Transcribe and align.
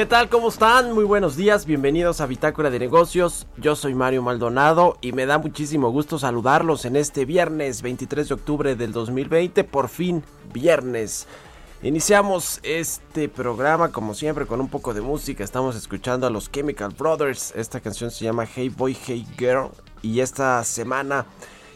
¿Qué 0.00 0.06
tal? 0.06 0.30
¿Cómo 0.30 0.48
están? 0.48 0.94
Muy 0.94 1.04
buenos 1.04 1.36
días, 1.36 1.66
bienvenidos 1.66 2.22
a 2.22 2.26
Bitácora 2.26 2.70
de 2.70 2.78
Negocios. 2.78 3.46
Yo 3.58 3.76
soy 3.76 3.94
Mario 3.94 4.22
Maldonado 4.22 4.96
y 5.02 5.12
me 5.12 5.26
da 5.26 5.36
muchísimo 5.36 5.90
gusto 5.90 6.18
saludarlos 6.18 6.86
en 6.86 6.96
este 6.96 7.26
viernes 7.26 7.82
23 7.82 8.28
de 8.28 8.34
octubre 8.34 8.76
del 8.76 8.92
2020, 8.92 9.62
por 9.64 9.90
fin 9.90 10.24
viernes. 10.54 11.26
Iniciamos 11.82 12.60
este 12.62 13.28
programa 13.28 13.92
como 13.92 14.14
siempre 14.14 14.46
con 14.46 14.62
un 14.62 14.68
poco 14.68 14.94
de 14.94 15.02
música. 15.02 15.44
Estamos 15.44 15.76
escuchando 15.76 16.26
a 16.26 16.30
los 16.30 16.50
Chemical 16.50 16.94
Brothers. 16.98 17.52
Esta 17.54 17.80
canción 17.80 18.10
se 18.10 18.24
llama 18.24 18.46
Hey 18.46 18.70
Boy, 18.70 18.96
Hey 19.06 19.26
Girl. 19.36 19.68
Y 20.00 20.20
esta 20.20 20.64
semana 20.64 21.26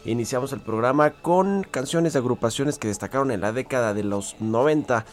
iniciamos 0.03 0.51
el 0.51 0.61
programa 0.61 1.11
con 1.11 1.61
canciones 1.61 2.13
de 2.13 2.19
agrupaciones 2.19 2.79
que 2.79 2.87
destacaron 2.87 3.29
en 3.29 3.41
la 3.41 3.51
década 3.51 3.93
de 3.93 4.03
los 4.03 4.35
90 4.39 5.05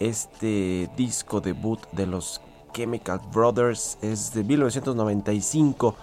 este 0.00 0.90
disco 0.96 1.40
debut 1.40 1.80
de 1.92 2.06
los 2.06 2.40
Chemical 2.76 3.20
Brothers 3.32 3.96
es 4.02 4.34
de 4.34 4.44
1995 4.44 5.96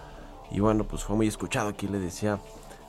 y 0.49 0.59
bueno 0.59 0.85
pues 0.85 1.03
fue 1.03 1.15
muy 1.15 1.27
escuchado 1.27 1.69
aquí 1.69 1.87
le 1.87 1.99
decía 1.99 2.39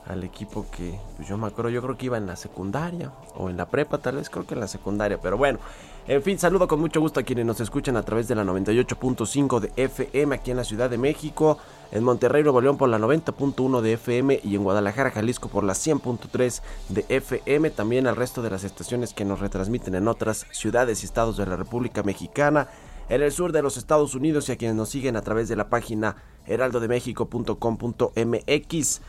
al 0.06 0.24
equipo 0.24 0.64
que 0.74 0.98
pues 1.16 1.28
yo 1.28 1.36
me 1.36 1.46
acuerdo 1.46 1.70
yo 1.70 1.82
creo 1.82 1.98
que 1.98 2.06
iba 2.06 2.16
en 2.16 2.26
la 2.26 2.36
secundaria 2.36 3.12
o 3.36 3.50
en 3.50 3.58
la 3.58 3.66
prepa 3.66 3.98
tal 3.98 4.16
vez 4.16 4.30
creo 4.30 4.46
que 4.46 4.54
en 4.54 4.60
la 4.60 4.68
secundaria 4.68 5.20
pero 5.20 5.36
bueno. 5.36 5.58
En 6.06 6.22
fin 6.22 6.38
saludo 6.38 6.68
con 6.68 6.80
mucho 6.80 7.00
gusto 7.00 7.20
a 7.20 7.22
quienes 7.22 7.46
nos 7.46 7.60
escuchan 7.60 7.96
a 7.96 8.02
través 8.02 8.28
de 8.28 8.34
la 8.34 8.44
98.5 8.44 9.60
de 9.60 9.72
FM 9.74 10.34
aquí 10.34 10.50
en 10.50 10.58
la 10.58 10.64
Ciudad 10.64 10.90
de 10.90 10.98
México 10.98 11.56
en 11.92 12.04
Monterrey 12.04 12.42
Nuevo 12.42 12.60
León 12.60 12.76
por 12.76 12.90
la 12.90 12.98
90.1 12.98 13.80
de 13.80 13.94
FM 13.94 14.40
y 14.44 14.54
en 14.54 14.64
Guadalajara 14.64 15.10
Jalisco 15.10 15.48
por 15.48 15.64
la 15.64 15.72
100.3 15.72 16.60
de 16.90 17.06
FM 17.08 17.70
también 17.70 18.06
al 18.06 18.16
resto 18.16 18.42
de 18.42 18.50
las 18.50 18.64
estaciones 18.64 19.14
que 19.14 19.24
nos 19.24 19.40
retransmiten 19.40 19.94
en 19.94 20.08
otras 20.08 20.46
ciudades 20.52 21.02
y 21.02 21.06
estados 21.06 21.38
de 21.38 21.46
la 21.46 21.56
República 21.56 22.02
Mexicana 22.02 22.68
en 23.08 23.22
el 23.22 23.32
sur 23.32 23.52
de 23.52 23.62
los 23.62 23.76
Estados 23.76 24.14
Unidos 24.14 24.48
y 24.48 24.52
a 24.52 24.56
quienes 24.56 24.76
nos 24.76 24.88
siguen 24.88 25.16
a 25.16 25.22
través 25.22 25.48
de 25.48 25.56
la 25.56 25.68
página 25.68 26.16
heraldodemexico.com.mx. 26.46 29.00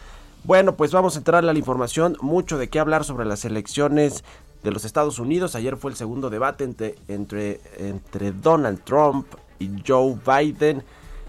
Bueno, 0.43 0.75
pues 0.75 0.91
vamos 0.91 1.15
a 1.15 1.19
entrar 1.19 1.43
a 1.43 1.53
la 1.53 1.57
información, 1.57 2.17
mucho 2.21 2.57
de 2.57 2.69
qué 2.69 2.79
hablar 2.79 3.03
sobre 3.03 3.25
las 3.25 3.45
elecciones 3.45 4.23
de 4.63 4.71
los 4.71 4.85
Estados 4.85 5.19
Unidos. 5.19 5.55
Ayer 5.55 5.77
fue 5.77 5.91
el 5.91 5.97
segundo 5.97 6.29
debate 6.29 6.65
entre, 6.65 6.95
entre, 7.07 8.31
Donald 8.31 8.83
Trump 8.83 9.27
y 9.59 9.69
Joe 9.85 10.17
Biden. 10.25 10.83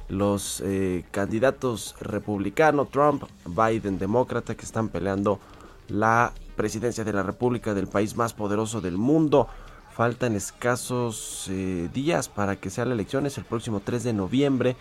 Los 0.09 0.63
eh, 0.65 1.05
candidatos 1.11 1.97
republicanos, 2.01 2.91
Trump, 2.91 3.25
Biden, 3.47 3.99
demócrata, 3.99 4.55
que 4.55 4.65
están 4.65 4.89
peleando 4.89 5.41
la 5.89 6.33
presidencia 6.57 7.05
de 7.05 7.13
la 7.13 7.23
República 7.23 7.75
del 7.75 7.87
país 7.87 8.17
más 8.17 8.33
poderoso 8.33 8.81
del 8.81 8.99
mundo. 8.99 9.47
Faltan 9.97 10.37
escasos 10.37 11.47
eh, 11.49 11.89
días 11.95 12.29
para 12.29 12.57
que 12.57 12.69
sea 12.69 12.85
la 12.85 12.93
elección, 12.93 13.25
es 13.25 13.39
el 13.39 13.47
próximo 13.47 13.81
3 13.83 14.05
de 14.05 14.13
noviembre. 14.13 14.77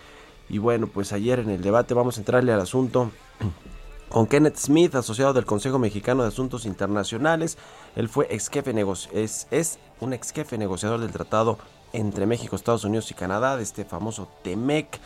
Y 0.50 0.58
bueno, 0.58 0.88
pues 0.88 1.14
ayer 1.14 1.40
en 1.40 1.52
el 1.52 1.62
debate 1.62 1.94
vamos 1.94 2.18
a 2.18 2.20
entrarle 2.20 2.52
al 2.52 2.59
asunto 2.59 3.12
con 4.09 4.28
Kenneth 4.28 4.58
Smith, 4.58 4.94
asociado 4.94 5.31
del 5.31 5.46
Consejo 5.46 5.80
Mexicano 5.80 6.24
de 6.24 6.28
Asuntos 6.28 6.66
Internacionales. 6.66 7.58
Él 7.96 8.09
fue 8.09 8.28
ex 8.30 8.50
jefe 8.50 8.76
es, 9.14 9.80
un 10.02 10.12
ex 10.12 10.34
jefe 10.34 10.58
negociador 10.58 11.00
del 11.00 11.12
tratado 11.12 11.59
entre 11.94 12.26
México, 12.26 12.58
Estados 12.58 12.84
Unidos 12.84 13.09
y 13.09 13.14
Canadá, 13.14 13.56
de 13.56 13.64
este 13.64 13.86
famoso 13.86 14.28
TEMEC. 14.44 15.00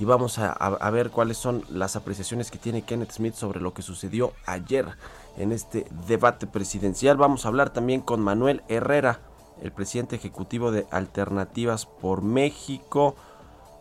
Y 0.00 0.04
vamos 0.04 0.38
a, 0.38 0.90
ver 0.90 1.10
cuáles 1.10 1.36
son 1.36 1.64
las 1.68 1.96
apreciaciones 1.96 2.52
que 2.52 2.58
tiene 2.58 2.82
Kenneth 2.82 3.10
Smith 3.10 3.34
sobre 3.34 3.60
lo 3.60 3.74
que 3.74 3.82
sucedió 3.82 4.34
ayer 4.46 4.86
en 5.36 5.50
este 5.50 5.84
debate 6.06 6.46
presidencial. 6.46 7.16
Vamos 7.16 7.44
a 7.44 7.48
hablar 7.48 7.70
también 7.70 8.02
con 8.02 8.20
Manuel 8.20 8.62
Herrera, 8.68 9.18
el 9.62 9.72
presidente 9.72 10.16
ejecutivo 10.16 10.72
de 10.72 10.86
Alternativas 10.90 11.86
por 11.86 12.22
México, 12.22 13.14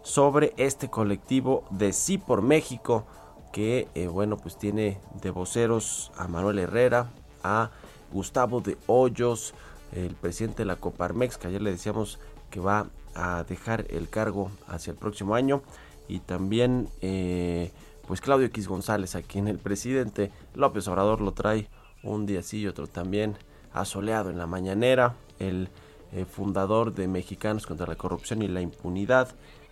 sobre 0.04 0.54
este 0.58 0.90
colectivo 0.90 1.64
de 1.72 1.92
Sí 1.92 2.18
por 2.18 2.42
México, 2.42 3.06
que 3.52 3.88
eh, 3.96 4.08
bueno, 4.08 4.38
pues 4.38 4.58
tiene 4.58 5.00
de 5.22 5.32
voceros 5.32 6.12
a 6.18 6.28
Manuel 6.28 6.60
Herrera, 6.60 7.10
a 7.44 7.72
Gustavo 8.12 8.62
de 8.62 8.78
Hoyos, 8.88 9.54
el 9.92 10.16
presidente 10.16 10.60
de 10.60 10.66
la 10.66 10.76
Coparmex, 10.76 11.38
que 11.38 11.48
ayer 11.48 11.62
le 11.62 11.72
decíamos 11.72 12.20
que 12.50 12.60
va 12.60 12.88
a 13.16 13.44
dejar 13.44 13.86
el 13.90 14.08
cargo 14.08 14.52
hacia 14.68 14.92
el 14.92 14.98
próximo 14.98 15.36
año, 15.36 15.64
y 16.08 16.20
también 16.20 16.90
eh, 17.02 17.72
pues 18.08 18.22
Claudio 18.22 18.48
X 18.48 18.68
González, 18.68 19.16
a 19.16 19.22
quien 19.22 19.48
el 19.48 19.58
presidente 19.58 20.32
López 20.54 20.88
Obrador 20.88 21.22
lo 21.22 21.34
trae 21.34 21.68
un 22.04 22.26
día 22.26 22.44
sí 22.44 22.60
y 22.60 22.68
otro 22.68 22.88
también 22.88 23.38
asoleado 23.74 24.30
en 24.30 24.38
la 24.38 24.48
mañanera, 24.48 25.16
el 25.40 25.70
eh, 26.14 26.26
fundador 26.26 26.94
de 26.94 27.08
Mexicanos 27.08 27.66
contra 27.66 27.88
la 27.88 27.96
Corrupción 27.96 28.42
y 28.42 28.50
la 28.50 28.60
Impunidad. 28.60 29.30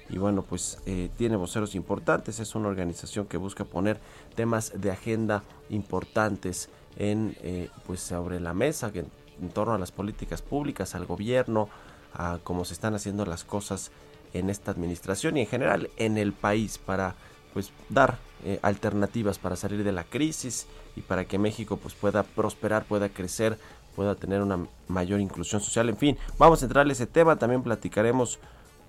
Y 0.10 0.18
bueno, 0.18 0.42
pues 0.42 0.80
eh, 0.86 1.10
tiene 1.18 1.36
voceros 1.36 1.76
importantes, 1.76 2.40
es 2.40 2.56
una 2.56 2.70
organización 2.70 3.26
que 3.26 3.36
busca 3.36 3.66
poner 3.66 4.00
temas 4.36 4.72
de 4.74 4.90
agenda 4.90 5.44
importantes 5.70 6.70
en, 6.98 7.36
eh, 7.44 7.70
pues 7.86 8.00
sobre 8.00 8.40
la 8.40 8.54
mesa, 8.54 8.90
en, 8.94 9.10
torno 9.50 9.74
a 9.74 9.78
las 9.78 9.92
políticas 9.92 10.42
públicas, 10.42 10.96
al 10.96 11.06
gobierno, 11.06 11.68
a 12.14 12.40
cómo 12.42 12.64
se 12.64 12.74
están 12.74 12.96
haciendo 12.96 13.26
las 13.26 13.44
cosas 13.44 13.92
en 14.34 14.50
esta 14.50 14.72
administración 14.72 15.36
y 15.36 15.42
en 15.42 15.48
general 15.48 15.90
en 15.98 16.18
el 16.18 16.32
país 16.32 16.78
para 16.78 17.16
pues 17.54 17.72
dar 17.90 18.18
alternativas 18.62 19.38
para 19.38 19.58
salir 19.58 19.84
de 19.84 19.92
la 19.92 20.06
crisis 20.06 20.68
y 20.96 21.02
para 21.02 21.26
que 21.26 21.38
México 21.38 21.78
pues 21.78 21.94
pueda 21.94 22.24
prosperar, 22.24 22.86
pueda 22.86 23.10
crecer 23.10 23.58
pueda 23.96 24.16
tener 24.16 24.42
una 24.42 24.66
mayor 24.88 25.20
inclusión 25.20 25.62
social. 25.62 25.90
En 25.90 25.98
fin, 25.98 26.18
vamos 26.38 26.62
a 26.62 26.66
entrar 26.66 26.88
a 26.88 26.92
ese 26.92 27.08
tema. 27.08 27.38
También 27.38 27.64
platicaremos 27.64 28.40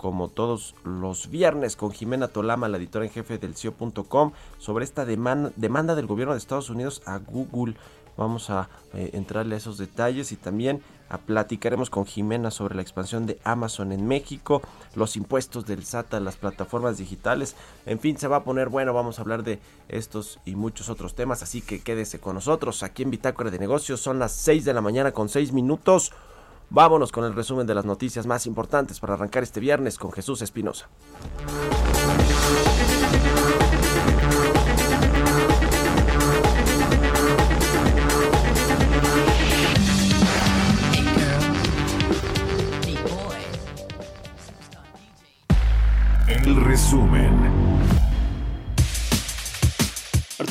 como 0.01 0.29
todos 0.29 0.73
los 0.83 1.29
viernes 1.29 1.75
con 1.75 1.91
Jimena 1.91 2.27
Tolama, 2.27 2.67
la 2.67 2.77
editora 2.77 3.05
en 3.05 3.11
jefe 3.11 3.37
del 3.37 3.53
CIO.com, 3.53 4.31
sobre 4.57 4.83
esta 4.83 5.05
demanda, 5.05 5.93
del 5.93 6.07
gobierno 6.07 6.33
de 6.33 6.39
Estados 6.39 6.71
Unidos 6.71 7.03
a 7.05 7.19
Google. 7.19 7.75
Vamos 8.17 8.49
a 8.49 8.67
eh, 8.95 9.11
entrarle 9.13 9.53
a 9.53 9.57
esos 9.59 9.77
detalles 9.77 10.31
y 10.31 10.37
también 10.37 10.81
platicaremos 11.27 11.91
con 11.91 12.07
Jimena 12.07 12.49
sobre 12.49 12.73
la 12.73 12.81
expansión 12.81 13.27
de 13.27 13.39
Amazon 13.43 13.91
en 13.91 14.07
México, 14.07 14.63
los 14.95 15.15
impuestos 15.15 15.67
del 15.67 15.85
SAT 15.85 16.15
a 16.15 16.19
las 16.19 16.35
plataformas 16.35 16.97
digitales. 16.97 17.55
En 17.85 17.99
fin, 17.99 18.17
se 18.17 18.27
va 18.27 18.37
a 18.37 18.43
poner 18.43 18.69
bueno. 18.69 18.93
Vamos 18.93 19.19
a 19.19 19.21
hablar 19.21 19.43
de 19.43 19.59
estos 19.87 20.39
y 20.45 20.55
muchos 20.55 20.89
otros 20.89 21.13
temas. 21.13 21.43
Así 21.43 21.61
que 21.61 21.81
quédese 21.81 22.19
con 22.19 22.33
nosotros 22.33 22.81
aquí 22.81 23.03
en 23.03 23.11
Bitácora 23.11 23.51
de 23.51 23.59
Negocios. 23.59 24.01
Son 24.01 24.17
las 24.17 24.31
6 24.31 24.65
de 24.65 24.73
la 24.73 24.81
mañana 24.81 25.11
con 25.11 25.29
6 25.29 25.51
minutos. 25.53 26.11
Vámonos 26.73 27.11
con 27.11 27.25
el 27.25 27.33
resumen 27.35 27.67
de 27.67 27.75
las 27.75 27.83
noticias 27.83 28.25
más 28.25 28.45
importantes 28.45 29.01
para 29.01 29.15
arrancar 29.15 29.43
este 29.43 29.59
viernes 29.59 29.97
con 29.97 30.09
Jesús 30.13 30.41
Espinosa. 30.41 30.87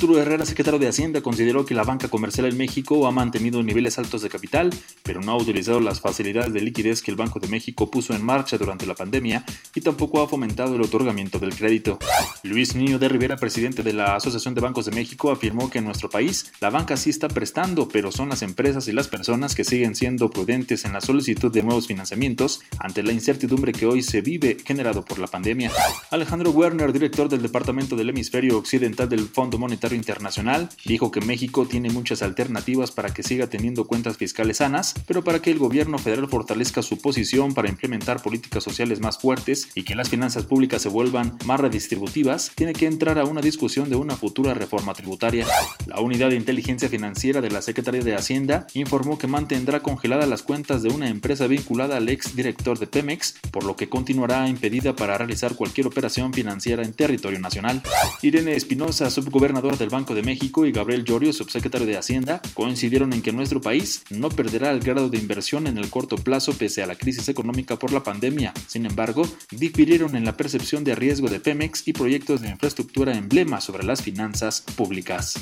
Arturo 0.00 0.18
Herrera, 0.18 0.46
secretario 0.46 0.78
de 0.78 0.88
Hacienda, 0.88 1.20
consideró 1.20 1.66
que 1.66 1.74
la 1.74 1.84
banca 1.84 2.08
comercial 2.08 2.46
en 2.46 2.56
México 2.56 3.06
ha 3.06 3.10
mantenido 3.10 3.62
niveles 3.62 3.98
altos 3.98 4.22
de 4.22 4.30
capital, 4.30 4.70
pero 5.02 5.20
no 5.20 5.32
ha 5.32 5.36
utilizado 5.36 5.78
las 5.78 6.00
facilidades 6.00 6.54
de 6.54 6.62
liquidez 6.62 7.02
que 7.02 7.10
el 7.10 7.18
Banco 7.18 7.38
de 7.38 7.48
México 7.48 7.90
puso 7.90 8.14
en 8.14 8.24
marcha 8.24 8.56
durante 8.56 8.86
la 8.86 8.94
pandemia 8.94 9.44
y 9.74 9.82
tampoco 9.82 10.22
ha 10.22 10.26
fomentado 10.26 10.74
el 10.74 10.80
otorgamiento 10.80 11.38
del 11.38 11.54
crédito. 11.54 11.98
Luis 12.44 12.74
Niño 12.74 12.98
de 12.98 13.10
Rivera, 13.10 13.36
presidente 13.36 13.82
de 13.82 13.92
la 13.92 14.16
Asociación 14.16 14.54
de 14.54 14.62
Bancos 14.62 14.86
de 14.86 14.92
México, 14.92 15.30
afirmó 15.30 15.68
que 15.68 15.80
en 15.80 15.84
nuestro 15.84 16.08
país 16.08 16.50
la 16.62 16.70
banca 16.70 16.96
sí 16.96 17.10
está 17.10 17.28
prestando, 17.28 17.86
pero 17.86 18.10
son 18.10 18.30
las 18.30 18.40
empresas 18.40 18.88
y 18.88 18.92
las 18.92 19.08
personas 19.08 19.54
que 19.54 19.64
siguen 19.64 19.94
siendo 19.94 20.30
prudentes 20.30 20.86
en 20.86 20.94
la 20.94 21.02
solicitud 21.02 21.52
de 21.52 21.62
nuevos 21.62 21.88
financiamientos 21.88 22.62
ante 22.78 23.02
la 23.02 23.12
incertidumbre 23.12 23.72
que 23.72 23.84
hoy 23.84 24.02
se 24.02 24.22
vive 24.22 24.56
generado 24.64 25.04
por 25.04 25.18
la 25.18 25.26
pandemia. 25.26 25.70
Alejandro 26.10 26.52
Werner, 26.52 26.90
director 26.90 27.28
del 27.28 27.42
Departamento 27.42 27.96
del 27.96 28.08
Hemisferio 28.08 28.56
Occidental 28.56 29.06
del 29.06 29.28
Fondo 29.28 29.58
Monetario 29.58 29.89
Internacional 29.94 30.68
dijo 30.84 31.10
que 31.10 31.20
México 31.20 31.66
tiene 31.66 31.90
muchas 31.90 32.22
alternativas 32.22 32.90
para 32.90 33.12
que 33.12 33.22
siga 33.22 33.48
teniendo 33.48 33.86
cuentas 33.86 34.16
fiscales 34.16 34.58
sanas, 34.58 34.94
pero 35.06 35.24
para 35.24 35.40
que 35.40 35.50
el 35.50 35.58
gobierno 35.58 35.98
federal 35.98 36.28
fortalezca 36.28 36.82
su 36.82 36.98
posición 36.98 37.54
para 37.54 37.68
implementar 37.68 38.22
políticas 38.22 38.64
sociales 38.64 39.00
más 39.00 39.18
fuertes 39.18 39.68
y 39.74 39.82
que 39.82 39.94
las 39.94 40.08
finanzas 40.08 40.44
públicas 40.44 40.82
se 40.82 40.88
vuelvan 40.88 41.36
más 41.44 41.60
redistributivas, 41.60 42.52
tiene 42.54 42.72
que 42.72 42.86
entrar 42.86 43.18
a 43.18 43.24
una 43.24 43.40
discusión 43.40 43.90
de 43.90 43.96
una 43.96 44.16
futura 44.16 44.54
reforma 44.54 44.94
tributaria. 44.94 45.46
La 45.86 46.00
Unidad 46.00 46.30
de 46.30 46.36
Inteligencia 46.36 46.88
Financiera 46.88 47.40
de 47.40 47.50
la 47.50 47.62
Secretaría 47.62 48.02
de 48.02 48.14
Hacienda 48.14 48.66
informó 48.74 49.18
que 49.18 49.26
mantendrá 49.26 49.80
congeladas 49.80 50.28
las 50.28 50.42
cuentas 50.42 50.82
de 50.82 50.90
una 50.90 51.08
empresa 51.08 51.46
vinculada 51.46 51.96
al 51.96 52.08
ex 52.08 52.36
director 52.36 52.78
de 52.78 52.86
Pemex, 52.86 53.34
por 53.50 53.64
lo 53.64 53.76
que 53.76 53.88
continuará 53.88 54.48
impedida 54.48 54.94
para 54.94 55.18
realizar 55.18 55.54
cualquier 55.54 55.86
operación 55.86 56.32
financiera 56.32 56.82
en 56.82 56.92
territorio 56.92 57.38
nacional. 57.38 57.82
Irene 58.22 58.54
Espinosa, 58.54 59.10
subgobernadora 59.10 59.76
del 59.80 59.90
Banco 59.90 60.14
de 60.14 60.22
México 60.22 60.64
y 60.64 60.72
Gabriel 60.72 61.04
Llorio, 61.04 61.32
subsecretario 61.32 61.86
de 61.86 61.96
Hacienda, 61.96 62.40
coincidieron 62.54 63.12
en 63.12 63.22
que 63.22 63.32
nuestro 63.32 63.60
país 63.60 64.04
no 64.10 64.28
perderá 64.28 64.70
el 64.70 64.80
grado 64.80 65.08
de 65.08 65.18
inversión 65.18 65.66
en 65.66 65.78
el 65.78 65.90
corto 65.90 66.16
plazo 66.16 66.52
pese 66.52 66.82
a 66.82 66.86
la 66.86 66.94
crisis 66.94 67.28
económica 67.28 67.76
por 67.76 67.92
la 67.92 68.04
pandemia. 68.04 68.52
Sin 68.68 68.86
embargo, 68.86 69.26
difirieron 69.50 70.14
en 70.14 70.24
la 70.24 70.36
percepción 70.36 70.84
de 70.84 70.94
riesgo 70.94 71.28
de 71.28 71.40
Pemex 71.40 71.88
y 71.88 71.92
proyectos 71.92 72.42
de 72.42 72.50
infraestructura 72.50 73.16
emblema 73.16 73.60
sobre 73.60 73.84
las 73.84 74.02
finanzas 74.02 74.60
públicas. 74.76 75.34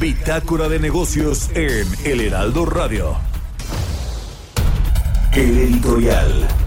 Bitácora 0.00 0.68
de 0.68 0.78
negocios 0.78 1.50
en 1.54 1.86
El 2.04 2.20
Heraldo 2.20 2.64
Radio. 2.64 3.16
El 5.32 5.58
editorial. 5.58 6.59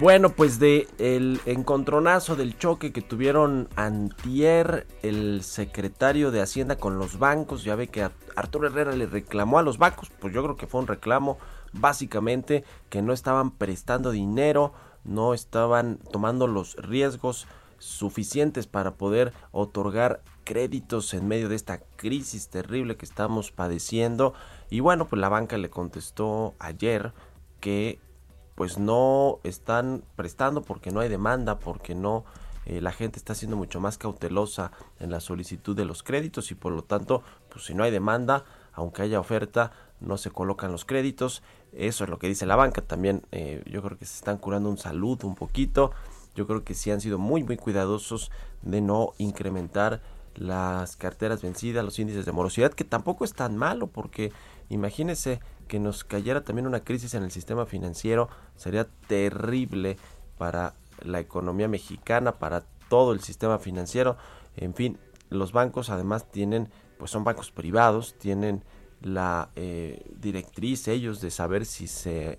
Bueno, 0.00 0.30
pues 0.30 0.58
de 0.58 0.88
el 0.96 1.42
encontronazo 1.44 2.34
del 2.34 2.56
choque 2.56 2.90
que 2.90 3.02
tuvieron 3.02 3.68
antier 3.76 4.86
el 5.02 5.42
secretario 5.42 6.30
de 6.30 6.40
Hacienda 6.40 6.76
con 6.76 6.98
los 6.98 7.18
bancos, 7.18 7.64
ya 7.64 7.74
ve 7.74 7.88
que 7.88 8.08
Arturo 8.34 8.68
Herrera 8.68 8.92
le 8.92 9.04
reclamó 9.04 9.58
a 9.58 9.62
los 9.62 9.76
bancos, 9.76 10.10
pues 10.18 10.32
yo 10.32 10.42
creo 10.42 10.56
que 10.56 10.66
fue 10.66 10.80
un 10.80 10.86
reclamo 10.86 11.36
básicamente 11.74 12.64
que 12.88 13.02
no 13.02 13.12
estaban 13.12 13.50
prestando 13.50 14.10
dinero, 14.10 14.72
no 15.04 15.34
estaban 15.34 15.98
tomando 16.10 16.46
los 16.46 16.76
riesgos 16.76 17.46
suficientes 17.76 18.66
para 18.66 18.94
poder 18.94 19.34
otorgar 19.52 20.22
créditos 20.44 21.12
en 21.12 21.28
medio 21.28 21.50
de 21.50 21.56
esta 21.56 21.82
crisis 21.96 22.48
terrible 22.48 22.96
que 22.96 23.04
estamos 23.04 23.52
padeciendo. 23.52 24.32
Y 24.70 24.80
bueno, 24.80 25.08
pues 25.08 25.20
la 25.20 25.28
banca 25.28 25.58
le 25.58 25.68
contestó 25.68 26.54
ayer 26.58 27.12
que 27.60 28.00
pues 28.60 28.76
no 28.76 29.38
están 29.42 30.04
prestando 30.16 30.60
porque 30.60 30.90
no 30.90 31.00
hay 31.00 31.08
demanda, 31.08 31.58
porque 31.58 31.94
no 31.94 32.26
eh, 32.66 32.82
la 32.82 32.92
gente 32.92 33.18
está 33.18 33.34
siendo 33.34 33.56
mucho 33.56 33.80
más 33.80 33.96
cautelosa 33.96 34.70
en 34.98 35.10
la 35.10 35.20
solicitud 35.20 35.74
de 35.74 35.86
los 35.86 36.02
créditos 36.02 36.50
y 36.50 36.54
por 36.54 36.74
lo 36.74 36.82
tanto, 36.82 37.22
pues 37.48 37.64
si 37.64 37.72
no 37.72 37.84
hay 37.84 37.90
demanda, 37.90 38.44
aunque 38.74 39.00
haya 39.00 39.18
oferta, 39.18 39.72
no 40.00 40.18
se 40.18 40.30
colocan 40.30 40.72
los 40.72 40.84
créditos. 40.84 41.42
Eso 41.72 42.04
es 42.04 42.10
lo 42.10 42.18
que 42.18 42.28
dice 42.28 42.44
la 42.44 42.54
banca. 42.54 42.82
También 42.82 43.22
eh, 43.32 43.62
yo 43.64 43.80
creo 43.82 43.96
que 43.96 44.04
se 44.04 44.16
están 44.16 44.36
curando 44.36 44.68
un 44.68 44.76
salud 44.76 45.24
un 45.24 45.36
poquito. 45.36 45.92
Yo 46.34 46.46
creo 46.46 46.62
que 46.62 46.74
sí 46.74 46.90
han 46.90 47.00
sido 47.00 47.16
muy 47.16 47.42
muy 47.42 47.56
cuidadosos 47.56 48.30
de 48.60 48.82
no 48.82 49.14
incrementar 49.16 50.02
las 50.40 50.96
carteras 50.96 51.42
vencidas, 51.42 51.84
los 51.84 51.98
índices 51.98 52.24
de 52.24 52.32
morosidad, 52.32 52.72
que 52.72 52.84
tampoco 52.84 53.26
es 53.26 53.34
tan 53.34 53.58
malo 53.58 53.88
porque 53.88 54.32
imagínese 54.70 55.38
que 55.68 55.78
nos 55.78 56.02
cayera 56.02 56.44
también 56.44 56.66
una 56.66 56.80
crisis 56.80 57.12
en 57.12 57.24
el 57.24 57.30
sistema 57.30 57.66
financiero 57.66 58.30
sería 58.56 58.88
terrible 59.06 59.98
para 60.38 60.72
la 61.02 61.20
economía 61.20 61.68
mexicana, 61.68 62.38
para 62.38 62.64
todo 62.88 63.12
el 63.12 63.20
sistema 63.20 63.58
financiero. 63.58 64.16
En 64.56 64.72
fin, 64.72 64.98
los 65.28 65.52
bancos 65.52 65.90
además 65.90 66.30
tienen, 66.32 66.70
pues 66.98 67.10
son 67.10 67.22
bancos 67.22 67.50
privados, 67.50 68.14
tienen 68.18 68.64
la 69.02 69.50
eh, 69.56 70.02
directriz 70.18 70.88
ellos 70.88 71.20
de 71.20 71.30
saber 71.30 71.66
si 71.66 71.86
se 71.86 72.38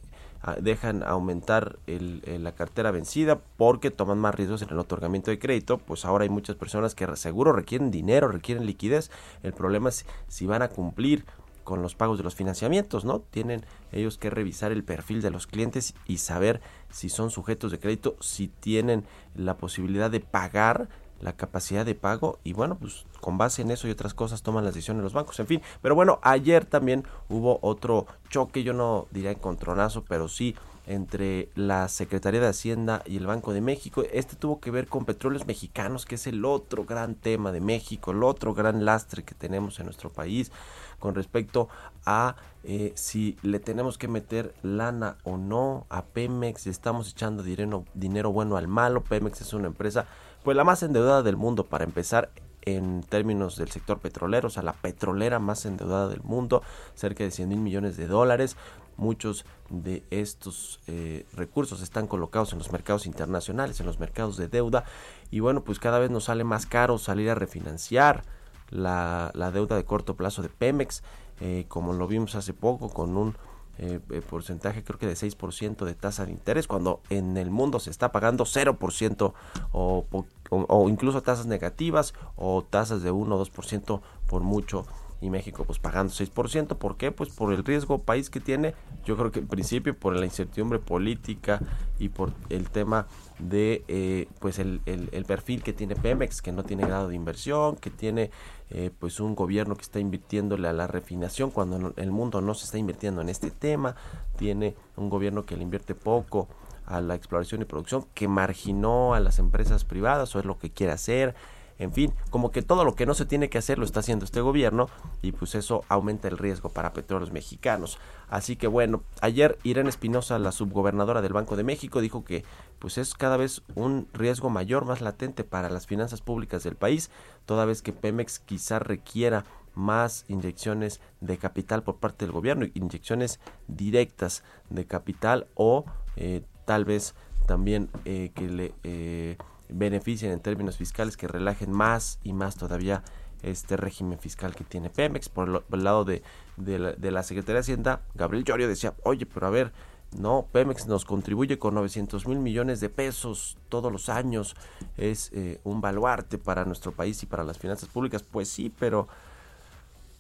dejan 0.60 1.04
aumentar 1.04 1.78
el, 1.88 2.22
la 2.44 2.54
cartera 2.54 2.92
vencida 2.92 3.40
porque 3.58 3.92
toman 3.92 4.18
más 4.18 4.36
riesgos 4.36 4.62
en 4.62 4.70
el 4.70 4.80
otorgamiento 4.80 5.32
de 5.32 5.40
crédito, 5.40 5.78
pues 5.78 6.06
ahora 6.06 6.24
hay 6.24 6.30
muchas 6.30 6.56
personas 6.56 6.96
que 6.96 7.08
seguro 7.16 7.54
requieren 7.54 7.92
dinero, 7.92 8.28
requieren 8.28 8.66
liquidez. 8.66 9.12
El 9.44 9.54
problema 9.54 9.90
es 9.90 10.06
si 10.28 10.46
van 10.46 10.62
a 10.62 10.70
cumplir 10.70 11.26
con 11.64 11.82
los 11.82 11.96
pagos 11.96 12.18
de 12.18 12.24
los 12.24 12.36
financiamientos, 12.36 13.06
¿no? 13.06 13.20
Tienen 13.20 13.66
ellos 13.92 14.18
que 14.18 14.30
revisar 14.30 14.72
el 14.72 14.84
perfil 14.84 15.22
de 15.22 15.30
los 15.30 15.48
clientes 15.48 15.94
y 16.08 16.18
saber 16.18 16.60
si 16.90 17.10
son 17.10 17.30
sujetos 17.30 17.72
de 17.72 17.80
crédito, 17.80 18.18
si 18.20 18.48
tienen 18.48 19.06
la 19.36 19.58
posibilidad 19.58 20.10
de 20.10 20.20
pagar 20.20 20.90
la 21.22 21.34
capacidad 21.34 21.86
de 21.86 21.96
pago 21.96 22.40
y 22.44 22.54
bueno, 22.54 22.78
pues 22.78 23.06
con 23.20 23.38
base 23.38 23.62
en 23.62 23.72
eso 23.72 23.88
y 23.88 23.92
otras 23.92 24.14
cosas 24.14 24.42
toman 24.42 24.66
las 24.66 24.74
decisiones 24.74 25.04
los 25.04 25.14
bancos, 25.14 25.40
en 25.40 25.48
fin. 25.48 25.62
Pero 25.82 25.96
bueno, 25.96 26.20
ayer 26.24 26.66
también 26.66 27.06
hubo 27.30 27.60
otro 27.62 28.08
choque, 28.30 28.64
yo 28.64 28.74
no 28.74 29.08
diría 29.12 29.32
encontronazo, 29.32 30.04
pero 30.08 30.28
sí 30.28 30.56
entre 30.88 31.50
la 31.56 31.88
Secretaría 31.88 32.42
de 32.42 32.48
Hacienda 32.48 33.04
y 33.06 33.18
el 33.18 33.28
Banco 33.28 33.54
de 33.54 33.62
México. 33.62 34.04
Este 34.12 34.36
tuvo 34.36 34.60
que 34.60 34.72
ver 34.72 34.88
con 34.88 35.06
petróleos 35.06 35.46
mexicanos, 35.46 36.06
que 36.06 36.16
es 36.16 36.28
el 36.28 36.44
otro 36.44 36.86
gran 36.86 37.16
tema 37.16 37.52
de 37.52 37.62
México, 37.62 38.12
el 38.12 38.24
otro 38.24 38.54
gran 38.54 38.84
lastre 38.84 39.24
que 39.24 39.36
tenemos 39.36 39.80
en 39.80 39.86
nuestro 39.86 40.10
país 40.10 40.52
con 41.00 41.16
respecto 41.16 41.68
a 42.06 42.36
eh, 42.64 42.94
si 42.96 43.38
le 43.42 43.60
tenemos 43.60 43.98
que 43.98 44.08
meter 44.08 44.54
lana 44.62 45.18
o 45.24 45.36
no 45.36 45.88
a 45.90 46.06
Pemex, 46.06 46.68
estamos 46.68 47.10
echando 47.10 47.44
dinero, 47.44 47.86
dinero 47.94 48.32
bueno 48.32 48.56
al 48.56 48.68
malo. 48.68 49.04
Pemex 49.04 49.42
es 49.42 49.54
una 49.54 49.68
empresa, 49.68 50.06
pues 50.44 50.58
la 50.58 50.64
más 50.64 50.84
endeudada 50.84 51.24
del 51.24 51.38
mundo 51.38 51.66
para 51.66 51.84
empezar 51.84 52.32
en 52.64 53.02
términos 53.04 53.58
del 53.58 53.70
sector 53.70 54.00
petrolero, 54.00 54.48
o 54.48 54.52
sea, 54.52 54.64
la 54.64 54.74
petrolera 54.74 55.40
más 55.40 55.66
endeudada 55.66 56.08
del 56.08 56.22
mundo, 56.22 56.62
cerca 56.96 57.24
de 57.24 57.32
100 57.32 57.50
mil 57.50 57.60
millones 57.60 57.98
de 57.98 58.08
dólares. 58.08 58.56
Muchos 58.98 59.46
de 59.70 60.04
estos 60.12 60.80
eh, 60.88 61.26
recursos 61.34 61.82
están 61.82 62.08
colocados 62.08 62.52
en 62.52 62.60
los 62.60 62.72
mercados 62.72 63.06
internacionales, 63.08 63.80
en 63.80 63.86
los 63.88 64.00
mercados 64.00 64.38
de 64.38 64.48
deuda, 64.48 64.84
y 65.32 65.40
bueno, 65.40 65.64
pues 65.64 65.80
cada 65.80 65.98
vez 65.98 66.12
nos 66.12 66.26
sale 66.26 66.44
más 66.44 66.66
caro 66.66 66.98
salir 66.98 67.30
a 67.30 67.36
refinanciar 67.36 68.24
la, 68.70 69.32
deuda 69.54 69.76
de 69.76 69.86
corto 69.86 70.16
plazo 70.16 70.42
de 70.42 70.50
Pemex, 70.50 71.04
eh, 71.40 71.66
como 71.68 71.94
lo 71.94 72.08
vimos 72.08 72.36
hace 72.36 72.54
poco, 72.54 72.90
con 72.90 73.18
un 73.18 73.36
eh, 73.82 74.00
eh, 74.12 74.22
porcentaje 74.22 74.84
creo 74.84 75.00
que 75.00 75.08
de 75.08 75.16
6% 75.16 75.86
de 75.86 75.96
tasa 75.96 76.26
de 76.26 76.32
interés, 76.32 76.68
cuando 76.68 77.02
en 77.10 77.36
el 77.36 77.50
mundo 77.50 77.80
se 77.80 77.90
está 77.90 78.12
pagando 78.12 78.46
0% 78.46 79.34
o, 79.72 80.06
o, 80.12 80.26
o 80.50 80.90
incluso 80.90 81.22
tasas 81.24 81.48
negativas 81.48 82.14
o 82.36 82.64
tasas 82.64 83.02
de 83.02 83.10
1 83.10 83.36
o 83.36 83.46
2% 83.46 84.02
por 84.28 84.44
mucho 84.44 84.86
y 85.22 85.30
México 85.30 85.64
pues 85.64 85.80
pagando 85.80 86.12
6%. 86.12 86.76
¿Por 86.78 86.98
qué? 86.98 87.12
Pues 87.12 87.30
por 87.30 87.54
el 87.54 87.64
riesgo 87.64 88.00
país 88.00 88.30
que 88.30 88.40
tiene. 88.40 88.74
Yo 89.06 89.16
creo 89.16 89.32
que 89.32 89.40
en 89.40 89.48
principio 89.48 89.96
por 89.96 90.16
la 90.16 90.26
incertidumbre 90.26 90.80
política 90.80 91.62
y 92.00 92.10
por 92.10 92.34
el 92.50 92.70
tema 92.70 93.08
de 93.38 93.84
eh, 93.88 94.28
pues 94.40 94.60
el, 94.60 94.82
el, 94.86 95.26
perfil 95.26 95.62
que 95.62 95.74
tiene 95.74 95.96
Pemex, 95.96 96.42
que 96.42 96.52
no 96.52 96.64
tiene 96.64 96.86
grado 96.86 97.08
de 97.08 97.16
inversión, 97.16 97.76
que 97.76 97.92
tiene 97.92 98.32
eh, 98.72 98.90
pues 98.98 99.20
un 99.20 99.36
gobierno 99.36 99.76
que 99.76 99.84
está 99.84 100.00
invirtiéndole 100.00 100.68
a 100.68 100.74
la 100.74 100.88
refinación 100.88 101.52
cuando 101.52 101.94
el 101.96 102.12
mundo 102.12 102.42
no 102.42 102.54
se 102.56 102.66
está 102.66 102.80
invirtiendo 102.80 103.22
en 103.22 103.30
este 103.30 103.52
tema. 103.52 103.96
Tiene 104.38 104.76
un 104.98 105.10
gobierno 105.10 105.46
que 105.46 105.56
le 105.56 105.64
invierte 105.64 105.94
poco 105.94 106.48
a 106.88 107.00
la 107.00 107.14
exploración 107.16 107.62
y 107.62 107.66
producción, 107.66 108.06
que 108.16 108.28
marginó 108.28 109.14
a 109.14 109.20
las 109.20 109.38
empresas 109.38 109.86
privadas 109.86 110.36
o 110.36 110.40
es 110.40 110.46
lo 110.46 110.58
que 110.58 110.72
quiere 110.72 110.94
hacer 110.94 111.36
En 111.82 111.92
fin, 111.92 112.14
como 112.30 112.52
que 112.52 112.62
todo 112.62 112.86
lo 112.86 112.94
que 112.94 113.08
no 113.08 113.16
se 113.16 113.26
tiene 113.26 113.50
que 113.50 113.58
hacer 113.58 113.80
lo 113.80 113.86
está 113.86 114.02
haciendo 114.02 114.24
este 114.24 114.40
gobierno 114.40 114.88
y 115.24 115.32
pues 115.32 115.56
eso 115.56 115.84
aumenta 115.90 116.28
el 116.28 116.38
riesgo 116.38 116.70
para 116.70 116.94
petróleos 116.94 117.32
mexicanos. 117.32 117.98
Así 118.30 118.56
que 118.56 118.68
bueno, 118.68 119.02
ayer 119.20 119.58
Irene 119.64 119.90
Espinosa, 119.90 120.38
la 120.38 120.52
subgobernadora 120.52 121.24
del 121.24 121.34
Banco 121.34 121.56
de 121.56 121.64
México, 121.64 122.00
dijo 122.00 122.24
que 122.24 122.46
pues 122.78 123.00
es 123.00 123.16
cada 123.16 123.36
vez 123.36 123.64
un 123.74 124.08
riesgo 124.14 124.52
mayor, 124.52 124.86
más 124.86 125.02
latente 125.02 125.44
para 125.44 125.72
las 125.72 125.88
finanzas 125.88 126.22
públicas 126.22 126.62
del 126.62 126.76
país, 126.76 127.10
toda 127.48 127.66
vez 127.66 127.82
que 127.82 127.94
Pemex 127.94 128.38
quizá 128.38 128.78
requiera 128.78 129.44
más 129.74 130.26
inyecciones 130.28 131.02
de 131.20 131.40
capital 131.40 131.82
por 131.82 131.96
parte 131.96 132.26
del 132.26 132.32
gobierno, 132.32 132.68
inyecciones 132.76 133.40
directas 133.68 134.44
de 134.70 134.86
capital 134.86 135.48
o 135.56 135.86
eh, 136.16 136.44
tal 136.66 136.86
vez 136.86 137.16
también 137.48 137.90
eh, 138.06 138.32
que 138.36 138.48
le 138.48 138.74
eh, 138.84 139.38
beneficien 139.72 140.32
en 140.32 140.40
términos 140.40 140.78
fiscales, 140.78 141.18
que 141.18 141.28
relajen 141.28 141.72
más 141.72 142.20
y 142.24 142.34
más 142.34 142.56
todavía 142.56 143.04
este 143.42 143.76
régimen 143.76 144.20
fiscal 144.20 144.56
que 144.56 144.64
tiene 144.64 144.90
Pemex. 144.90 145.30
Por, 145.30 145.66
el 145.72 145.84
lado 145.84 146.06
de, 146.06 146.22
la, 146.58 146.94
de, 146.94 147.12
la, 147.12 147.24
Secretaría 147.24 147.56
de 147.56 147.62
Hacienda, 147.62 148.02
Gabriel 148.14 148.44
Llorio 148.44 148.68
decía, 148.68 148.94
oye, 149.04 149.26
pero 149.26 149.48
a 149.48 149.50
ver, 149.50 149.72
no, 150.18 150.48
Pemex 150.52 150.88
nos 150.88 151.06
contribuye 151.06 151.58
con 151.58 151.74
900 151.74 152.28
mil 152.28 152.40
millones 152.40 152.80
de 152.82 152.90
pesos 152.90 153.58
todos 153.70 153.92
los 153.92 154.10
años, 154.10 154.56
es 154.98 155.32
un 155.64 155.82
baluarte 155.82 156.38
para 156.38 156.66
nuestro 156.66 156.92
país 156.92 157.24
y 157.24 157.26
para 157.26 157.44
las 157.44 157.58
finanzas 157.58 157.90
públicas. 157.90 158.22
Pues 158.22 158.50
sí, 158.50 158.72
pero 158.78 159.08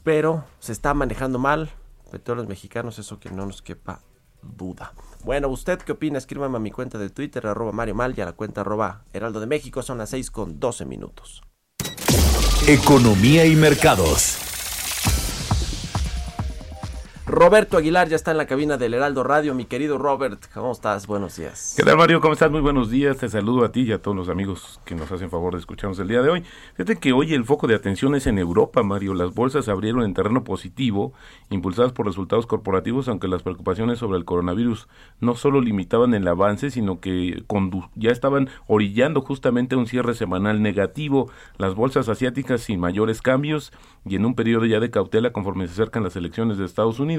pero 0.04 0.44
se 0.60 0.72
está 0.72 0.94
manejando 0.94 1.40
mal. 1.40 1.70
Petróleos 2.12 2.48
mexicanos, 2.48 3.00
eso 3.00 3.20
que 3.20 3.30
no 3.30 3.46
nos 3.46 3.62
quepa 3.62 4.02
Bueno, 5.24 5.50
¿usted 5.50 5.80
qué 5.80 5.92
opina? 5.92 6.18
Escríbame 6.18 6.58
a 6.58 6.60
mi 6.60 6.72
cuenta 6.72 6.98
de 6.98 7.10
Twitter, 7.10 7.46
arroba 7.46 7.72
Mario 7.72 7.96
Mal, 7.96 8.14
y 8.18 8.22
a 8.22 8.26
la 8.26 8.34
cuenta 8.34 8.62
arroba 8.62 9.04
Heraldo 9.14 9.40
de 9.40 9.48
México. 9.48 9.84
Son 9.84 9.98
las 9.98 10.10
6 10.10 10.32
con 10.32 10.60
12 10.60 10.86
minutos. 10.86 11.44
Economía 12.68 13.46
y 13.46 13.56
mercados. 13.56 14.51
Roberto 17.28 17.78
Aguilar 17.78 18.10
ya 18.10 18.16
está 18.16 18.32
en 18.32 18.38
la 18.38 18.48
cabina 18.48 18.78
del 18.78 18.96
Heraldo 18.96 19.24
Radio. 19.24 19.54
Mi 19.54 19.66
querido 19.66 20.00
Robert, 20.00 20.44
¿cómo 20.54 20.72
estás? 20.72 21.06
Buenos 21.06 21.36
días. 21.38 21.76
¿Qué 21.78 21.84
tal, 21.84 21.96
Mario? 21.96 22.20
¿Cómo 22.20 22.34
estás? 22.34 22.50
Muy 22.50 22.62
buenos 22.62 22.90
días. 22.90 23.18
Te 23.18 23.30
saludo 23.30 23.64
a 23.64 23.72
ti 23.72 23.82
y 23.84 23.92
a 23.92 24.02
todos 24.02 24.18
los 24.18 24.28
amigos 24.28 24.82
que 24.86 24.96
nos 24.96 25.12
hacen 25.12 25.30
favor 25.30 25.54
de 25.54 25.60
escucharnos 25.60 26.00
el 26.00 26.08
día 26.08 26.24
de 26.24 26.30
hoy. 26.30 26.44
Fíjate 26.74 26.96
que 26.96 27.14
hoy 27.14 27.34
el 27.36 27.46
foco 27.46 27.68
de 27.68 27.76
atención 27.76 28.16
es 28.16 28.26
en 28.26 28.40
Europa, 28.40 28.82
Mario. 28.82 29.14
Las 29.14 29.36
bolsas 29.36 29.70
abrieron 29.70 30.04
en 30.04 30.16
terreno 30.16 30.44
positivo, 30.44 31.14
impulsadas 31.52 31.92
por 31.92 32.08
resultados 32.08 32.48
corporativos, 32.48 33.08
aunque 33.08 33.28
las 33.28 33.44
preocupaciones 33.44 34.00
sobre 34.00 34.18
el 34.18 34.26
coronavirus 34.26 34.88
no 35.20 35.36
solo 35.36 35.62
limitaban 35.62 36.16
el 36.16 36.28
avance, 36.28 36.72
sino 36.72 37.00
que 37.00 37.44
ya 37.96 38.10
estaban 38.10 38.50
orillando 38.66 39.22
justamente 39.22 39.76
un 39.76 39.86
cierre 39.86 40.16
semanal 40.16 40.64
negativo. 40.64 41.30
Las 41.58 41.76
bolsas 41.76 42.10
asiáticas 42.10 42.62
sin 42.62 42.80
mayores 42.80 43.22
cambios 43.22 43.72
y 44.06 44.16
en 44.16 44.26
un 44.26 44.34
periodo 44.34 44.66
ya 44.66 44.80
de 44.80 44.90
cautela 44.90 45.32
conforme 45.32 45.68
se 45.68 45.74
acercan 45.74 46.04
las 46.04 46.16
elecciones 46.16 46.58
de 46.58 46.66
Estados 46.66 47.00
Unidos 47.00 47.11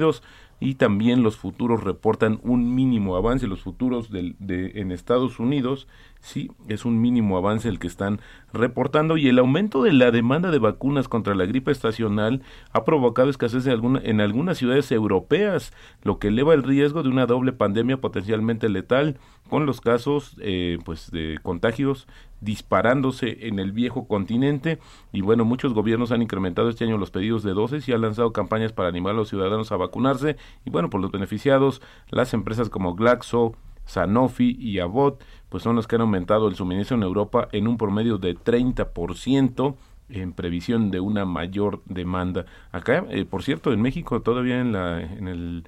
y 0.59 0.75
también 0.75 1.23
los 1.23 1.35
futuros 1.35 1.83
reportan 1.83 2.39
un 2.43 2.73
mínimo 2.73 3.15
avance. 3.15 3.47
Los 3.47 3.61
futuros 3.61 4.09
de, 4.11 4.35
en 4.75 4.91
Estados 4.91 5.39
Unidos 5.39 5.87
sí 6.23 6.51
es 6.69 6.85
un 6.85 7.01
mínimo 7.01 7.37
avance 7.37 7.67
el 7.67 7.79
que 7.79 7.87
están 7.87 8.21
reportando 8.53 9.17
y 9.17 9.27
el 9.27 9.37
aumento 9.39 9.83
de 9.83 9.91
la 9.91 10.09
demanda 10.09 10.51
de 10.51 10.57
vacunas 10.57 11.09
contra 11.09 11.35
la 11.35 11.45
gripe 11.45 11.71
estacional 11.71 12.41
ha 12.71 12.85
provocado 12.85 13.29
escasez 13.29 13.65
en, 13.65 13.73
alguna, 13.73 14.01
en 14.03 14.21
algunas 14.21 14.57
ciudades 14.57 14.89
europeas, 14.93 15.73
lo 16.01 16.19
que 16.19 16.29
eleva 16.29 16.53
el 16.53 16.63
riesgo 16.63 17.03
de 17.03 17.09
una 17.09 17.25
doble 17.25 17.51
pandemia 17.51 17.97
potencialmente 17.97 18.69
letal 18.69 19.17
con 19.49 19.65
los 19.65 19.81
casos 19.81 20.37
eh, 20.39 20.79
pues 20.85 21.11
de 21.11 21.39
contagios 21.43 22.07
disparándose 22.39 23.47
en 23.47 23.59
el 23.59 23.73
viejo 23.73 24.07
continente. 24.07 24.79
Y 25.11 25.21
bueno 25.21 25.43
muchos 25.43 25.73
gobiernos 25.73 26.13
han 26.13 26.21
incrementado 26.21 26.69
este 26.69 26.85
año 26.85 26.97
los 26.97 27.11
pedidos 27.11 27.43
de 27.43 27.53
dosis 27.53 27.87
y 27.89 27.91
han 27.91 28.01
lanzado 28.01 28.31
campañas 28.31 28.71
para 28.71 28.87
animar 28.87 29.11
a 29.11 29.17
los 29.17 29.27
ciudadanos 29.27 29.73
a 29.73 29.77
vacunarse. 29.77 30.37
Y 30.65 30.69
bueno 30.69 30.89
por 30.89 31.01
los 31.01 31.11
beneficiados 31.11 31.81
las 32.09 32.33
empresas 32.33 32.69
como 32.69 32.95
Glaxo 32.95 33.57
Sanofi 33.85 34.55
y 34.59 34.79
Abbott 34.79 35.21
pues 35.53 35.61
son 35.61 35.75
los 35.75 35.85
que 35.85 35.97
han 35.97 36.01
aumentado 36.01 36.47
el 36.47 36.55
suministro 36.55 36.97
en 36.97 37.03
Europa 37.03 37.47
en 37.51 37.67
un 37.67 37.77
promedio 37.77 38.17
de 38.17 38.35
30% 38.35 39.75
en 40.09 40.33
previsión 40.33 40.89
de 40.89 40.99
una 40.99 41.25
mayor 41.25 41.83
demanda. 41.85 42.47
Acá, 42.71 43.05
eh, 43.11 43.23
por 43.23 43.43
cierto, 43.43 43.71
en 43.71 43.79
México 43.79 44.19
todavía 44.23 44.59
en 44.59 44.71
la 44.71 44.99
en 44.99 45.27
el 45.27 45.63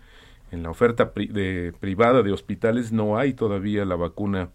en 0.49 0.63
la 0.63 0.71
oferta 0.71 1.11
de, 1.13 1.71
privada 1.79 2.23
de 2.23 2.31
hospitales 2.31 2.91
no 2.93 3.19
hay 3.19 3.33
todavía 3.33 3.85
la 3.85 3.95
vacuna 3.95 4.49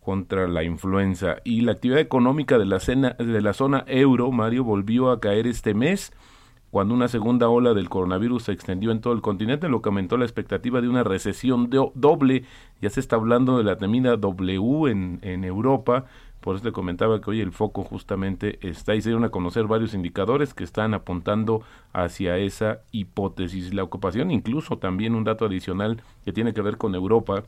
contra 0.00 0.46
la 0.46 0.62
influenza 0.62 1.38
y 1.42 1.62
la 1.62 1.72
actividad 1.72 1.98
económica 1.98 2.56
de 2.56 2.66
la, 2.66 2.78
de 2.78 3.42
la 3.42 3.52
zona 3.54 3.82
euro, 3.88 4.30
Mario, 4.30 4.62
volvió 4.62 5.10
a 5.10 5.18
caer 5.18 5.48
este 5.48 5.74
mes 5.74 6.12
cuando 6.70 6.94
una 6.94 7.08
segunda 7.08 7.48
ola 7.48 7.74
del 7.74 7.88
coronavirus 7.88 8.44
se 8.44 8.52
extendió 8.52 8.92
en 8.92 9.00
todo 9.00 9.12
el 9.12 9.20
continente, 9.20 9.68
lo 9.68 9.82
que 9.82 9.88
aumentó 9.88 10.16
la 10.16 10.24
expectativa 10.24 10.80
de 10.80 10.88
una 10.88 11.02
recesión 11.02 11.68
doble. 11.94 12.44
Ya 12.80 12.90
se 12.90 13.00
está 13.00 13.16
hablando 13.16 13.58
de 13.58 13.64
la 13.64 13.76
temida 13.76 14.16
W 14.16 14.90
en, 14.90 15.18
en 15.22 15.44
Europa, 15.44 16.06
por 16.40 16.56
eso 16.56 16.64
te 16.64 16.72
comentaba 16.72 17.20
que 17.20 17.30
hoy 17.30 17.40
el 17.40 17.52
foco 17.52 17.84
justamente 17.84 18.58
está 18.66 18.94
y 18.94 19.02
se 19.02 19.10
dieron 19.10 19.24
a 19.24 19.30
conocer 19.30 19.66
varios 19.66 19.92
indicadores 19.92 20.54
que 20.54 20.64
están 20.64 20.94
apuntando 20.94 21.62
hacia 21.92 22.38
esa 22.38 22.80
hipótesis. 22.92 23.74
La 23.74 23.82
ocupación, 23.82 24.30
incluso 24.30 24.78
también 24.78 25.14
un 25.14 25.24
dato 25.24 25.44
adicional 25.44 26.02
que 26.24 26.32
tiene 26.32 26.54
que 26.54 26.62
ver 26.62 26.78
con 26.78 26.94
Europa, 26.94 27.44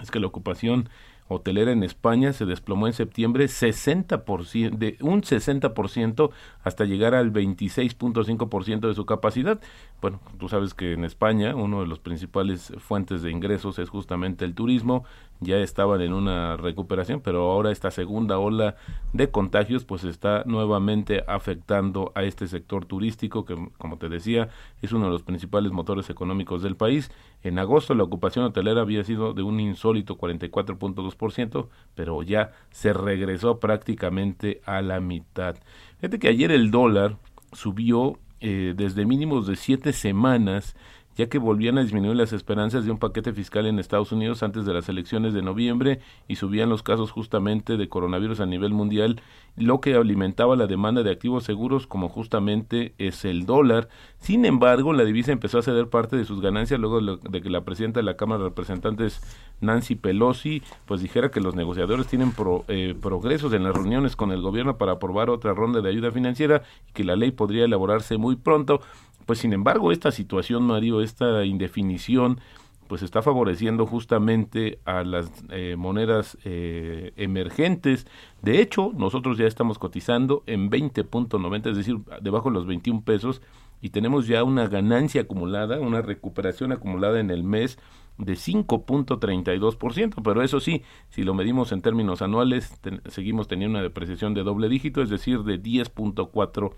es 0.00 0.10
que 0.10 0.20
la 0.20 0.28
ocupación 0.28 0.88
hotelera 1.32 1.72
en 1.72 1.82
España 1.82 2.32
se 2.32 2.46
desplomó 2.46 2.86
en 2.86 2.92
septiembre 2.92 3.46
60%, 3.46 4.70
de 4.76 4.96
un 5.00 5.22
60% 5.22 6.30
hasta 6.62 6.84
llegar 6.84 7.14
al 7.14 7.32
26.5% 7.32 8.88
de 8.88 8.94
su 8.94 9.06
capacidad. 9.06 9.60
Bueno, 10.02 10.20
tú 10.36 10.48
sabes 10.48 10.74
que 10.74 10.94
en 10.94 11.04
España 11.04 11.54
uno 11.54 11.80
de 11.80 11.86
los 11.86 12.00
principales 12.00 12.72
fuentes 12.78 13.22
de 13.22 13.30
ingresos 13.30 13.78
es 13.78 13.88
justamente 13.88 14.44
el 14.44 14.52
turismo 14.52 15.04
ya 15.38 15.58
estaban 15.58 16.00
en 16.00 16.12
una 16.12 16.56
recuperación, 16.56 17.20
pero 17.20 17.52
ahora 17.52 17.70
esta 17.70 17.92
segunda 17.92 18.36
ola 18.40 18.74
de 19.12 19.30
contagios 19.30 19.84
pues 19.84 20.02
está 20.02 20.42
nuevamente 20.44 21.22
afectando 21.28 22.10
a 22.16 22.24
este 22.24 22.48
sector 22.48 22.84
turístico 22.84 23.44
que 23.44 23.54
como 23.78 23.96
te 23.96 24.08
decía 24.08 24.48
es 24.82 24.90
uno 24.90 25.04
de 25.04 25.12
los 25.12 25.22
principales 25.22 25.70
motores 25.70 26.10
económicos 26.10 26.64
del 26.64 26.74
país. 26.74 27.12
En 27.44 27.60
agosto 27.60 27.94
la 27.94 28.02
ocupación 28.02 28.44
hotelera 28.44 28.80
había 28.80 29.04
sido 29.04 29.34
de 29.34 29.42
un 29.42 29.60
insólito 29.60 30.18
44.2%, 30.18 31.68
pero 31.94 32.24
ya 32.24 32.50
se 32.72 32.92
regresó 32.92 33.60
prácticamente 33.60 34.62
a 34.66 34.82
la 34.82 34.98
mitad. 34.98 35.54
Fíjate 36.00 36.18
que 36.18 36.26
ayer 36.26 36.50
el 36.50 36.72
dólar 36.72 37.18
subió 37.52 38.18
eh, 38.42 38.74
desde 38.76 39.06
mínimos 39.06 39.46
de 39.46 39.56
siete 39.56 39.92
semanas 39.92 40.74
ya 41.16 41.28
que 41.28 41.38
volvían 41.38 41.78
a 41.78 41.82
disminuir 41.82 42.16
las 42.16 42.32
esperanzas 42.32 42.84
de 42.84 42.90
un 42.90 42.98
paquete 42.98 43.32
fiscal 43.32 43.66
en 43.66 43.78
Estados 43.78 44.12
Unidos 44.12 44.42
antes 44.42 44.64
de 44.64 44.72
las 44.72 44.88
elecciones 44.88 45.34
de 45.34 45.42
noviembre 45.42 46.00
y 46.28 46.36
subían 46.36 46.68
los 46.68 46.82
casos 46.82 47.10
justamente 47.10 47.76
de 47.76 47.88
coronavirus 47.88 48.40
a 48.40 48.46
nivel 48.46 48.72
mundial, 48.72 49.20
lo 49.56 49.80
que 49.80 49.94
alimentaba 49.94 50.56
la 50.56 50.66
demanda 50.66 51.02
de 51.02 51.10
activos 51.10 51.44
seguros 51.44 51.86
como 51.86 52.08
justamente 52.08 52.94
es 52.98 53.24
el 53.24 53.44
dólar. 53.44 53.88
Sin 54.18 54.44
embargo, 54.44 54.92
la 54.92 55.04
divisa 55.04 55.32
empezó 55.32 55.58
a 55.58 55.62
ceder 55.62 55.88
parte 55.88 56.16
de 56.16 56.24
sus 56.24 56.40
ganancias 56.40 56.80
luego 56.80 57.00
de 57.00 57.42
que 57.42 57.50
la 57.50 57.64
presidenta 57.64 58.00
de 58.00 58.04
la 58.04 58.16
Cámara 58.16 58.42
de 58.42 58.48
Representantes, 58.48 59.20
Nancy 59.60 59.94
Pelosi, 59.94 60.62
pues 60.86 61.02
dijera 61.02 61.30
que 61.30 61.40
los 61.40 61.54
negociadores 61.54 62.06
tienen 62.06 62.32
eh, 62.68 62.94
progresos 63.00 63.52
en 63.52 63.64
las 63.64 63.74
reuniones 63.74 64.16
con 64.16 64.32
el 64.32 64.40
gobierno 64.40 64.78
para 64.78 64.92
aprobar 64.92 65.28
otra 65.28 65.54
ronda 65.54 65.80
de 65.80 65.88
ayuda 65.88 66.10
financiera 66.10 66.62
y 66.88 66.92
que 66.92 67.04
la 67.04 67.16
ley 67.16 67.30
podría 67.30 67.64
elaborarse 67.64 68.16
muy 68.16 68.36
pronto. 68.36 68.80
Pues 69.26 69.38
sin 69.38 69.52
embargo, 69.52 69.92
esta 69.92 70.10
situación, 70.10 70.64
Mario, 70.64 71.00
esta 71.00 71.44
indefinición, 71.44 72.40
pues 72.88 73.02
está 73.02 73.22
favoreciendo 73.22 73.86
justamente 73.86 74.78
a 74.84 75.02
las 75.02 75.30
eh, 75.48 75.76
monedas 75.78 76.36
eh, 76.44 77.12
emergentes. 77.16 78.06
De 78.42 78.60
hecho, 78.60 78.92
nosotros 78.94 79.38
ya 79.38 79.46
estamos 79.46 79.78
cotizando 79.78 80.42
en 80.46 80.70
20.90, 80.70 81.70
es 81.70 81.76
decir, 81.78 81.96
debajo 82.20 82.50
de 82.50 82.54
los 82.54 82.66
21 82.66 83.02
pesos, 83.02 83.40
y 83.80 83.90
tenemos 83.90 84.26
ya 84.26 84.44
una 84.44 84.68
ganancia 84.68 85.22
acumulada, 85.22 85.80
una 85.80 86.02
recuperación 86.02 86.72
acumulada 86.72 87.18
en 87.18 87.30
el 87.30 87.44
mes 87.44 87.78
de 88.18 88.34
5.32%, 88.34 90.22
pero 90.22 90.42
eso 90.42 90.60
sí, 90.60 90.82
si 91.08 91.22
lo 91.22 91.32
medimos 91.34 91.72
en 91.72 91.80
términos 91.80 92.20
anuales, 92.20 92.78
seguimos 93.06 93.48
teniendo 93.48 93.78
una 93.78 93.82
depreciación 93.82 94.34
de 94.34 94.42
doble 94.42 94.68
dígito, 94.68 95.02
es 95.02 95.08
decir, 95.08 95.44
de 95.44 95.60
10.4% 95.60 95.92
ciento 95.92 96.76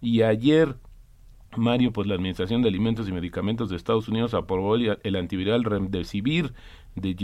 Y 0.00 0.22
ayer, 0.22 0.76
Mario, 1.56 1.92
pues 1.92 2.06
la 2.06 2.14
Administración 2.14 2.62
de 2.62 2.68
Alimentos 2.68 3.08
y 3.08 3.12
Medicamentos 3.12 3.70
de 3.70 3.76
Estados 3.76 4.08
Unidos 4.08 4.34
aprobó 4.34 4.76
el, 4.76 5.16
antiviral 5.16 5.64
Remdesivir, 5.64 6.52
de, 6.94 7.16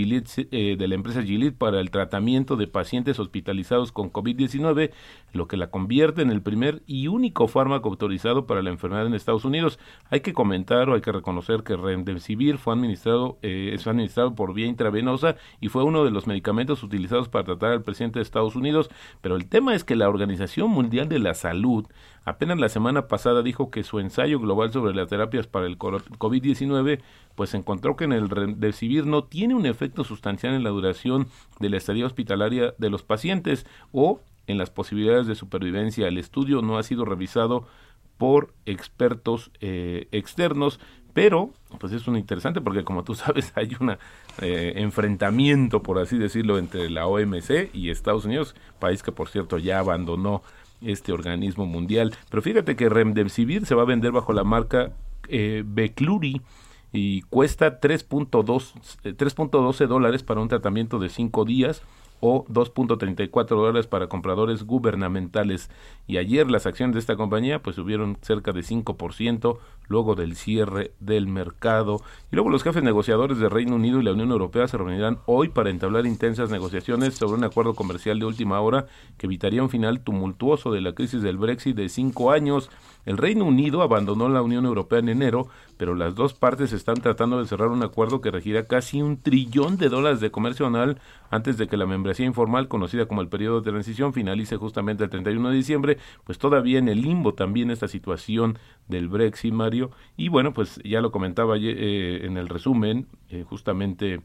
eh, 0.51 0.77
de 0.79 0.89
la 0.89 0.95
empresa 0.95 1.23
Gilead 1.23 1.55
para 1.55 1.81
el 1.81 1.91
tratamiento 1.91 2.57
de 2.57 2.67
pacientes 2.67 3.19
hospitalizados 3.19 3.93
con 3.93 4.13
COVID-19, 4.13 4.91
lo 5.33 5.49
que 5.49 5.57
la 5.57 5.71
convierte 5.71 6.23
en 6.23 6.31
el 6.31 6.43
primer 6.43 6.83
y 6.87 7.09
único 7.09 7.49
fármaco 7.49 7.89
autorizado 7.89 8.47
para 8.47 8.63
la 8.63 8.71
enfermedad 8.71 9.07
en 9.07 9.15
Estados 9.15 9.45
Unidos. 9.45 9.79
Hay 10.11 10.21
que 10.21 10.33
comentar 10.33 10.89
o 10.89 10.95
hay 10.95 11.01
que 11.01 11.13
reconocer 11.13 11.63
que 11.63 11.77
Remdesivir 11.77 12.59
fue 12.59 12.75
administrado, 12.75 13.39
eh, 13.43 13.71
es 13.75 13.87
administrado 13.87 14.35
por 14.35 14.55
vía 14.55 14.67
intravenosa 14.67 15.37
y 15.61 15.69
fue 15.69 15.85
uno 15.85 16.05
de 16.05 16.11
los 16.11 16.27
medicamentos 16.27 16.83
utilizados 16.83 17.29
para 17.29 17.45
tratar 17.45 17.73
al 17.73 17.83
presidente 17.83 18.19
de 18.19 18.25
Estados 18.25 18.57
Unidos, 18.57 18.91
pero 19.21 19.37
el 19.37 19.49
tema 19.49 19.75
es 19.75 19.85
que 19.85 19.97
la 19.97 20.09
Organización 20.09 20.71
Mundial 20.71 21.09
de 21.09 21.19
la 21.19 21.35
Salud 21.35 21.87
apenas 22.25 22.59
la 22.59 22.69
semana 22.69 23.09
pasada 23.09 23.43
dijo 23.43 23.71
que 23.71 23.83
su 23.83 23.99
ensayo 23.99 24.39
global 24.39 24.73
sobre 24.73 24.95
las 24.95 25.09
terapias 25.09 25.47
para 25.47 25.67
el 25.67 25.79
COVID-19 25.79 27.01
pues 27.35 27.55
encontró 27.55 27.97
que 27.97 28.05
en 28.05 28.13
el 28.13 28.29
Remdesivir 28.29 29.07
no 29.07 29.25
tiene 29.25 29.55
un 29.61 29.67
efecto 29.67 30.05
sustancial 30.05 30.55
en 30.55 30.65
la 30.65 30.71
duración 30.71 31.29
de 31.59 31.69
la 31.69 31.77
estadía 31.77 32.07
hospitalaria 32.07 32.75
de 32.79 32.91
los 32.91 33.03
pacientes 33.03 33.67
o 33.93 34.21
en 34.47 34.59
las 34.59 34.71
posibilidades 34.71 35.27
de 35.27 35.35
supervivencia. 35.35 36.09
El 36.09 36.19
estudio 36.19 36.63
no 36.63 36.79
ha 36.79 36.83
sido 36.83 37.05
revisado 37.05 37.67
por 38.17 38.53
expertos 38.67 39.51
eh, 39.61 40.09
externos, 40.13 40.81
pero 41.13 41.53
pues 41.79 41.93
es 41.93 42.07
interesante 42.07 42.61
porque 42.61 42.85
como 42.85 43.05
tú 43.05 43.15
sabes 43.25 43.53
hay 43.55 43.77
un 43.79 43.97
eh, 44.41 44.73
enfrentamiento, 44.77 45.83
por 45.83 45.99
así 45.99 46.19
decirlo, 46.19 46.59
entre 46.59 46.91
la 46.91 47.07
OMC 47.07 47.71
y 47.73 47.91
Estados 47.91 48.25
Unidos, 48.25 48.55
país 48.79 49.03
que 49.03 49.13
por 49.13 49.29
cierto 49.29 49.59
ya 49.59 49.79
abandonó 49.79 50.43
este 50.83 51.13
organismo 51.13 51.67
mundial. 51.67 52.15
Pero 52.31 52.43
fíjate 52.43 52.77
que 52.77 52.89
Remdesivir 52.89 53.67
se 53.67 53.75
va 53.75 53.83
a 53.83 53.87
vender 53.87 54.13
bajo 54.13 54.33
la 54.33 54.45
marca 54.45 54.93
eh, 55.29 55.63
Becluri 55.67 56.41
y 56.93 57.23
cuesta 57.23 57.81
3.12 57.81 59.87
dólares 59.87 60.23
para 60.23 60.41
un 60.41 60.49
tratamiento 60.49 60.99
de 60.99 61.09
5 61.09 61.45
días 61.45 61.83
o 62.21 62.45
2.34 62.47 63.49
dólares 63.49 63.87
para 63.87 64.09
compradores 64.09 64.65
gubernamentales. 64.65 65.71
Y 66.07 66.19
ayer 66.19 66.51
las 66.51 66.67
acciones 66.67 66.95
de 66.95 67.01
esta 67.01 67.17
compañía 67.17 67.63
pues 67.63 67.77
subieron 67.77 68.19
cerca 68.23 68.53
de 68.53 68.61
5% 68.61 69.59
luego 69.91 70.15
del 70.15 70.37
cierre 70.37 70.93
del 71.01 71.27
mercado. 71.27 72.01
Y 72.31 72.37
luego 72.37 72.49
los 72.49 72.63
jefes 72.63 72.83
negociadores 72.83 73.39
de 73.39 73.49
Reino 73.49 73.75
Unido 73.75 74.01
y 74.01 74.05
la 74.05 74.13
Unión 74.13 74.31
Europea 74.31 74.69
se 74.69 74.79
reunirán 74.79 75.19
hoy 75.27 75.49
para 75.49 75.71
entablar 75.71 76.07
intensas 76.07 76.51
negociaciones 76.51 77.15
sobre 77.15 77.39
un 77.39 77.45
acuerdo 77.45 77.75
comercial 77.75 78.19
de 78.19 78.27
última 78.27 78.61
hora 78.61 78.87
que 79.19 79.27
evitaría 79.27 79.63
un 79.63 79.69
final 79.69 80.01
tumultuoso 80.01 80.71
de 80.73 80.81
la 80.81 80.93
crisis 80.93 81.23
del 81.23 81.39
Brexit 81.39 81.77
de 81.77 81.89
cinco 81.89 82.31
años. 82.31 82.71
El 83.05 83.17
Reino 83.17 83.45
Unido 83.45 83.83
abandonó 83.83 84.29
la 84.29 84.43
Unión 84.43 84.65
Europea 84.65 85.01
en 85.01 85.09
enero, 85.09 85.49
pero 85.77 85.95
las 85.95 86.15
dos 86.15 86.35
partes 86.35 86.73
están 86.73 86.97
tratando 86.97 87.41
de 87.41 87.47
cerrar 87.47 87.69
un 87.69 87.83
acuerdo 87.83 88.21
que 88.21 88.31
regirá 88.31 88.67
casi 88.67 89.03
un 89.03 89.21
trillón 89.21 89.77
de 89.77 89.89
dólares 89.89 90.21
de 90.21 90.31
comercio 90.31 90.67
anual 90.67 91.01
antes 91.31 91.57
de 91.57 91.69
que 91.69 91.77
la 91.77 91.87
membresía 91.87 92.27
informal, 92.27 92.69
conocida 92.69 93.07
como 93.07 93.23
el 93.23 93.29
periodo 93.29 93.61
de 93.61 93.71
transición, 93.71 94.13
finalice 94.13 94.57
justamente 94.57 95.05
el 95.05 95.11
31 95.11 95.51
de 95.51 95.57
diciembre, 95.57 95.99
pues 96.25 96.39
todavía 96.39 96.79
en 96.79 96.89
el 96.89 97.01
limbo 97.01 97.35
también 97.35 97.71
esta 97.71 97.89
situación 97.89 98.59
del 98.89 99.09
Brexit, 99.09 99.53
Mario. 99.53 99.91
Y 100.17 100.29
bueno, 100.29 100.53
pues 100.53 100.81
ya 100.85 101.01
lo 101.01 101.13
comentaba 101.13 101.57
eh, 101.57 102.27
en 102.27 102.37
el 102.37 102.49
resumen, 102.49 103.07
eh, 103.31 103.45
justamente 103.49 104.21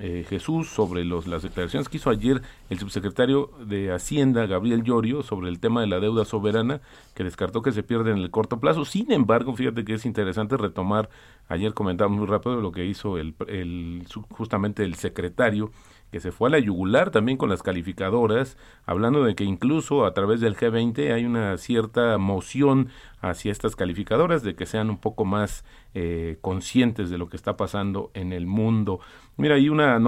eh, 0.00 0.24
Jesús 0.28 0.68
sobre 0.68 1.04
los, 1.04 1.26
las 1.26 1.42
declaraciones 1.42 1.88
que 1.88 1.96
hizo 1.96 2.08
ayer 2.08 2.40
el 2.70 2.78
subsecretario 2.78 3.50
de 3.66 3.92
Hacienda, 3.92 4.46
Gabriel 4.46 4.84
Llorio, 4.84 5.24
sobre 5.24 5.48
el 5.48 5.58
tema 5.58 5.80
de 5.80 5.88
la 5.88 5.98
deuda 5.98 6.24
soberana, 6.24 6.80
que 7.16 7.24
descartó 7.24 7.62
que 7.62 7.72
se 7.72 7.82
pierde 7.82 8.12
en 8.12 8.18
el 8.18 8.30
corto 8.30 8.60
plazo. 8.60 8.84
Sin 8.84 9.10
embargo, 9.10 9.56
fíjate 9.56 9.84
que 9.84 9.94
es 9.94 10.06
interesante 10.06 10.56
retomar, 10.56 11.10
ayer 11.48 11.74
comentamos 11.74 12.16
muy 12.16 12.28
rápido 12.28 12.60
lo 12.60 12.70
que 12.70 12.86
hizo 12.86 13.18
el, 13.18 13.34
el 13.48 14.04
justamente 14.30 14.84
el 14.84 14.94
secretario 14.94 15.72
que 16.10 16.20
se 16.20 16.32
fue 16.32 16.48
a 16.48 16.52
la 16.52 16.58
yugular 16.58 17.10
también 17.10 17.36
con 17.36 17.50
las 17.50 17.62
calificadoras, 17.62 18.56
hablando 18.86 19.24
de 19.24 19.34
que 19.34 19.44
incluso 19.44 20.06
a 20.06 20.14
través 20.14 20.40
del 20.40 20.56
G20 20.56 21.12
hay 21.12 21.24
una 21.24 21.56
cierta 21.58 22.16
moción 22.18 22.88
hacia 23.20 23.52
estas 23.52 23.76
calificadoras, 23.76 24.42
de 24.42 24.54
que 24.54 24.66
sean 24.66 24.90
un 24.90 24.98
poco 24.98 25.24
más 25.24 25.64
eh, 25.94 26.38
conscientes 26.40 27.10
de 27.10 27.18
lo 27.18 27.28
que 27.28 27.36
está 27.36 27.56
pasando 27.56 28.10
en 28.14 28.32
el 28.32 28.46
mundo. 28.46 29.00
Mira, 29.36 29.56
hay 29.56 29.68
una, 29.68 30.00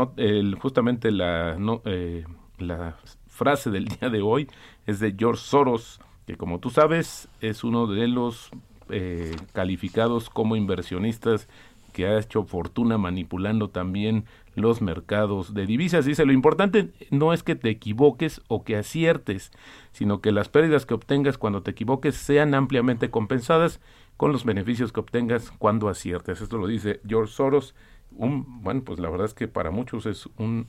justamente 0.58 1.10
la, 1.10 1.58
eh, 1.84 2.24
la 2.58 2.96
frase 3.28 3.70
del 3.70 3.84
día 4.00 4.08
de 4.08 4.22
hoy 4.22 4.48
es 4.86 5.00
de 5.00 5.14
George 5.18 5.42
Soros, 5.42 6.00
que 6.26 6.36
como 6.36 6.60
tú 6.60 6.70
sabes 6.70 7.28
es 7.40 7.64
uno 7.64 7.86
de 7.86 8.08
los 8.08 8.50
eh, 8.90 9.36
calificados 9.52 10.30
como 10.30 10.56
inversionistas 10.56 11.48
que 11.90 12.06
ha 12.06 12.18
hecho 12.18 12.44
fortuna 12.44 12.98
manipulando 12.98 13.70
también 13.70 14.24
los 14.54 14.82
mercados 14.82 15.54
de 15.54 15.66
divisas. 15.66 16.04
Dice, 16.04 16.24
lo 16.24 16.32
importante 16.32 16.90
no 17.10 17.32
es 17.32 17.42
que 17.42 17.56
te 17.56 17.70
equivoques 17.70 18.40
o 18.48 18.64
que 18.64 18.76
aciertes, 18.76 19.52
sino 19.92 20.20
que 20.20 20.32
las 20.32 20.48
pérdidas 20.48 20.86
que 20.86 20.94
obtengas 20.94 21.38
cuando 21.38 21.62
te 21.62 21.72
equivoques 21.72 22.16
sean 22.16 22.54
ampliamente 22.54 23.10
compensadas 23.10 23.80
con 24.16 24.32
los 24.32 24.44
beneficios 24.44 24.92
que 24.92 25.00
obtengas 25.00 25.50
cuando 25.58 25.88
aciertes. 25.88 26.40
Esto 26.40 26.58
lo 26.58 26.66
dice 26.66 27.00
George 27.06 27.32
Soros. 27.32 27.74
Un, 28.16 28.62
bueno, 28.62 28.82
pues 28.84 28.98
la 28.98 29.08
verdad 29.08 29.26
es 29.26 29.34
que 29.34 29.48
para 29.48 29.70
muchos 29.70 30.06
es 30.06 30.28
un 30.36 30.66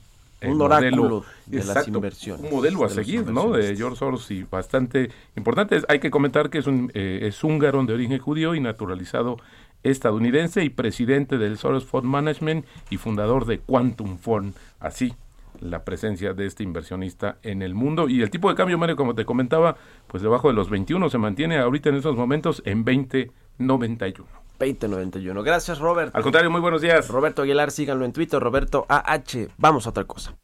un 0.50 0.60
oráculo 0.60 1.24
de 1.46 1.64
las 1.64 1.86
inversiones. 1.88 2.44
Un 2.44 2.56
modelo 2.56 2.84
a 2.84 2.88
seguir, 2.88 3.26
¿no? 3.26 3.50
De 3.52 3.76
George 3.76 3.96
Soros 3.96 4.30
y 4.30 4.44
bastante 4.44 5.10
importante. 5.36 5.82
Hay 5.88 6.00
que 6.00 6.10
comentar 6.10 6.50
que 6.50 6.58
es 6.58 6.66
un 6.66 6.90
eh, 6.94 7.20
es 7.22 7.42
húngaro 7.44 7.84
de 7.84 7.94
origen 7.94 8.18
judío 8.18 8.54
y 8.54 8.60
naturalizado 8.60 9.36
estadounidense 9.82 10.64
y 10.64 10.70
presidente 10.70 11.38
del 11.38 11.58
Soros 11.58 11.84
Fund 11.84 12.04
Management 12.04 12.66
y 12.90 12.96
fundador 12.96 13.46
de 13.46 13.58
Quantum 13.58 14.18
Fund. 14.18 14.54
Así 14.80 15.14
la 15.60 15.84
presencia 15.84 16.34
de 16.34 16.46
este 16.46 16.62
inversionista 16.62 17.38
en 17.42 17.62
el 17.62 17.74
mundo. 17.74 18.08
Y 18.08 18.22
el 18.22 18.30
tipo 18.30 18.48
de 18.48 18.54
cambio, 18.54 18.78
Mario, 18.78 18.96
como 18.96 19.14
te 19.14 19.24
comentaba, 19.24 19.76
pues 20.06 20.22
debajo 20.22 20.48
de 20.48 20.54
los 20.54 20.70
21 20.70 21.08
se 21.08 21.18
mantiene 21.18 21.58
ahorita 21.58 21.88
en 21.88 21.96
estos 21.96 22.16
momentos 22.16 22.62
en 22.66 22.84
2091. 22.84 24.28
2091. 24.58 25.42
Gracias, 25.42 25.78
Robert. 25.78 26.14
Al 26.14 26.22
contrario, 26.22 26.50
muy 26.50 26.60
buenos 26.60 26.82
días. 26.82 27.08
Roberto 27.08 27.42
Aguilar, 27.42 27.70
síganlo 27.70 28.04
en 28.04 28.12
Twitter, 28.12 28.40
Roberto 28.40 28.86
AH. 28.88 29.48
Vamos 29.56 29.86
a 29.86 29.90
otra 29.90 30.04
cosa. 30.04 30.36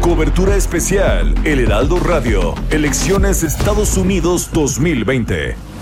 Cobertura 0.00 0.54
especial, 0.54 1.34
El 1.44 1.60
Heraldo 1.60 1.98
Radio, 1.98 2.54
Elecciones 2.70 3.42
Estados 3.42 3.96
Unidos 3.96 4.50
2020. 4.52 5.73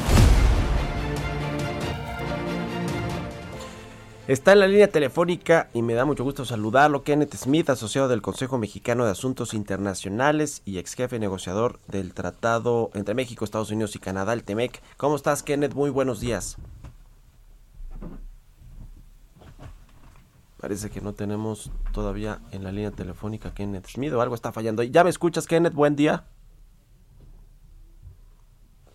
Está 4.29 4.53
en 4.53 4.61
la 4.61 4.69
línea 4.69 4.87
telefónica 4.87 5.69
y 5.75 5.83
me 5.83 5.95
da 5.95 6.05
mucho 6.05 6.23
gusto 6.23 6.45
saludarlo, 6.45 7.03
Kenneth 7.03 7.35
Smith, 7.35 7.69
asociado 7.71 8.07
del 8.07 8.23
Consejo 8.23 8.57
Mexicano 8.57 9.05
de 9.05 9.11
Asuntos 9.11 9.53
Internacionales 9.53 10.63
y 10.65 10.79
ex 10.79 10.95
jefe 10.95 11.19
negociador 11.19 11.81
del 11.89 12.15
Tratado 12.15 12.93
entre 12.95 13.15
México, 13.15 13.45
Estados 13.45 13.73
Unidos 13.73 13.97
y 13.97 13.99
Canadá, 13.99 14.33
el 14.33 14.45
TEMEC. 14.45 14.81
¿Cómo 14.97 15.17
estás, 15.17 15.43
Kenneth? 15.43 15.75
Muy 15.75 15.91
buenos 15.91 16.21
días. 16.21 16.57
Parece 20.61 20.89
que 20.89 21.01
no 21.01 21.15
tenemos 21.15 21.73
todavía 21.93 22.39
en 22.53 22.63
la 22.63 22.71
línea 22.71 22.93
telefónica 22.93 23.53
Kenneth 23.53 23.89
Smith 23.89 24.13
o 24.13 24.23
algo 24.23 24.37
está 24.37 24.53
fallando. 24.53 24.85
¿Ya 24.85 25.03
me 25.03 25.11
escuchas, 25.11 25.49
Kenneth? 25.49 25.75
Buen 25.75 25.97
día. 25.97 26.27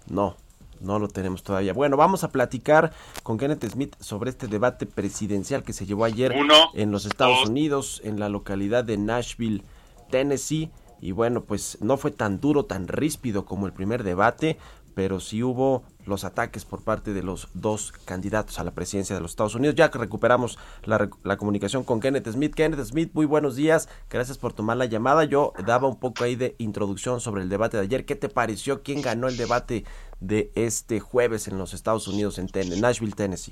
No, 0.10 0.38
no 0.82 1.00
lo 1.00 1.08
tenemos 1.08 1.44
todavía. 1.44 1.74
Bueno, 1.74 1.98
vamos 1.98 2.24
a 2.24 2.32
platicar 2.32 2.94
con 3.24 3.38
Kenneth 3.38 3.70
Smith 3.70 3.96
sobre 4.00 4.30
este 4.30 4.48
debate 4.48 4.86
presidencial 4.86 5.64
que 5.64 5.74
se 5.74 5.86
llevó 5.86 6.06
ayer 6.06 6.34
en 6.74 6.92
los 6.92 7.06
Estados 7.06 7.48
Unidos, 7.48 8.02
en 8.04 8.20
la 8.20 8.30
localidad 8.30 8.84
de 8.84 8.98
Nashville, 8.98 9.64
Tennessee. 10.10 10.72
Y 11.00 11.12
bueno, 11.12 11.44
pues 11.44 11.78
no 11.82 11.98
fue 11.98 12.12
tan 12.12 12.40
duro, 12.40 12.66
tan 12.66 12.88
ríspido 12.88 13.46
como 13.46 13.68
el 13.68 13.74
primer 13.74 14.04
debate, 14.04 14.58
pero 14.96 15.20
sí 15.20 15.44
hubo 15.44 15.84
los 16.08 16.24
ataques 16.24 16.66
por 16.66 16.82
parte 16.82 17.14
de 17.14 17.22
los 17.22 17.50
dos 17.54 17.94
candidatos 18.06 18.58
a 18.58 18.64
la 18.64 18.72
presidencia 18.72 19.16
de 19.16 19.22
los 19.22 19.32
Estados 19.32 19.54
Unidos. 19.54 19.76
Ya 19.76 19.92
que 19.92 20.00
recuperamos 20.00 20.58
la, 20.86 21.10
la, 21.24 21.38
comunicación 21.38 21.84
con 21.84 22.00
Kenneth 22.00 22.32
Smith. 22.32 22.56
Kenneth 22.56 22.84
Smith, 22.84 23.12
muy 23.14 23.26
buenos 23.26 23.56
días. 23.56 23.90
Gracias 24.10 24.40
por 24.40 24.54
tomar 24.54 24.78
la 24.78 24.86
llamada. 24.86 25.26
Yo 25.26 25.54
daba 25.66 25.88
un 25.88 26.00
poco 26.00 26.24
ahí 26.24 26.36
de 26.36 26.56
introducción 26.58 27.20
sobre 27.20 27.44
el 27.44 27.50
debate 27.50 27.78
de 27.78 27.84
ayer. 27.84 28.06
¿Qué 28.06 28.16
te 28.16 28.30
pareció? 28.30 28.82
¿Quién 28.82 29.02
ganó 29.02 29.28
el 29.28 29.38
debate 29.38 29.86
de 30.20 30.52
este 30.56 31.00
jueves 31.00 31.48
en 31.48 31.58
los 31.58 31.74
Estados 31.74 32.08
Unidos, 32.08 32.40
en, 32.40 32.48
Nashville, 32.80 33.14
Tennessee? 33.14 33.52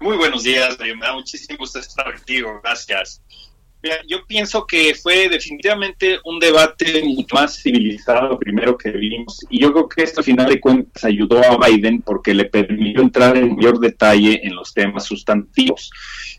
Muy 0.00 0.16
buenos 0.16 0.42
días, 0.42 0.78
me 0.78 1.06
da 1.06 1.14
muchísimo 1.14 1.58
gusto 1.58 1.78
estar 1.78 2.12
contigo. 2.12 2.60
Gracias. 2.62 3.22
yo 4.08 4.26
pienso 4.26 4.66
que 4.66 4.94
fue 4.94 5.28
definitivamente 5.28 6.18
un 6.24 6.38
debate 6.38 7.02
mucho 7.04 7.34
más 7.34 7.62
civilizado 7.62 8.38
primero 8.38 8.76
que 8.76 8.90
vimos 8.90 9.44
y 9.50 9.60
yo 9.60 9.72
creo 9.72 9.88
que 9.88 10.02
esto 10.02 10.20
al 10.20 10.24
final 10.24 10.48
de 10.48 10.60
cuentas 10.60 11.04
ayudó 11.04 11.38
a 11.42 11.68
Biden 11.68 12.02
porque 12.02 12.34
le 12.34 12.46
permitió 12.46 13.02
entrar 13.02 13.36
en 13.36 13.56
mayor 13.56 13.78
detalle 13.78 14.40
en 14.42 14.56
los 14.56 14.72
temas 14.72 15.04
sustantivos. 15.04 15.90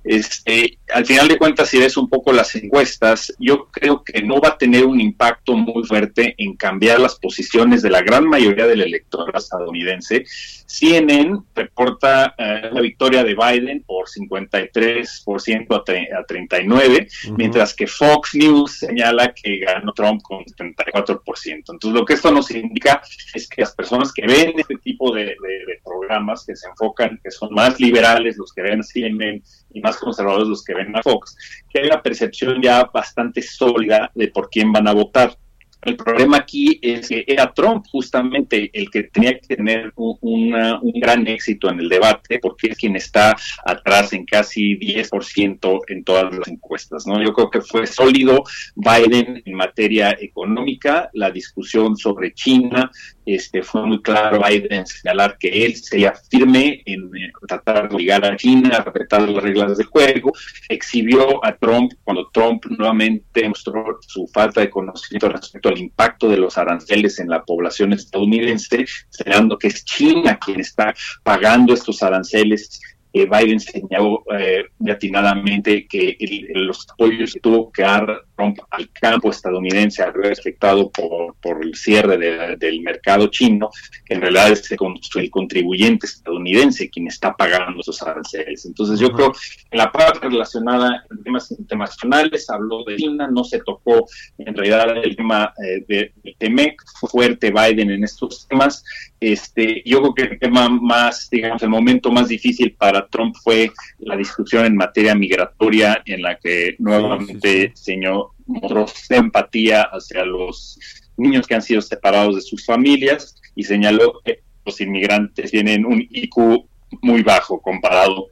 Este, 0.06 0.78
al 0.94 1.04
final 1.04 1.28
de 1.28 1.40
cuentas, 1.40 1.68
si 1.68 1.80
ves 1.80 1.98
un 1.98 2.08
poco 2.08 2.32
las 2.32 2.54
encuestas, 2.56 3.34
yo 3.40 3.68
creo 3.72 4.04
que 4.04 4.22
no 4.22 4.40
va 4.40 4.50
a 4.50 4.58
tener 4.58 4.86
un 4.86 5.02
impacto 5.02 5.54
muy 5.54 5.84
fuerte 5.84 6.36
en 6.38 6.56
cambiar 6.56 7.00
las 7.00 7.16
posiciones 7.16 7.82
de 7.82 7.90
la 7.90 8.04
gran 8.04 8.28
mayoría 8.28 8.68
del 8.68 8.82
electorado 8.82 9.36
estadounidense. 9.36 10.24
CNN 10.68 11.42
reporta 11.56 12.36
eh, 12.38 12.70
la 12.72 12.82
victoria 12.82 13.24
de 13.24 13.34
Biden 13.36 13.84
por 13.84 14.06
53% 14.08 15.74
a, 15.74 16.20
a 16.20 16.26
39, 16.26 17.08
mientras 17.36 17.74
que 17.74 17.88
Fox 17.88 18.36
News 18.36 18.80
señala 18.80 19.34
que 19.34 19.58
ganó 19.58 19.92
Trump 19.94 20.22
con 20.22 20.44
74%. 20.46 21.22
Entonces, 21.46 21.92
lo 21.92 22.06
que 22.06 22.14
esto 22.14 22.32
nos 22.32 22.52
indica 22.52 23.02
es 23.34 23.48
que 23.48 23.62
las 23.62 23.74
personas 23.74 24.14
que 24.14 24.28
ven 24.28 24.54
este 24.58 24.76
tipo 24.78 25.12
de, 25.14 25.26
de 25.26 25.82
programas, 25.84 26.46
que 26.46 26.56
se 26.56 26.68
enfocan, 26.68 27.20
que 27.24 27.32
son 27.32 27.54
más 27.54 27.80
liberales, 27.80 28.38
los 28.38 28.54
que 28.54 28.62
ven 28.62 28.84
CNN 28.84 29.42
y 29.74 29.82
más 29.82 29.95
conservadores 29.98 30.48
los 30.48 30.64
que 30.64 30.74
ven 30.74 30.96
a 30.96 31.02
Fox, 31.02 31.36
que 31.70 31.80
hay 31.80 31.88
una 31.88 32.02
percepción 32.02 32.62
ya 32.62 32.84
bastante 32.86 33.42
sólida 33.42 34.12
de 34.14 34.28
por 34.30 34.50
quién 34.50 34.72
van 34.72 34.88
a 34.88 34.94
votar. 34.94 35.38
El 35.86 35.98
problema 35.98 36.38
aquí 36.38 36.80
es 36.82 37.08
que 37.08 37.24
era 37.28 37.54
Trump 37.54 37.86
justamente 37.92 38.72
el 38.74 38.90
que 38.90 39.04
tenía 39.04 39.38
que 39.38 39.56
tener 39.56 39.94
un, 39.96 40.52
gran 40.96 41.28
éxito 41.28 41.70
en 41.70 41.80
el 41.80 41.90
debate, 41.90 42.40
porque 42.40 42.70
es 42.70 42.78
quien 42.78 42.96
está 42.96 43.36
atrás 43.64 44.12
en 44.14 44.26
casi 44.26 44.80
10% 44.80 45.82
en 45.88 46.04
todas 46.04 46.36
las 46.36 46.48
encuestas. 46.48 47.06
¿no? 47.06 47.22
Yo 47.24 47.34
creo 47.34 47.52
que 47.52 47.62
fue 47.62 47.86
sólido 47.86 48.44
Biden 48.76 49.44
en 49.46 49.54
materia 49.54 50.18
económica, 50.20 51.12
la 51.14 51.30
discusión 51.30 51.96
sobre 51.96 52.34
China, 52.34 52.90
este, 53.26 53.64
fue 53.64 53.86
muy 53.86 54.02
claro 54.02 54.42
Biden 54.48 54.86
señalar 54.86 55.38
que 55.40 55.66
él 55.66 55.76
sería 55.76 56.14
firme 56.30 56.84
en, 56.86 57.10
tratar 57.48 57.90
de 57.90 57.96
obligar 57.96 58.24
a 58.26 58.36
China 58.36 58.78
a 58.78 58.84
respetar 58.84 59.28
las 59.28 59.44
reglas 59.44 59.78
del 59.78 59.88
juego, 59.88 60.32
exhibió 60.70 61.44
a 61.44 61.56
Trump 61.56 61.94
cuando 62.04 62.30
Trump 62.32 62.66
nuevamente 62.70 63.48
mostró 63.50 63.98
su 64.02 64.28
falta 64.28 64.62
de 64.62 64.70
conocimiento 64.70 65.30
respecto 65.30 65.70
al 65.70 65.78
impacto 65.78 66.30
de 66.30 66.38
los 66.38 66.58
aranceles 66.58 67.20
en 67.20 67.30
la 67.30 67.44
población 67.44 67.94
estadounidense, 67.94 68.86
señalando 69.10 69.58
que 69.58 69.68
es 69.68 69.84
China 69.84 70.38
quien 70.38 70.60
está 70.60 70.94
pagando 71.24 71.74
estos 71.74 72.04
aranceles. 72.04 72.80
Biden 73.14 73.62
señaló 73.62 74.24
eh, 74.38 74.66
atinadamente 74.90 75.88
que 75.88 76.18
los 76.54 76.86
apoyos 76.92 77.34
tuvo 77.42 77.72
que 77.72 77.84
dar 77.84 78.26
Trump 78.36 78.60
al 78.70 78.90
campo 78.92 79.30
estadounidense 79.30 80.04
al 80.04 80.14
ver 80.14 80.34
afectado 80.34 80.90
por, 80.92 81.36
por 81.42 81.64
el 81.64 81.76
cierre 81.76 82.18
del 82.58 82.82
mercado 82.82 83.28
chino, 83.28 83.70
que 84.06 84.16
en 84.16 84.22
realidad 84.22 84.52
es 84.52 84.70
el 84.72 85.30
contribuyente 85.30 86.06
estadounidense 86.06 86.90
quien 86.90 87.08
está 87.08 87.34
pagando 87.34 87.82
esos 87.82 88.02
aranceles. 88.02 88.66
Entonces 88.66 89.00
yo 89.00 89.12
creo 89.12 89.32
que 89.32 89.78
la 89.78 89.92
parte 89.92 90.28
relacionada 90.30 91.04
en 91.10 91.24
temas 91.24 91.52
internacionales 91.52 92.50
habló 92.50 92.84
de 92.84 92.98
China, 92.98 93.28
no 93.32 93.44
se 93.44 93.60
tocó 93.60 94.08
en 94.38 94.56
realidad 94.56 94.98
el 95.04 95.16
tema 95.16 95.54
eh, 95.64 95.84
de, 95.88 96.14
de 96.24 96.36
Temec, 96.38 96.82
fue 97.00 97.10
fuerte 97.10 97.52
Biden 97.52 97.92
en 97.92 98.04
estos 98.04 98.48
temas. 98.48 98.84
Este, 99.20 99.82
yo 99.86 100.02
creo 100.02 100.14
que 100.14 100.24
el 100.34 100.40
tema 100.40 100.70
más, 100.70 101.30
digamos, 101.30 101.64
el 101.64 101.70
momento 101.70 102.12
más 102.12 102.28
difícil 102.28 102.74
para 102.74 103.08
Trump 103.08 103.36
fue 103.44 103.72
la 104.00 104.16
discusión 104.16 104.66
en 104.66 104.76
materia 104.76 105.16
migratoria 105.16 106.02
en 106.06 106.22
la 106.22 106.38
que 106.38 106.76
nuevamente 106.80 107.72
señor 107.76 108.25
mostró 108.46 108.86
empatía 109.10 109.84
hacia 109.84 110.26
los 110.26 110.80
niños 111.18 111.48
que 111.48 111.56
han 111.56 111.62
sido 111.62 111.82
separados 111.82 112.36
de 112.36 112.42
sus 112.42 112.66
familias 112.66 113.36
y 113.56 113.64
señaló 113.64 114.22
que 114.24 114.42
los 114.66 114.80
inmigrantes 114.82 115.52
tienen 115.52 115.86
un 115.86 116.02
IQ 116.10 116.68
muy 117.02 117.24
bajo 117.24 117.62
comparado 117.62 118.28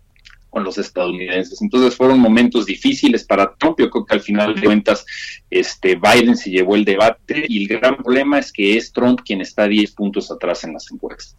con 0.54 0.64
los 0.64 0.78
estadounidenses. 0.78 1.62
Entonces 1.64 1.96
fueron 1.96 2.20
momentos 2.20 2.68
difíciles 2.68 3.24
para 3.24 3.56
Trump. 3.56 3.76
Yo 3.80 3.90
creo 3.90 4.06
que 4.06 4.14
al 4.14 4.22
final 4.22 4.54
de 4.54 4.62
cuentas 4.62 5.04
este, 5.50 5.96
Biden 5.96 6.38
se 6.38 6.52
llevó 6.52 6.76
el 6.76 6.86
debate 6.86 7.46
y 7.48 7.64
el 7.64 7.80
gran 7.80 7.98
problema 7.98 8.38
es 8.38 8.54
que 8.54 8.78
es 8.78 8.94
Trump 8.94 9.22
quien 9.26 9.42
está 9.42 9.68
10 9.68 9.92
puntos 9.94 10.32
atrás 10.32 10.64
en 10.64 10.74
las 10.74 10.92
encuestas. 10.92 11.36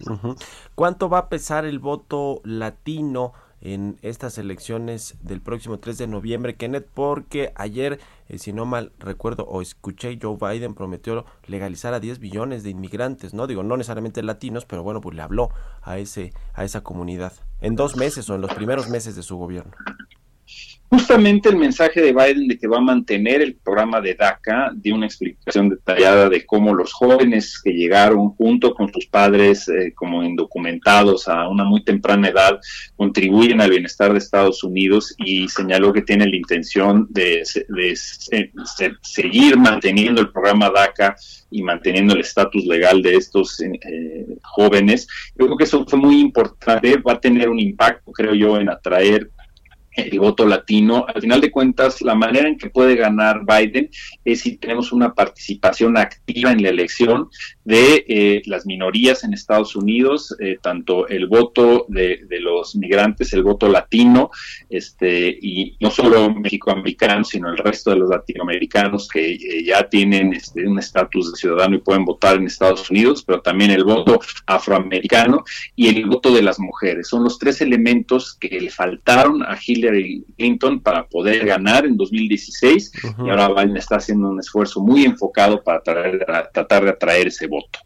¿Cuánto 0.74 1.08
va 1.08 1.18
a 1.18 1.28
pesar 1.28 1.64
el 1.64 1.78
voto 1.78 2.40
latino? 2.44 3.32
En 3.64 3.98
estas 4.02 4.38
elecciones 4.38 5.16
del 5.22 5.40
próximo 5.40 5.78
3 5.78 5.98
de 5.98 6.06
noviembre, 6.06 6.54
Kenneth, 6.54 6.86
porque 6.94 7.52
ayer, 7.56 7.98
eh, 8.28 8.38
si 8.38 8.52
no 8.52 8.66
mal 8.66 8.92
recuerdo 8.98 9.44
o 9.44 9.62
escuché, 9.62 10.18
Joe 10.20 10.36
Biden 10.40 10.74
prometió 10.74 11.24
legalizar 11.46 11.94
a 11.94 12.00
10 12.00 12.20
billones 12.20 12.62
de 12.62 12.70
inmigrantes, 12.70 13.34
¿no? 13.34 13.46
Digo, 13.46 13.62
no 13.62 13.76
necesariamente 13.76 14.22
latinos, 14.22 14.66
pero 14.66 14.82
bueno, 14.82 15.00
pues 15.00 15.16
le 15.16 15.22
habló 15.22 15.48
a, 15.82 15.98
ese, 15.98 16.32
a 16.52 16.64
esa 16.64 16.82
comunidad 16.82 17.32
en 17.60 17.74
dos 17.74 17.96
meses 17.96 18.28
o 18.28 18.34
en 18.34 18.42
los 18.42 18.54
primeros 18.54 18.90
meses 18.90 19.16
de 19.16 19.22
su 19.22 19.36
gobierno 19.36 19.72
justamente 20.94 21.48
el 21.48 21.56
mensaje 21.56 22.00
de 22.00 22.12
Biden 22.12 22.46
de 22.46 22.56
que 22.56 22.68
va 22.68 22.76
a 22.76 22.80
mantener 22.80 23.42
el 23.42 23.56
programa 23.56 24.00
de 24.00 24.14
DACA 24.14 24.70
dio 24.76 24.94
una 24.94 25.06
explicación 25.06 25.68
detallada 25.68 26.28
de 26.28 26.46
cómo 26.46 26.72
los 26.72 26.92
jóvenes 26.92 27.60
que 27.60 27.72
llegaron 27.72 28.28
junto 28.36 28.72
con 28.74 28.92
sus 28.92 29.06
padres 29.06 29.68
eh, 29.68 29.92
como 29.92 30.22
indocumentados 30.22 31.26
a 31.26 31.48
una 31.48 31.64
muy 31.64 31.82
temprana 31.82 32.28
edad 32.28 32.60
contribuyen 32.94 33.60
al 33.60 33.70
bienestar 33.70 34.12
de 34.12 34.18
Estados 34.18 34.62
Unidos 34.62 35.16
y 35.18 35.48
señaló 35.48 35.92
que 35.92 36.02
tiene 36.02 36.28
la 36.28 36.36
intención 36.36 37.08
de, 37.10 37.42
seguir 39.02 39.56
manteniendo 39.56 40.20
el 40.20 40.30
programa 40.30 40.70
DACA 40.70 41.16
y 41.50 41.64
manteniendo 41.64 42.14
el 42.14 42.20
estatus 42.20 42.66
legal 42.66 43.02
de 43.02 43.16
estos 43.16 43.60
eh, 43.60 44.38
jóvenes. 44.42 45.08
Yo 45.36 45.46
creo 45.46 45.56
que 45.56 45.64
eso 45.64 45.84
fue 45.88 45.98
muy 45.98 46.20
importante, 46.20 46.98
va 46.98 47.14
a 47.14 47.20
tener 47.20 47.48
un 47.48 47.58
impacto, 47.58 48.12
creo 48.12 48.34
yo, 48.34 48.60
en 48.60 48.68
atraer 48.68 49.28
el 49.96 50.18
voto 50.18 50.46
latino. 50.46 51.06
Al 51.12 51.20
final 51.20 51.40
de 51.40 51.50
cuentas, 51.50 52.02
la 52.02 52.14
manera 52.14 52.48
en 52.48 52.58
que 52.58 52.70
puede 52.70 52.96
ganar 52.96 53.42
Biden 53.44 53.90
es 54.24 54.40
si 54.40 54.56
tenemos 54.56 54.92
una 54.92 55.14
participación 55.14 55.96
activa 55.96 56.52
en 56.52 56.62
la 56.62 56.70
elección 56.70 57.28
de 57.64 58.04
eh, 58.08 58.42
las 58.46 58.66
minorías 58.66 59.24
en 59.24 59.32
Estados 59.32 59.76
Unidos, 59.76 60.34
eh, 60.40 60.58
tanto 60.60 61.08
el 61.08 61.26
voto 61.26 61.86
de, 61.88 62.26
los 62.40 62.76
migrantes, 62.76 63.32
el 63.32 63.42
voto 63.42 63.68
latino, 63.68 64.30
este, 64.68 65.28
y 65.40 65.76
no 65.80 65.90
solo 65.90 66.34
mexicoamericanos, 66.34 67.28
sino 67.28 67.50
el 67.50 67.56
resto 67.56 67.90
de 67.90 67.96
los 67.96 68.10
latinoamericanos 68.10 69.08
que 69.08 69.32
eh, 69.32 69.64
ya 69.64 69.88
tienen 69.88 70.34
este, 70.34 70.66
un 70.66 70.78
estatus 70.78 71.32
de 71.32 71.38
ciudadano 71.38 71.76
y 71.76 71.80
pueden 71.80 72.04
votar 72.04 72.36
en 72.36 72.46
Estados 72.46 72.90
Unidos, 72.90 73.22
pero 73.24 73.40
también 73.40 73.70
el 73.70 73.84
voto 73.84 74.20
afroamericano 74.46 75.44
y 75.74 75.88
el 75.88 76.06
voto 76.06 76.34
de 76.34 76.42
las 76.42 76.58
mujeres. 76.58 77.08
Son 77.08 77.24
los 77.24 77.38
tres 77.38 77.60
elementos 77.60 78.34
que 78.34 78.60
le 78.60 78.70
faltaron 78.70 79.42
a 79.42 79.58
Hillary 79.64 79.83
Clinton 80.36 80.80
para 80.80 81.06
poder 81.06 81.46
ganar 81.46 81.86
en 81.86 81.96
2016 81.96 82.92
y 83.24 83.30
ahora 83.30 83.48
Biden 83.48 83.76
está 83.76 83.96
haciendo 83.96 84.28
un 84.28 84.40
esfuerzo 84.40 84.82
muy 84.82 85.04
enfocado 85.04 85.62
para 85.62 85.82
tratar 85.82 86.84
de 86.84 86.90
atraer 86.90 87.28
ese 87.28 87.46
voto 87.46 87.54
voto. 87.54 87.78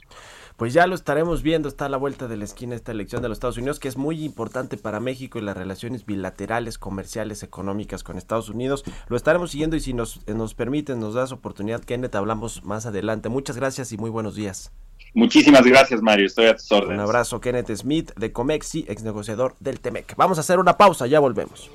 Pues 0.57 0.73
ya 0.73 0.89
lo 0.89 0.97
estaremos 0.97 1.43
viendo, 1.43 1.69
está 1.69 1.87
a 1.87 1.89
la 1.89 1.99
vuelta 1.99 2.27
de 2.27 2.37
la 2.37 2.45
esquina 2.45 2.75
esta 2.75 2.91
elección 2.91 3.23
de 3.23 3.29
los 3.29 3.37
Estados 3.37 3.59
Unidos, 3.59 3.79
que 3.79 3.87
es 3.87 3.97
muy 3.97 4.25
importante 4.25 4.77
para 4.77 4.99
México 4.99 5.39
y 5.39 5.43
las 5.43 5.57
relaciones 5.57 6.05
bilaterales, 6.05 6.79
comerciales, 6.79 7.45
económicas 7.45 8.03
con 8.03 8.19
Estados 8.19 8.49
Unidos. 8.49 8.83
Lo 9.07 9.17
estaremos 9.17 9.53
siguiendo 9.53 9.77
y 9.77 9.81
si 9.81 9.95
nos, 9.95 10.27
nos 10.27 10.55
permiten, 10.55 10.99
nos 10.99 11.15
das 11.15 11.31
oportunidad, 11.31 11.85
Kenneth, 11.85 12.17
hablamos 12.17 12.65
más 12.65 12.87
adelante. 12.87 13.29
Muchas 13.29 13.57
gracias 13.57 13.93
y 13.93 13.99
muy 13.99 14.11
buenos 14.11 14.35
días. 14.35 14.73
Muchísimas 15.15 15.65
gracias, 15.65 16.03
Mario. 16.03 16.27
Estoy 16.27 16.47
a 16.47 16.57
tus 16.57 16.71
órdenes. 16.71 16.97
Un 16.99 17.05
abrazo, 17.05 17.41
Kenneth 17.41 17.75
Smith, 17.77 18.13
de 18.17 18.33
Comexi, 18.33 18.85
ex 18.89 19.03
negociador 19.03 19.57
del 19.61 19.81
TEMEC. 19.81 20.15
Vamos 20.17 20.39
a 20.39 20.43
hacer 20.43 20.59
una 20.59 20.77
pausa, 20.77 21.07
ya 21.07 21.21
volvemos. 21.21 21.71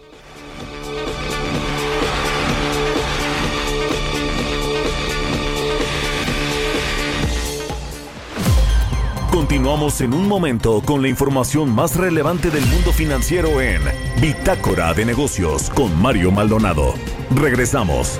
Continuamos 9.34 10.00
en 10.02 10.14
un 10.14 10.28
momento 10.28 10.82
con 10.86 11.02
la 11.02 11.08
información 11.08 11.74
más 11.74 11.96
relevante 11.96 12.52
del 12.52 12.66
mundo 12.68 12.94
financiero 12.94 13.62
en 13.62 13.82
Bitácora 14.22 14.94
de 14.94 15.06
Negocios 15.06 15.72
con 15.72 16.00
Mario 16.00 16.32
Maldonado. 16.32 16.94
Regresamos. 17.36 18.20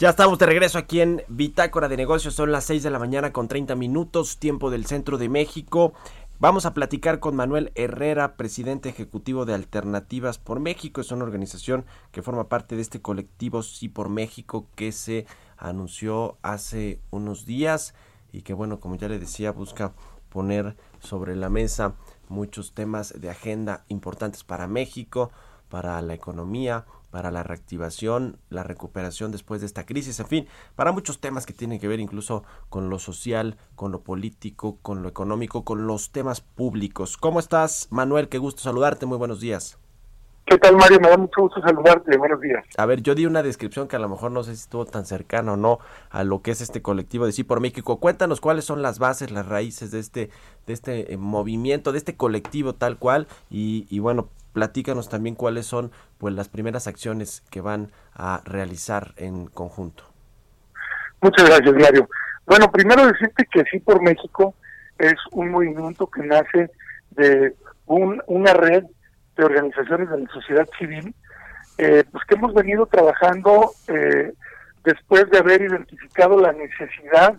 Ya 0.00 0.08
estamos 0.08 0.38
de 0.38 0.46
regreso 0.46 0.78
aquí 0.78 1.02
en 1.02 1.22
Bitácora 1.28 1.86
de 1.86 1.98
Negocios. 1.98 2.32
Son 2.32 2.50
las 2.50 2.64
6 2.64 2.82
de 2.82 2.88
la 2.88 2.98
mañana 2.98 3.34
con 3.34 3.48
30 3.48 3.74
minutos, 3.74 4.38
tiempo 4.38 4.70
del 4.70 4.86
centro 4.86 5.18
de 5.18 5.28
México. 5.28 5.92
Vamos 6.38 6.64
a 6.64 6.72
platicar 6.72 7.20
con 7.20 7.36
Manuel 7.36 7.70
Herrera, 7.74 8.38
presidente 8.38 8.88
ejecutivo 8.88 9.44
de 9.44 9.52
Alternativas 9.52 10.38
por 10.38 10.58
México. 10.58 11.02
Es 11.02 11.12
una 11.12 11.24
organización 11.24 11.84
que 12.12 12.22
forma 12.22 12.48
parte 12.48 12.76
de 12.76 12.80
este 12.80 13.02
colectivo 13.02 13.62
Sí 13.62 13.90
por 13.90 14.08
México 14.08 14.66
que 14.74 14.90
se 14.92 15.26
anunció 15.58 16.38
hace 16.40 16.98
unos 17.10 17.44
días 17.44 17.92
y 18.32 18.40
que, 18.40 18.54
bueno, 18.54 18.80
como 18.80 18.94
ya 18.94 19.06
le 19.06 19.18
decía, 19.18 19.52
busca 19.52 19.92
poner 20.30 20.78
sobre 21.00 21.36
la 21.36 21.50
mesa 21.50 21.92
muchos 22.30 22.72
temas 22.72 23.20
de 23.20 23.28
agenda 23.28 23.84
importantes 23.88 24.44
para 24.44 24.66
México, 24.66 25.30
para 25.68 26.00
la 26.00 26.14
economía, 26.14 26.86
para 27.10 27.30
la 27.30 27.42
reactivación, 27.42 28.38
la 28.48 28.62
recuperación 28.62 29.32
después 29.32 29.60
de 29.60 29.66
esta 29.66 29.84
crisis, 29.84 30.20
en 30.20 30.26
fin, 30.26 30.48
para 30.76 30.92
muchos 30.92 31.20
temas 31.20 31.46
que 31.46 31.52
tienen 31.52 31.80
que 31.80 31.88
ver 31.88 32.00
incluso 32.00 32.44
con 32.68 32.90
lo 32.90 32.98
social, 32.98 33.56
con 33.74 33.92
lo 33.92 34.02
político, 34.02 34.78
con 34.82 35.02
lo 35.02 35.08
económico, 35.08 35.64
con 35.64 35.86
los 35.86 36.10
temas 36.10 36.40
públicos. 36.40 37.16
¿Cómo 37.16 37.40
estás, 37.40 37.88
Manuel? 37.90 38.28
Qué 38.28 38.38
gusto 38.38 38.62
saludarte, 38.62 39.06
muy 39.06 39.18
buenos 39.18 39.40
días. 39.40 39.78
¿Qué 40.50 40.58
tal, 40.58 40.76
Mario? 40.76 40.98
Me 40.98 41.08
da 41.08 41.16
mucho 41.16 41.42
gusto 41.42 41.60
saludarte. 41.60 42.16
Buenos 42.18 42.40
días. 42.40 42.64
A 42.76 42.84
ver, 42.84 43.02
yo 43.02 43.14
di 43.14 43.24
una 43.24 43.40
descripción 43.40 43.86
que 43.86 43.94
a 43.94 44.00
lo 44.00 44.08
mejor 44.08 44.32
no 44.32 44.42
sé 44.42 44.56
si 44.56 44.62
estuvo 44.62 44.84
tan 44.84 45.06
cercana 45.06 45.52
o 45.52 45.56
no 45.56 45.78
a 46.10 46.24
lo 46.24 46.42
que 46.42 46.50
es 46.50 46.60
este 46.60 46.82
colectivo 46.82 47.24
de 47.24 47.30
Sí 47.30 47.44
por 47.44 47.60
México. 47.60 48.00
Cuéntanos 48.00 48.40
cuáles 48.40 48.64
son 48.64 48.82
las 48.82 48.98
bases, 48.98 49.30
las 49.30 49.46
raíces 49.46 49.92
de 49.92 50.00
este, 50.00 50.30
de 50.66 50.72
este 50.72 51.14
eh, 51.14 51.16
movimiento, 51.16 51.92
de 51.92 51.98
este 51.98 52.16
colectivo 52.16 52.74
tal 52.74 52.98
cual. 52.98 53.28
Y, 53.48 53.86
y 53.90 54.00
bueno, 54.00 54.28
platícanos 54.52 55.08
también 55.08 55.34
cuáles 55.34 55.66
son 55.66 55.92
pues 56.18 56.34
las 56.34 56.48
primeras 56.48 56.86
acciones 56.86 57.42
que 57.50 57.60
van 57.60 57.90
a 58.14 58.42
realizar 58.44 59.14
en 59.16 59.46
conjunto. 59.46 60.04
Muchas 61.20 61.48
gracias, 61.48 61.74
Mario. 61.74 62.08
Bueno, 62.46 62.70
primero 62.70 63.06
decirte 63.06 63.46
que 63.50 63.64
Sí 63.70 63.78
por 63.80 64.02
México 64.02 64.54
es 64.98 65.14
un 65.32 65.50
movimiento 65.50 66.06
que 66.06 66.22
nace 66.22 66.70
de 67.10 67.54
una 67.86 68.52
red 68.54 68.84
de 69.36 69.44
organizaciones 69.44 70.08
de 70.10 70.20
la 70.20 70.30
sociedad 70.30 70.68
civil, 70.78 71.14
eh, 71.78 72.04
pues 72.10 72.24
que 72.26 72.34
hemos 72.34 72.54
venido 72.54 72.86
trabajando 72.86 73.72
eh, 73.88 74.32
después 74.84 75.28
de 75.30 75.38
haber 75.38 75.62
identificado 75.62 76.38
la 76.40 76.52
necesidad 76.52 77.34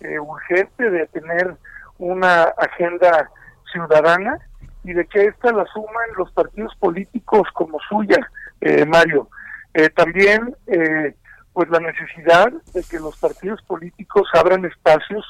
eh, 0.00 0.18
urgente 0.18 0.90
de 0.90 1.06
tener 1.06 1.56
una 1.98 2.42
agenda 2.42 3.30
ciudadana 3.72 4.38
y 4.84 4.92
de 4.92 5.06
que 5.06 5.26
esta 5.26 5.52
la 5.52 5.66
suman 5.66 6.10
los 6.16 6.30
partidos 6.32 6.74
políticos 6.76 7.48
como 7.52 7.78
suya, 7.88 8.18
eh, 8.60 8.84
Mario. 8.86 9.28
Eh, 9.74 9.90
también, 9.90 10.54
eh, 10.66 11.14
pues 11.52 11.68
la 11.68 11.80
necesidad 11.80 12.50
de 12.72 12.82
que 12.82 12.98
los 12.98 13.16
partidos 13.18 13.60
políticos 13.62 14.28
abran 14.34 14.64
espacios 14.64 15.24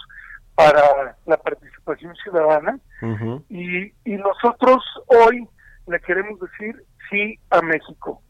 para 0.55 1.17
la 1.27 1.37
participación 1.39 2.15
ciudadana 2.17 2.79
y, 3.49 3.87
y 4.05 4.17
nosotros 4.17 4.85
hoy 5.07 5.49
le 5.87 6.01
queremos 6.01 6.39
decir 6.39 6.85
sí 7.09 7.39
a 7.49 7.63
México. 7.63 8.23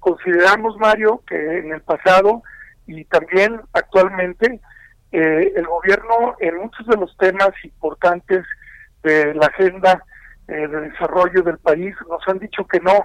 consideramos, 0.00 0.76
Mario, 0.78 1.22
que 1.26 1.58
en 1.58 1.72
el 1.72 1.80
pasado 1.82 2.42
y 2.86 3.04
también 3.04 3.60
actualmente 3.72 4.60
el 5.12 5.66
gobierno 5.66 6.34
en 6.40 6.56
muchos 6.56 6.84
de 6.88 6.96
los 6.96 7.16
temas 7.16 7.52
importantes 7.62 8.44
de 9.04 9.34
la 9.34 9.46
agenda 9.46 10.02
eh, 10.48 10.68
de 10.68 10.80
desarrollo 10.90 11.42
del 11.42 11.58
país 11.58 11.94
nos 12.08 12.26
han 12.26 12.38
dicho 12.38 12.66
que 12.66 12.80
no, 12.80 13.04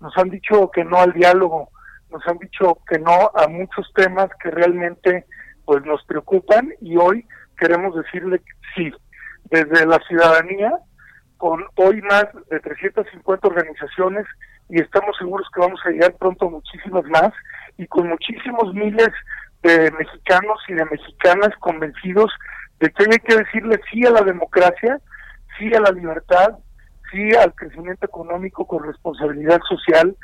nos 0.00 0.16
han 0.16 0.30
dicho 0.30 0.70
que 0.70 0.84
no 0.84 0.98
al 0.98 1.12
diálogo, 1.12 1.70
nos 2.10 2.26
han 2.26 2.38
dicho 2.38 2.78
que 2.88 2.98
no 2.98 3.30
a 3.34 3.46
muchos 3.48 3.90
temas 3.94 4.28
que 4.42 4.50
realmente 4.50 5.26
pues 5.64 5.84
nos 5.84 6.02
preocupan 6.04 6.72
y 6.80 6.96
hoy 6.96 7.26
queremos 7.58 7.94
decirle 7.94 8.40
sí, 8.74 8.90
desde 9.50 9.84
la 9.86 9.98
ciudadanía, 10.08 10.72
con 11.36 11.64
hoy 11.76 12.00
más 12.02 12.26
de 12.50 12.60
350 12.60 13.46
organizaciones 13.46 14.26
y 14.68 14.80
estamos 14.80 15.16
seguros 15.18 15.46
que 15.54 15.60
vamos 15.60 15.80
a 15.84 15.90
llegar 15.90 16.14
pronto 16.16 16.50
muchísimas 16.50 17.04
más 17.04 17.32
y 17.76 17.86
con 17.86 18.08
muchísimos 18.08 18.74
miles 18.74 19.10
de 19.62 19.90
mexicanos 19.92 20.58
y 20.68 20.74
de 20.74 20.84
mexicanas 20.86 21.50
convencidos 21.60 22.32
de 22.80 22.90
que 22.90 23.04
hay 23.10 23.18
que 23.18 23.36
decirle 23.36 23.80
sí 23.90 24.04
a 24.06 24.10
la 24.10 24.22
democracia, 24.22 25.00
sí 25.58 25.72
a 25.74 25.80
la 25.80 25.90
libertad, 25.90 26.58
sí 27.10 27.34
al 27.34 27.54
crecimiento 27.54 28.06
económico 28.06 28.66
con 28.66 28.84
responsabilidad 28.84 29.60
social, 29.68 30.16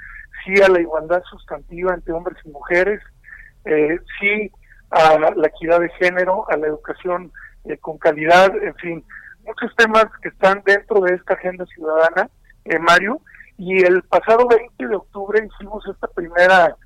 sí 0.44 0.61
a 0.62 0.68
la 0.68 0.81
igualdad 0.81 1.23
sustantiva 1.31 1.94
entre 1.94 2.12
hombres 2.12 2.38
y 2.44 2.49
mujeres, 2.51 3.01
eh, 3.64 3.99
sí 4.20 4.51
a 4.90 5.18
la, 5.18 5.47
equidad 5.47 5.81
de 5.81 5.88
género, 5.90 6.49
a 6.51 6.57
la 6.57 6.66
educación 6.66 7.33
eh, 7.64 7.79
con 7.79 7.99
calidad, 7.99 8.55
en 8.62 8.75
fin, 8.77 9.05
muchos 9.44 9.75
temas 9.77 10.07
que 10.23 10.29
están 10.29 10.62
dentro 10.64 11.01
de 11.01 11.14
esta 11.14 11.35
agenda 11.35 11.64
ciudadana, 11.66 12.29
eh, 12.64 12.79
Mario, 12.79 13.20
y 13.57 13.85
el 13.85 14.03
pasado 14.03 14.47
20 14.49 14.87
de 14.87 14.97
octubre 14.97 15.47
hicimos 15.47 15.87
esta 15.87 16.09
primera 16.09 16.77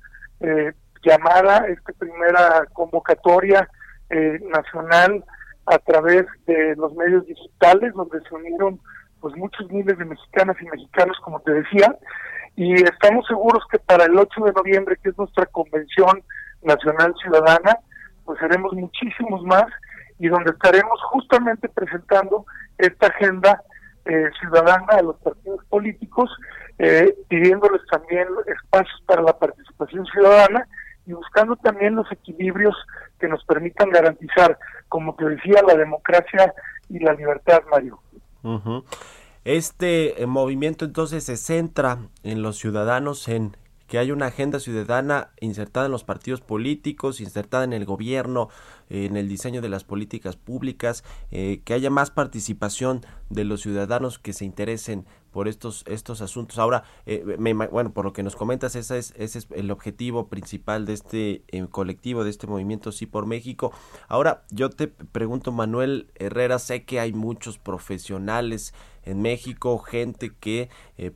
llamada, 1.03 1.65
esta 1.67 1.91
primera 1.93 2.65
convocatoria 2.71 3.67
nacional 4.09 5.25
a 5.65 5.77
través 5.79 6.25
de 6.45 6.75
los 6.77 6.93
medios 6.93 7.25
digitales, 7.25 7.93
donde 7.93 8.21
se 8.21 8.35
unieron 8.35 8.79
pues 9.19 9.35
muchos 9.35 9.69
miles 9.71 9.97
de 9.97 10.05
mexicanas 10.05 10.57
y 10.61 10.65
mexicanos, 10.65 11.17
como 11.23 11.39
te 11.41 11.53
decía, 11.53 11.95
y 12.55 12.73
estamos 12.73 13.25
seguros 13.27 13.63
que 13.71 13.79
para 13.79 14.05
el 14.05 14.17
8 14.17 14.43
de 14.45 14.53
noviembre, 14.53 14.97
que 15.01 15.09
es 15.09 15.17
nuestra 15.17 15.45
convención 15.45 16.23
nacional 16.61 17.13
ciudadana, 17.21 17.77
pues 18.25 18.41
haremos 18.41 18.73
muchísimos 18.73 19.43
más 19.43 19.65
y 20.19 20.27
donde 20.27 20.51
estaremos 20.51 21.01
justamente 21.09 21.69
presentando 21.69 22.45
esta 22.77 23.07
agenda 23.07 23.63
eh, 24.05 24.29
ciudadana 24.39 24.87
a 24.89 25.01
los 25.01 25.17
partidos 25.17 25.63
políticos, 25.65 26.29
eh, 26.77 27.15
pidiéndoles 27.27 27.81
también 27.91 28.27
espacios 28.47 29.01
para 29.05 29.21
la 29.21 29.37
participación 29.37 30.05
ciudadana 30.07 30.67
y 31.05 31.13
buscando 31.13 31.55
también 31.57 31.95
los 31.95 32.11
equilibrios 32.11 32.75
que 33.19 33.27
nos 33.27 33.43
permitan 33.45 33.89
garantizar, 33.89 34.57
como 34.87 35.15
te 35.15 35.25
decía, 35.25 35.61
la 35.67 35.75
democracia 35.75 36.53
y 36.89 36.99
la 36.99 37.13
libertad, 37.13 37.61
Mario. 37.71 37.99
Este 39.45 40.21
eh, 40.21 40.25
movimiento 40.27 40.85
entonces 40.85 41.23
se 41.23 41.37
centra 41.37 42.09
en 42.23 42.41
los 42.41 42.57
ciudadanos, 42.57 43.27
en 43.27 43.57
que 43.87 43.97
haya 43.97 44.13
una 44.13 44.27
agenda 44.27 44.59
ciudadana 44.59 45.31
insertada 45.41 45.87
en 45.87 45.91
los 45.91 46.03
partidos 46.03 46.41
políticos, 46.41 47.19
insertada 47.19 47.63
en 47.63 47.73
el 47.73 47.85
gobierno, 47.85 48.49
en 48.89 49.17
el 49.17 49.27
diseño 49.27 49.61
de 49.61 49.69
las 49.69 49.83
políticas 49.83 50.35
públicas, 50.35 51.03
eh, 51.31 51.61
que 51.65 51.73
haya 51.73 51.89
más 51.89 52.11
participación 52.11 53.01
de 53.29 53.45
los 53.45 53.61
ciudadanos 53.61 54.19
que 54.19 54.33
se 54.33 54.45
interesen 54.45 55.05
por 55.31 55.47
estos 55.47 55.83
estos 55.87 56.21
asuntos. 56.21 56.59
Ahora, 56.59 56.83
eh, 57.05 57.23
bueno, 57.71 57.91
por 57.93 58.05
lo 58.05 58.13
que 58.13 58.23
nos 58.23 58.35
comentas, 58.35 58.75
ese 58.75 58.97
es, 58.97 59.13
ese 59.17 59.39
es 59.39 59.47
el 59.51 59.71
objetivo 59.71 60.27
principal 60.27 60.85
de 60.85 60.93
este 60.93 61.43
eh, 61.47 61.65
colectivo, 61.69 62.23
de 62.23 62.29
este 62.29 62.47
movimiento 62.47 62.91
Sí 62.91 63.05
por 63.05 63.25
México. 63.25 63.71
Ahora, 64.07 64.43
yo 64.49 64.69
te 64.69 64.87
pregunto, 64.87 65.51
Manuel 65.51 66.07
Herrera, 66.15 66.59
sé 66.59 66.83
que 66.83 66.99
hay 66.99 67.13
muchos 67.13 67.57
profesionales 67.57 68.73
en 69.03 69.21
México, 69.21 69.79
gente 69.79 70.31
que 70.39 70.69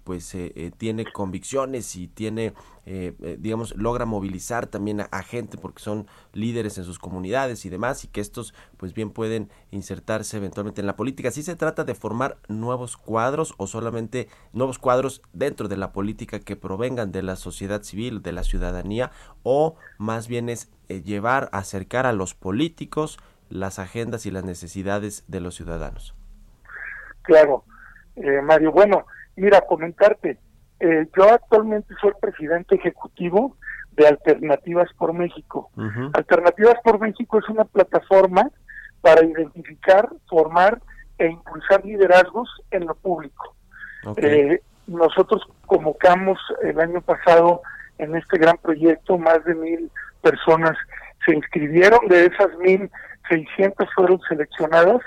pues 0.04 0.36
tiene 0.78 1.06
convicciones 1.12 1.95
y 1.95 2.08
tiene, 2.08 2.54
digamos, 2.86 3.76
logra 3.78 4.06
movilizar 4.06 4.67
también 4.67 5.02
a 5.10 5.24
gente 5.24 5.58
porque 5.58 5.82
son 5.82 6.08
líderes 6.34 6.78
en 6.78 6.84
sus 6.84 7.00
comunidades 7.00 7.65
y 7.65 7.69
demás 7.69 8.04
y 8.04 8.10
que 8.10 8.19
estos 8.19 8.54
pues 8.76 8.93
bien 8.93 9.10
pueden 9.10 9.50
insertarse 9.72 10.36
eventualmente 10.38 10.82
en 10.82 10.88
la 10.88 10.98
política. 10.98 11.32
¿Sí 11.32 11.43
se 11.43 11.56
trata 11.56 11.86
de 11.86 11.96
formar 11.96 12.38
nuevos 12.50 12.98
cuadros 12.98 13.54
o 13.58 13.67
solamente 13.67 14.28
nuevos 14.52 14.80
cuadros 14.80 15.22
dentro 15.32 15.67
de 15.67 15.78
la 15.78 15.93
política 15.93 16.39
que 16.39 16.56
provengan 16.56 17.12
de 17.12 17.24
la 17.24 17.36
sociedad 17.36 17.84
civil, 17.84 18.22
de 18.22 18.34
la 18.34 18.43
ciudadanía 18.43 19.12
o 19.43 19.76
más 19.98 20.28
bien 20.28 20.50
es 20.50 20.72
eh, 20.89 21.02
llevar, 21.02 21.50
acercar 21.52 22.06
a 22.06 22.13
los 22.13 22.34
políticos 22.34 23.17
las 23.50 23.80
agendas 23.80 24.26
y 24.26 24.32
las 24.32 24.43
necesidades 24.43 25.24
de 25.28 25.39
los 25.39 25.56
ciudadanos? 25.56 26.15
Claro, 27.22 27.63
eh, 28.15 28.41
Mario. 28.41 28.72
Bueno, 28.72 29.06
mira, 29.36 29.62
comentarte, 29.62 30.38
eh, 30.84 31.08
yo 31.15 31.30
actualmente 31.32 31.93
soy 32.02 32.12
presidente 32.19 32.76
ejecutivo 32.76 33.56
de 33.93 34.06
Alternativas 34.06 34.89
por 34.98 35.13
México. 35.13 35.72
Alternativas 36.13 36.76
por 36.84 37.00
México 37.00 37.39
es 37.39 37.48
una 37.48 37.63
plataforma 37.63 38.50
para 39.00 39.24
identificar, 39.24 40.10
formar 40.28 40.82
e 41.17 41.28
impulsar 41.28 41.86
liderazgos 41.86 42.50
en 42.72 42.86
lo 42.86 42.96
público. 42.96 43.56
Eh, 44.17 44.62
nosotros 44.88 45.43
convocamos 45.67 46.38
el 46.63 46.78
año 46.78 47.00
pasado 47.00 47.62
en 47.98 48.17
este 48.17 48.38
gran 48.38 48.58
proyecto, 48.58 49.17
más 49.17 49.41
de 49.46 49.56
mil 49.56 49.89
personas 50.22 50.76
se 51.26 51.34
inscribieron, 51.34 52.00
de 52.10 52.26
esas 52.26 52.58
mil, 52.58 52.91
seiscientas 53.30 53.88
fueron 53.96 54.19
seleccionadas, 54.28 55.02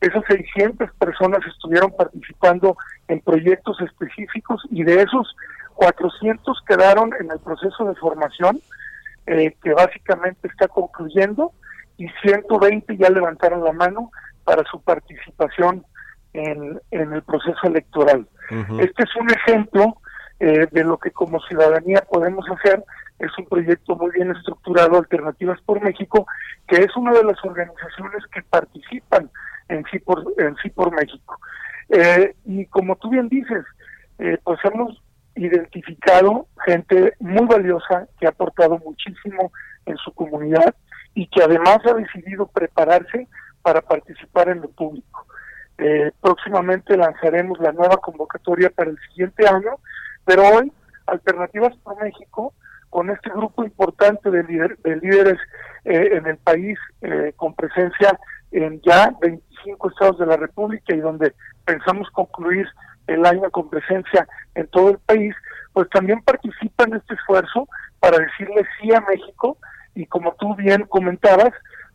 esas 0.00 0.22
600 0.28 0.90
personas 0.98 1.40
estuvieron 1.46 1.90
participando 1.96 2.76
en 3.08 3.20
proyectos 3.20 3.80
específicos 3.80 4.62
y 4.70 4.84
de 4.84 5.02
esos 5.02 5.36
400 5.74 6.62
quedaron 6.66 7.12
en 7.20 7.30
el 7.30 7.38
proceso 7.40 7.84
de 7.84 7.94
formación 7.96 8.60
eh, 9.26 9.56
que 9.62 9.72
básicamente 9.72 10.48
está 10.48 10.68
concluyendo 10.68 11.52
y 11.96 12.08
120 12.22 12.96
ya 12.96 13.10
levantaron 13.10 13.64
la 13.64 13.72
mano 13.72 14.10
para 14.44 14.64
su 14.70 14.80
participación 14.82 15.84
en, 16.32 16.80
el 16.90 17.22
proceso 17.22 17.60
electoral. 17.64 18.26
Este 18.80 19.04
es 19.04 19.16
un 19.16 19.30
ejemplo 19.30 19.96
eh, 20.40 20.66
de 20.70 20.84
lo 20.84 20.98
que 20.98 21.10
como 21.12 21.40
ciudadanía 21.40 22.02
podemos 22.10 22.44
hacer. 22.50 22.84
Es 23.18 23.30
un 23.38 23.46
proyecto 23.46 23.94
muy 23.96 24.10
bien 24.10 24.32
estructurado, 24.32 24.98
Alternativas 24.98 25.60
por 25.62 25.80
México, 25.80 26.26
que 26.66 26.82
es 26.82 26.94
una 26.96 27.12
de 27.12 27.22
las 27.22 27.42
organizaciones 27.44 28.26
que 28.32 28.42
participan 28.42 29.30
en 29.68 29.84
sí 29.90 30.00
por, 30.00 30.24
en 30.38 30.56
sí 30.56 30.70
por 30.70 30.90
México. 30.92 31.38
Eh, 31.90 32.34
y 32.44 32.66
como 32.66 32.96
tú 32.96 33.10
bien 33.10 33.28
dices, 33.28 33.64
eh, 34.18 34.38
pues 34.42 34.58
hemos 34.64 35.02
identificado 35.34 36.46
gente 36.64 37.14
muy 37.18 37.46
valiosa 37.46 38.06
que 38.18 38.26
ha 38.26 38.30
aportado 38.30 38.78
muchísimo 38.78 39.52
en 39.86 39.96
su 39.98 40.12
comunidad 40.12 40.74
y 41.14 41.26
que 41.26 41.42
además 41.42 41.78
ha 41.84 41.94
decidido 41.94 42.46
prepararse 42.46 43.28
para 43.62 43.80
participar 43.80 44.48
en 44.48 44.60
lo 44.60 44.70
público. 44.70 45.26
Eh, 45.78 46.12
próximamente 46.20 46.96
lanzaremos 46.96 47.58
la 47.58 47.72
nueva 47.72 47.96
convocatoria 47.96 48.70
para 48.70 48.90
el 48.90 48.98
siguiente 49.08 49.46
año, 49.48 49.78
pero 50.24 50.42
hoy 50.42 50.72
Alternativas 51.06 51.76
por 51.82 52.02
México, 52.02 52.54
con 52.88 53.10
este 53.10 53.28
grupo 53.30 53.64
importante 53.64 54.30
de, 54.30 54.42
de 54.42 54.96
líderes 54.96 55.38
eh, 55.84 56.10
en 56.12 56.26
el 56.26 56.38
país, 56.38 56.78
eh, 57.02 57.32
con 57.36 57.54
presencia 57.54 58.18
en 58.52 58.80
ya 58.82 59.12
25 59.20 59.90
estados 59.90 60.18
de 60.18 60.26
la 60.26 60.36
República 60.36 60.94
y 60.94 61.00
donde 61.00 61.34
pensamos 61.64 62.10
concluir 62.10 62.66
el 63.06 63.24
año 63.26 63.50
con 63.50 63.68
presencia 63.68 64.26
en 64.54 64.66
todo 64.68 64.90
el 64.90 64.98
país, 64.98 65.34
pues 65.72 65.88
también 65.90 66.22
participa 66.22 66.84
en 66.84 66.94
este 66.94 67.14
esfuerzo 67.14 67.68
para 68.00 68.18
decirle 68.18 68.64
sí 68.80 68.92
a 68.94 69.00
México 69.00 69.58
y 69.94 70.06
como 70.06 70.34
tú 70.34 70.54
bien 70.56 70.84
comentabas, 70.88 71.52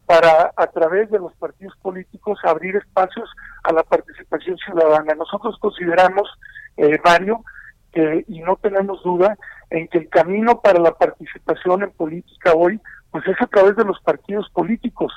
para 0.10 0.52
a 0.56 0.66
través 0.68 1.12
de 1.12 1.20
los 1.20 1.34
partidos 1.36 1.76
políticos 1.84 2.40
abrir 2.44 2.76
espacios 2.76 3.30
a 3.64 3.72
la 3.72 3.84
participación 3.84 4.58
ciudadana. 4.58 5.14
Nosotros 5.14 5.56
consideramos, 5.60 6.28
eh, 6.78 6.98
Mario, 7.06 7.44
y 7.94 8.40
no 8.40 8.56
tenemos 8.56 9.04
duda 9.04 9.38
en 9.70 9.88
que 9.88 10.00
el 10.00 10.10
camino 10.10 10.62
para 10.62 10.80
la 10.80 10.94
participación 10.94 11.84
en 11.84 11.92
política 11.92 12.54
hoy, 12.56 12.80
pues 13.12 13.28
es 13.28 13.40
a 13.40 13.46
través 13.46 13.76
de 13.76 13.84
los 13.84 14.00
partidos 14.02 14.50
políticos. 14.50 15.14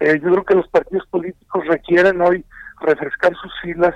Eh, 0.00 0.18
yo 0.22 0.30
creo 0.30 0.44
que 0.44 0.54
los 0.54 0.68
partidos 0.68 1.06
políticos 1.08 1.66
requieren 1.66 2.22
hoy 2.22 2.42
refrescar 2.82 3.34
sus 3.36 3.52
filas 3.60 3.94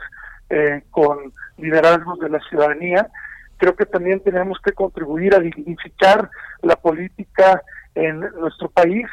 eh, 0.50 0.82
con 0.90 1.32
liderazgos 1.58 2.18
de 2.20 2.28
la 2.28 2.40
ciudadanía. 2.48 3.08
Creo 3.58 3.74
que 3.74 3.86
también 3.86 4.20
tenemos 4.20 4.58
que 4.64 4.72
contribuir 4.72 5.34
a 5.34 5.40
dignificar 5.40 6.30
la 6.62 6.76
política 6.76 7.62
en 7.94 8.20
nuestro 8.38 8.68
país 8.68 9.06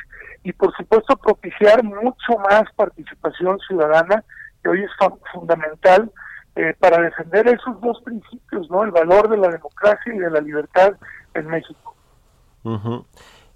y 0.43 0.51
por 0.51 0.75
supuesto 0.75 1.15
propiciar 1.15 1.83
mucho 1.83 2.37
más 2.49 2.63
participación 2.75 3.57
ciudadana 3.59 4.23
que 4.61 4.69
hoy 4.69 4.83
es 4.83 4.91
fundamental 5.33 6.11
eh, 6.55 6.75
para 6.79 7.01
defender 7.01 7.47
esos 7.47 7.79
dos 7.81 8.01
principios, 8.01 8.69
¿no? 8.69 8.83
El 8.83 8.91
valor 8.91 9.29
de 9.29 9.37
la 9.37 9.47
democracia 9.47 10.13
y 10.13 10.19
de 10.19 10.29
la 10.29 10.39
libertad 10.39 10.93
en 11.33 11.47
México. 11.47 11.95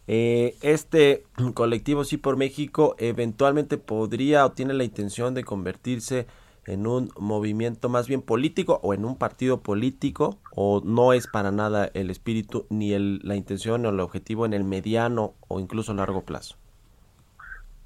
Eh, 0.08 0.56
este 0.62 1.24
colectivo 1.54 2.06
Sí 2.06 2.18
por 2.18 2.38
México 2.38 2.96
eventualmente 2.98 3.78
podría 3.78 4.46
o 4.46 4.54
tiene 4.54 4.74
la 4.74 4.86
intención 4.86 5.34
de 5.34 5.44
convertirse 5.44 6.28
en 6.66 6.88
un 6.88 7.10
movimiento 7.18 7.90
más 7.90 8.08
bien 8.08 8.22
político 8.22 8.80
o 8.84 8.94
en 8.94 9.06
un 9.06 9.18
partido 9.18 9.62
político 9.62 10.38
o 10.56 10.82
no 10.84 11.14
es 11.14 11.28
para 11.28 11.52
nada 11.52 11.90
el 11.94 12.10
espíritu 12.10 12.68
ni 12.70 12.94
el, 12.94 13.20
la 13.24 13.36
intención 13.36 13.86
o 13.86 13.90
el 13.90 14.00
objetivo 14.00 14.46
en 14.46 14.54
el 14.54 14.64
mediano 14.64 15.34
o 15.48 15.60
incluso 15.60 15.94
largo 15.94 16.24
plazo? 16.24 16.58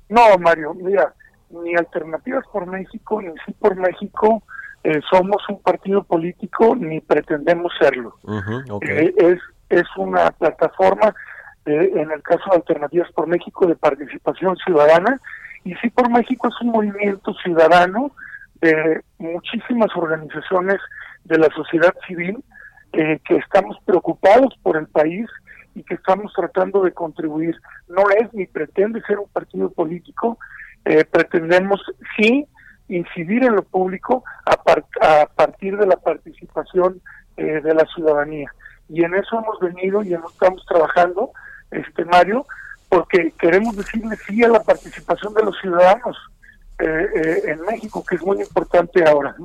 No, 0.09 0.21
Mario, 0.39 0.73
mira, 0.73 1.13
ni 1.49 1.75
Alternativas 1.75 2.45
por 2.51 2.65
México 2.65 3.21
ni 3.21 3.31
Sí 3.45 3.53
por 3.53 3.75
México 3.75 4.43
eh, 4.83 4.99
somos 5.11 5.37
un 5.47 5.61
partido 5.61 6.03
político 6.03 6.75
ni 6.75 6.99
pretendemos 7.01 7.71
serlo. 7.79 8.15
Eh, 8.81 9.13
es, 9.17 9.39
es 9.69 9.85
una 9.95 10.31
plataforma, 10.31 11.13
eh, 11.65 11.91
en 11.95 12.11
el 12.11 12.21
caso 12.23 12.43
de 12.49 12.57
Alternativas 12.57 13.11
por 13.13 13.27
México, 13.27 13.67
de 13.67 13.75
participación 13.75 14.55
ciudadana 14.57 15.19
y 15.63 15.75
Sí 15.75 15.89
por 15.89 16.09
México 16.09 16.47
es 16.47 16.55
un 16.61 16.69
movimiento 16.69 17.33
ciudadano 17.35 18.11
de 18.61 19.01
muchísimas 19.19 19.89
organizaciones 19.95 20.79
de 21.25 21.37
la 21.37 21.49
sociedad 21.55 21.93
civil 22.07 22.43
eh, 22.93 23.19
que 23.27 23.37
estamos 23.37 23.77
preocupados 23.85 24.53
por 24.63 24.77
el 24.77 24.87
país 24.87 25.27
y 25.75 25.83
que 25.83 25.93
estamos 25.93 26.33
tratando 26.33 26.83
de 26.83 26.91
contribuir. 26.91 27.55
No 27.87 28.09
es 28.09 28.33
ni 28.33 28.45
pretende 28.45 29.01
ser 29.03 29.19
un 29.19 29.29
partido 29.29 29.69
político, 29.71 30.37
eh, 30.85 31.05
pretendemos 31.05 31.81
sí 32.17 32.45
incidir 32.89 33.43
en 33.45 33.55
lo 33.55 33.63
público 33.63 34.23
a, 34.45 35.25
partir 35.27 35.77
de 35.77 35.87
la 35.87 35.95
participación 35.95 37.01
eh, 37.37 37.61
de 37.61 37.73
la 37.73 37.85
ciudadanía. 37.95 38.51
Y 38.89 39.03
en 39.03 39.15
eso 39.15 39.39
hemos 39.39 39.59
venido 39.59 40.03
y 40.03 40.13
en 40.13 40.19
eso 40.19 40.29
estamos 40.29 40.65
trabajando, 40.65 41.31
este 41.71 42.05
Mario, 42.05 42.45
porque 42.89 43.33
queremos 43.39 43.75
decirle 43.75 44.15
sí 44.27 44.43
a 44.43 44.49
la 44.49 44.61
participación 44.61 45.33
de 45.33 45.43
los 45.43 45.57
ciudadanos. 45.59 46.17
Eh, 46.81 47.09
eh, 47.15 47.41
en 47.45 47.61
México, 47.61 48.03
que 48.03 48.15
es 48.15 48.23
muy 48.23 48.41
importante 48.41 49.07
ahora. 49.07 49.35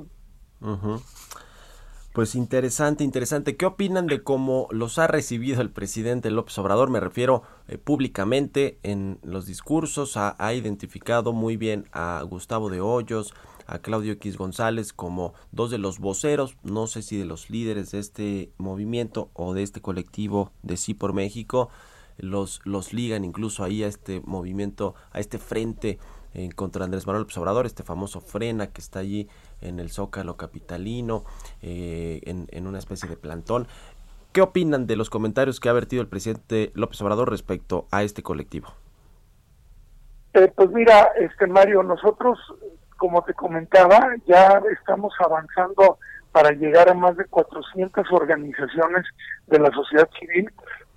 Pues 2.15 2.35
interesante, 2.35 3.05
interesante. 3.05 3.59
¿Qué 3.59 3.67
opinan 3.67 4.07
de 4.07 4.23
cómo 4.23 4.69
los 4.71 4.99
ha 4.99 5.07
recibido 5.07 5.61
el 5.61 5.69
presidente 5.69 6.31
López 6.31 6.57
Obrador? 6.57 6.89
Me 6.89 6.99
refiero 6.99 7.43
eh, 7.69 7.77
públicamente 7.77 8.79
en 8.83 9.19
los 9.23 9.45
discursos, 9.45 10.17
ha, 10.17 10.55
identificado 10.55 11.35
muy 11.35 11.59
bien 11.59 11.85
a 11.93 12.23
Gustavo 12.27 12.71
de 12.71 12.81
Hoyos, 12.81 13.35
a 13.67 13.81
Claudio 13.81 14.15
X 14.15 14.39
González 14.39 14.95
como 14.95 15.35
dos 15.53 15.71
de 15.71 15.77
los 15.77 15.99
voceros, 15.99 16.57
no 16.63 16.87
sé 16.87 17.03
si 17.03 17.19
de 17.19 17.27
los 17.27 17.51
líderes 17.51 17.91
de 17.91 17.99
este 17.99 18.51
movimiento 18.57 19.29
o 19.35 19.53
de 19.53 19.63
este 19.63 19.83
colectivo 19.83 20.53
de 20.63 20.79
Sí 20.79 20.95
por 20.95 21.13
México, 21.13 21.69
los, 22.19 22.61
los 22.65 22.93
ligan 22.93 23.25
incluso 23.25 23.65
ahí 23.65 23.83
a 23.83 23.89
este 23.89 24.21
movimiento, 24.25 24.95
a 25.13 25.21
este 25.21 25.39
frente 25.39 25.99
en 26.37 26.51
contra 26.51 26.85
Andrés 26.85 27.07
Manuel 27.07 27.23
López 27.23 27.39
Obrador, 27.39 27.67
este 27.67 27.83
famoso 27.83 28.21
frena 28.21 28.67
que 28.69 28.81
está 28.81 28.99
allí 28.99 29.29
en 29.63 29.81
el 29.81 29.91
Zócalo 29.91 30.37
Capitalino, 30.37 31.25
eh, 31.63 32.21
en, 32.25 32.67
una 32.67 32.79
especie 32.79 33.09
de 33.09 33.17
plantón. 33.17 33.67
¿Qué 34.33 34.43
opinan 34.43 34.87
de 34.87 34.97
los 34.97 35.09
comentarios 35.09 35.61
que 35.61 35.71
ha 35.71 35.73
vertido 35.73 36.03
el 36.03 36.09
presidente 36.09 36.73
López 36.75 37.01
Obrador 37.01 37.31
respecto 37.31 37.87
a 37.91 38.03
este 38.03 38.23
colectivo? 38.23 38.69
Eh, 40.35 40.53
pues 40.55 40.71
mira, 40.73 41.11
este 41.19 41.47
Mario, 41.47 41.83
nosotros, 41.83 42.39
como 42.99 43.23
te 43.23 43.33
comentaba, 43.33 43.99
ya 44.27 44.61
estamos 44.79 45.15
avanzando 45.19 45.99
para 46.33 46.51
llegar 46.51 46.91
a 46.91 46.95
más 46.95 47.17
de 47.17 47.25
400 47.25 48.13
organizaciones 48.13 49.07
de 49.47 49.59
la 49.59 49.71
sociedad 49.71 50.07
civil 50.21 50.53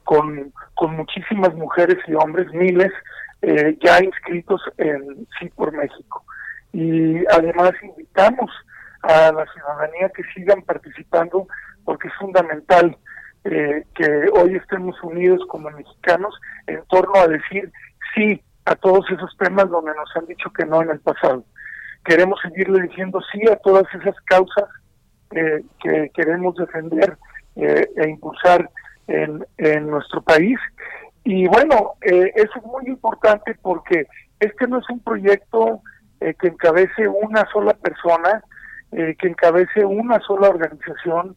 con, 0.09 0.51
con 0.73 0.95
muchísimas 0.95 1.53
mujeres 1.53 1.99
y 2.07 2.15
hombres, 2.15 2.51
miles, 2.51 2.91
eh, 3.43 3.77
ya 3.79 4.03
inscritos 4.03 4.59
en 4.77 5.27
Sí 5.37 5.49
por 5.49 5.71
México. 5.71 6.25
Y 6.73 7.23
además 7.27 7.73
invitamos 7.83 8.49
a 9.03 9.31
la 9.31 9.45
ciudadanía 9.53 10.09
que 10.09 10.23
sigan 10.33 10.63
participando 10.63 11.47
porque 11.85 12.07
es 12.07 12.13
fundamental 12.15 12.97
eh, 13.43 13.83
que 13.93 14.25
hoy 14.33 14.55
estemos 14.55 14.95
unidos 15.03 15.41
como 15.47 15.69
mexicanos 15.69 16.33
en 16.65 16.83
torno 16.87 17.13
a 17.19 17.27
decir 17.27 17.71
sí 18.15 18.41
a 18.65 18.73
todos 18.73 19.05
esos 19.11 19.37
temas 19.37 19.69
donde 19.69 19.93
nos 19.93 20.09
han 20.15 20.25
dicho 20.25 20.51
que 20.53 20.65
no 20.65 20.81
en 20.81 20.89
el 20.89 21.01
pasado. 21.01 21.43
Queremos 22.03 22.39
seguirle 22.41 22.81
diciendo 22.87 23.21
sí 23.31 23.41
a 23.47 23.57
todas 23.57 23.85
esas 23.93 24.19
causas 24.21 24.65
eh, 25.35 25.63
que 25.83 26.09
queremos 26.15 26.55
defender 26.55 27.15
e 27.55 28.09
impulsar 28.09 28.69
en, 29.09 29.87
nuestro 29.89 30.21
país 30.21 30.57
y 31.23 31.47
bueno, 31.47 31.93
eh, 32.01 32.31
eso 32.35 32.51
es 32.55 32.63
muy 32.63 32.87
importante 32.87 33.55
porque 33.61 34.07
este 34.39 34.67
no 34.67 34.79
es 34.79 34.89
un 34.89 34.99
proyecto 34.99 35.81
eh, 36.21 36.33
que 36.39 36.47
encabece 36.47 37.07
una 37.07 37.45
sola 37.51 37.73
persona, 37.73 38.43
eh, 38.91 39.15
que 39.19 39.27
encabece 39.27 39.85
una 39.85 40.19
sola 40.21 40.49
organización. 40.49 41.35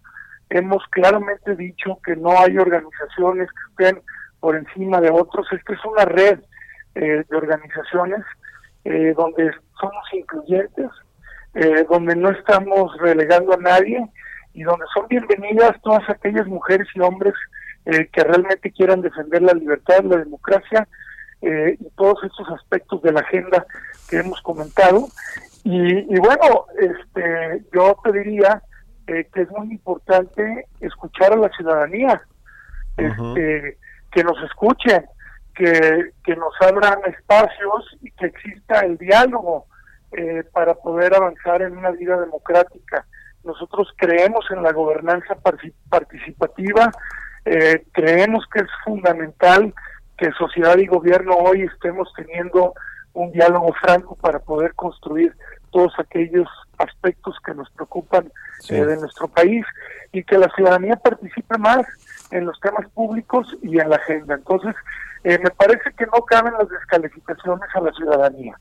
Hemos 0.50 0.82
claramente 0.90 1.56
dicho 1.56 1.98
que 2.04 2.16
no 2.16 2.38
hay 2.38 2.58
organizaciones 2.58 3.48
que 3.50 3.84
estén 3.84 4.02
por 4.40 4.56
encima 4.56 5.00
de 5.00 5.10
otros. 5.10 5.46
Esta 5.52 5.72
es 5.72 5.84
una 5.84 6.04
red 6.04 6.40
de 6.94 7.24
organizaciones 7.30 8.22
donde 9.16 9.50
somos 9.80 10.04
incluyentes, 10.12 10.90
donde 11.88 12.16
no 12.16 12.28
estamos 12.28 12.94
relegando 12.98 13.54
a 13.54 13.56
nadie 13.56 14.06
y 14.52 14.62
donde 14.62 14.84
son 14.92 15.06
bienvenidas 15.08 15.72
todas 15.82 16.06
aquellas 16.10 16.46
mujeres 16.46 16.86
y 16.94 17.00
hombres 17.00 17.32
eh, 17.86 18.08
que 18.12 18.24
realmente 18.24 18.70
quieran 18.70 19.00
defender 19.00 19.42
la 19.42 19.54
libertad, 19.54 20.04
la 20.04 20.18
democracia 20.18 20.86
eh, 21.40 21.76
y 21.78 21.90
todos 21.96 22.22
estos 22.24 22.48
aspectos 22.50 23.02
de 23.02 23.12
la 23.12 23.20
agenda 23.20 23.66
que 24.08 24.18
hemos 24.18 24.40
comentado. 24.42 25.08
Y, 25.64 26.18
bueno, 26.18 26.66
este, 26.78 27.64
yo 27.72 27.96
pediría 28.02 28.62
eh, 29.06 29.28
que 29.32 29.42
es 29.42 29.50
muy 29.50 29.70
importante 29.70 30.66
escuchar 30.80 31.32
a 31.32 31.36
la 31.36 31.48
ciudadanía, 31.50 32.22
este, 32.96 33.78
que 34.10 34.24
nos 34.24 34.36
escuchen, 34.42 35.04
que, 35.54 36.10
que 36.24 36.36
nos 36.36 36.52
abran 36.60 36.98
espacios 37.06 37.96
y 38.00 38.10
que 38.12 38.26
exista 38.26 38.80
el 38.80 38.98
diálogo 38.98 39.66
eh, 40.12 40.44
para 40.52 40.74
poder 40.74 41.14
avanzar 41.14 41.62
en 41.62 41.76
una 41.76 41.90
vida 41.90 42.20
democrática. 42.20 43.06
Nosotros 43.44 43.88
creemos 43.96 44.44
en 44.50 44.62
la 44.62 44.72
gobernanza 44.72 45.36
participativa, 45.88 46.90
eh, 47.44 47.84
creemos 47.92 48.44
que 48.52 48.60
es 48.60 48.68
fundamental 48.84 49.74
que 50.16 50.30
sociedad 50.32 50.76
y 50.78 50.86
gobierno 50.86 51.34
hoy 51.34 51.62
estemos 51.62 52.12
teniendo 52.14 52.74
un 53.14 53.32
diálogo 53.32 53.72
franco 53.74 54.14
para 54.16 54.38
poder 54.38 54.74
construir 54.74 55.34
todos 55.70 55.92
aquellos 55.98 56.48
aspectos 56.78 57.36
que 57.44 57.54
nos 57.54 57.70
preocupan 57.70 58.30
eh, 58.68 58.84
de 58.84 58.96
nuestro 58.96 59.28
país 59.28 59.64
y 60.12 60.22
que 60.22 60.38
la 60.38 60.48
ciudadanía 60.54 60.96
participe 60.96 61.58
más 61.58 61.84
en 62.30 62.46
los 62.46 62.58
temas 62.60 62.88
públicos 62.90 63.56
y 63.62 63.78
en 63.78 63.88
la 63.88 63.96
agenda. 63.96 64.34
Entonces, 64.34 64.74
eh, 65.24 65.38
me 65.42 65.50
parece 65.50 65.92
que 65.96 66.06
no 66.06 66.24
caben 66.24 66.54
las 66.54 66.68
descalificaciones 66.68 67.68
a 67.74 67.80
la 67.80 67.92
ciudadanía. 67.92 68.56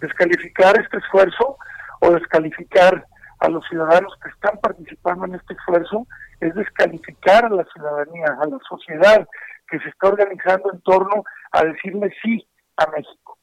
Descalificar 0.00 0.78
este 0.80 0.98
esfuerzo 0.98 1.56
o 2.00 2.10
descalificar 2.12 3.06
a 3.40 3.48
los 3.48 3.64
ciudadanos 3.68 4.12
que 4.22 4.30
están 4.30 4.58
participando 4.60 5.26
en 5.26 5.34
este 5.36 5.54
esfuerzo 5.54 6.06
es 6.40 6.54
descalificar 6.54 7.44
a 7.44 7.50
la 7.50 7.64
ciudadanía, 7.72 8.26
a 8.40 8.46
la 8.46 8.58
sociedad 8.68 9.28
que 9.68 9.78
se 9.80 9.88
está 9.88 10.08
organizando 10.08 10.72
en 10.72 10.80
torno 10.80 11.24
a 11.52 11.64
decirle 11.64 12.12
sí 12.22 12.46
a 12.76 12.90
México. 12.90 13.38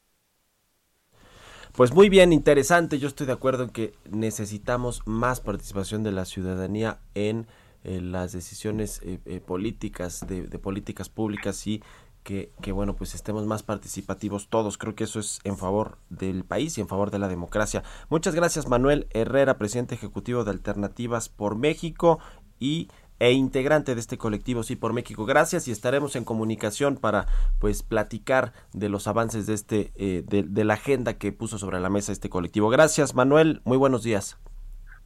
Pues 1.76 1.92
muy 1.92 2.08
bien, 2.08 2.32
interesante. 2.32 2.98
Yo 2.98 3.06
estoy 3.06 3.26
de 3.26 3.34
acuerdo 3.34 3.64
en 3.64 3.70
que 3.70 3.92
necesitamos 4.10 5.02
más 5.06 5.40
participación 5.40 6.02
de 6.02 6.12
la 6.12 6.24
ciudadanía 6.24 6.98
en 7.14 7.46
eh, 7.84 8.00
las 8.00 8.32
decisiones 8.32 9.00
eh, 9.04 9.20
eh, 9.26 9.40
políticas, 9.40 10.26
de, 10.26 10.58
políticas 10.58 11.08
públicas 11.08 11.66
y 11.66 11.82
que, 12.26 12.72
bueno, 12.72 12.96
pues 12.96 13.14
estemos 13.14 13.46
más 13.46 13.62
participativos 13.62 14.48
todos. 14.48 14.78
Creo 14.78 14.96
que 14.96 15.04
eso 15.04 15.20
es 15.20 15.38
en 15.44 15.56
favor 15.56 15.98
del 16.10 16.44
país 16.44 16.76
y 16.76 16.80
en 16.80 16.88
favor 16.88 17.12
de 17.12 17.20
la 17.20 17.28
democracia. 17.28 17.84
Muchas 18.08 18.34
gracias, 18.34 18.68
Manuel 18.68 19.06
Herrera, 19.10 19.58
presidente 19.58 19.94
ejecutivo 19.94 20.42
de 20.42 20.50
Alternativas 20.50 21.28
por 21.28 21.54
México 21.54 22.18
y 22.58 22.88
e 23.18 23.32
integrante 23.32 23.94
de 23.94 24.00
este 24.00 24.18
colectivo 24.18 24.64
Sí 24.64 24.74
por 24.74 24.92
México. 24.92 25.24
Gracias 25.24 25.68
y 25.68 25.70
estaremos 25.70 26.16
en 26.16 26.24
comunicación 26.24 26.96
para 26.96 27.28
pues 27.60 27.82
platicar 27.82 28.52
de 28.74 28.88
los 28.88 29.06
avances 29.06 29.46
de 29.46 29.54
este 29.54 29.92
eh, 29.94 30.22
de, 30.26 30.64
la 30.64 30.74
agenda 30.74 31.14
que 31.14 31.32
puso 31.32 31.58
sobre 31.58 31.80
la 31.80 31.88
mesa 31.88 32.12
este 32.12 32.28
colectivo. 32.28 32.68
Gracias 32.68 33.14
Manuel, 33.14 33.62
muy 33.64 33.78
buenos 33.78 34.02
días. 34.02 34.36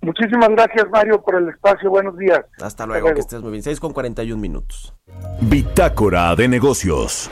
Muchísimas 0.03 0.49
gracias 0.49 0.87
Mario 0.91 1.21
por 1.23 1.37
el 1.37 1.49
espacio, 1.49 1.91
buenos 1.91 2.17
días. 2.17 2.41
Hasta 2.63 2.87
luego, 2.87 3.13
que 3.13 3.21
estés 3.21 3.43
muy 3.43 3.53
bien. 3.53 3.63
6 3.63 3.79
con 3.81 3.93
41 3.93 4.41
minutos. 4.41 4.95
Bitácora 5.43 6.35
de 6.37 6.49
negocios. 6.49 7.29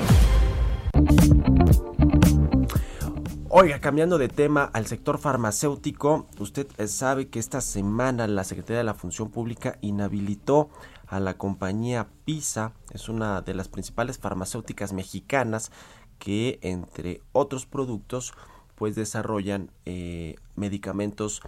Oiga, 3.48 3.80
cambiando 3.80 4.18
de 4.18 4.28
tema 4.28 4.70
al 4.74 4.84
sector 4.84 5.18
farmacéutico, 5.18 6.26
usted 6.38 6.66
eh, 6.76 6.86
sabe 6.86 7.28
que 7.28 7.38
esta 7.38 7.62
semana 7.62 8.26
la 8.26 8.44
Secretaría 8.44 8.78
de 8.78 8.84
la 8.84 8.92
Función 8.92 9.30
Pública 9.30 9.78
inhabilitó 9.80 10.68
a 11.06 11.20
la 11.20 11.38
compañía 11.38 12.08
PISA, 12.26 12.72
es 12.92 13.08
una 13.08 13.40
de 13.40 13.54
las 13.54 13.68
principales 13.68 14.18
farmacéuticas 14.18 14.92
mexicanas 14.92 15.72
que 16.18 16.58
entre 16.60 17.22
otros 17.32 17.64
productos 17.64 18.34
pues 18.74 18.94
desarrollan 18.94 19.70
eh, 19.86 20.36
medicamentos 20.54 21.40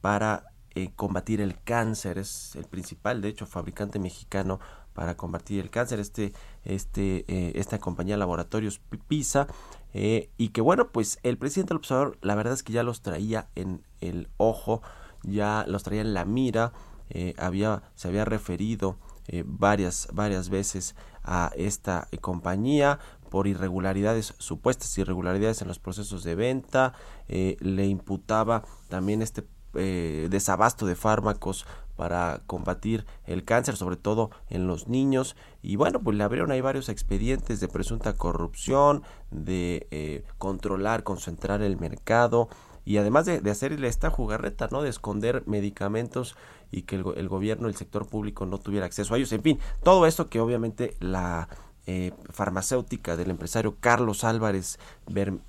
para 0.00 0.53
eh, 0.74 0.90
combatir 0.96 1.40
el 1.40 1.60
cáncer, 1.62 2.18
es 2.18 2.56
el 2.56 2.64
principal 2.64 3.20
de 3.20 3.28
hecho 3.28 3.46
fabricante 3.46 3.98
mexicano 3.98 4.60
para 4.92 5.16
combatir 5.16 5.60
el 5.60 5.70
cáncer, 5.70 5.98
este, 6.00 6.32
este, 6.64 7.58
esta 7.58 7.78
compañía 7.78 8.16
Laboratorios 8.16 8.80
PISA 9.08 9.48
eh, 9.94 10.30
y 10.36 10.48
que 10.48 10.60
bueno, 10.60 10.90
pues 10.90 11.20
el 11.22 11.38
presidente 11.38 11.70
del 11.70 11.78
observador, 11.78 12.18
la 12.20 12.34
verdad 12.34 12.52
es 12.52 12.64
que 12.64 12.72
ya 12.72 12.82
los 12.82 13.00
traía 13.00 13.48
en 13.54 13.86
el 14.00 14.28
ojo, 14.36 14.82
ya 15.22 15.64
los 15.68 15.84
traía 15.84 16.00
en 16.00 16.14
la 16.14 16.24
mira, 16.24 16.72
eh, 17.10 17.34
había, 17.38 17.84
se 17.94 18.08
había 18.08 18.24
referido 18.24 18.98
eh, 19.28 19.44
varias, 19.46 20.08
varias 20.12 20.48
veces 20.48 20.96
a 21.22 21.52
esta 21.54 22.08
compañía 22.20 22.98
por 23.30 23.46
irregularidades, 23.46 24.34
supuestas 24.38 24.98
irregularidades 24.98 25.62
en 25.62 25.68
los 25.68 25.78
procesos 25.78 26.24
de 26.24 26.34
venta, 26.34 26.92
le 27.26 27.86
imputaba 27.86 28.64
también 28.88 29.22
este 29.22 29.42
desabasto 29.74 30.86
de 30.86 30.94
fármacos 30.94 31.66
para 31.96 32.42
combatir 32.46 33.06
el 33.26 33.44
cáncer, 33.44 33.76
sobre 33.76 33.96
todo 33.96 34.30
en 34.50 34.66
los 34.66 34.88
niños. 34.88 35.36
Y 35.62 35.76
bueno, 35.76 36.00
pues 36.00 36.16
le 36.16 36.24
abrieron 36.24 36.50
ahí 36.50 36.60
varios 36.60 36.88
expedientes 36.88 37.60
de 37.60 37.68
presunta 37.68 38.14
corrupción, 38.14 39.02
de 39.30 39.86
eh, 39.90 40.24
controlar, 40.38 41.02
concentrar 41.04 41.62
el 41.62 41.78
mercado 41.78 42.48
y 42.84 42.98
además 42.98 43.24
de, 43.26 43.50
hacerle 43.50 43.88
esta 43.88 44.10
jugarreta, 44.10 44.68
¿no? 44.70 44.82
De 44.82 44.90
esconder 44.90 45.42
medicamentos 45.46 46.36
y 46.70 46.82
que 46.82 46.96
el, 46.96 47.28
gobierno, 47.28 47.68
el 47.68 47.76
sector 47.76 48.06
público 48.06 48.46
no 48.46 48.58
tuviera 48.58 48.86
acceso 48.86 49.14
a 49.14 49.16
ellos. 49.16 49.32
En 49.32 49.42
fin, 49.42 49.58
todo 49.82 50.06
esto 50.06 50.28
que 50.28 50.40
obviamente 50.40 50.94
la 51.00 51.48
eh, 51.86 52.12
farmacéutica 52.30 53.14
del 53.14 53.28
empresario 53.28 53.76
Carlos 53.78 54.24
Álvarez 54.24 54.78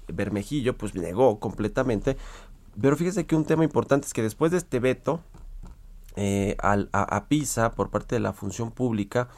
Bermejillo 0.07 0.78
pues 0.78 0.93
negó 0.93 1.39
completamente. 1.39 2.17
Pero 2.80 2.97
fíjese 2.97 3.26
que 3.26 3.36
un 3.36 3.45
tema 3.45 3.63
importante 3.63 4.07
es 4.07 4.13
que 4.13 4.21
después 4.21 4.51
de 4.51 4.57
este 4.57 4.80
veto, 4.80 5.21
eh, 6.15 6.55
a, 6.61 7.26
PISA 7.28 7.71
por 7.71 7.89
parte 7.89 8.15
de 8.15 8.19
la 8.19 8.34
función 8.34 8.71
pública, 8.71 9.30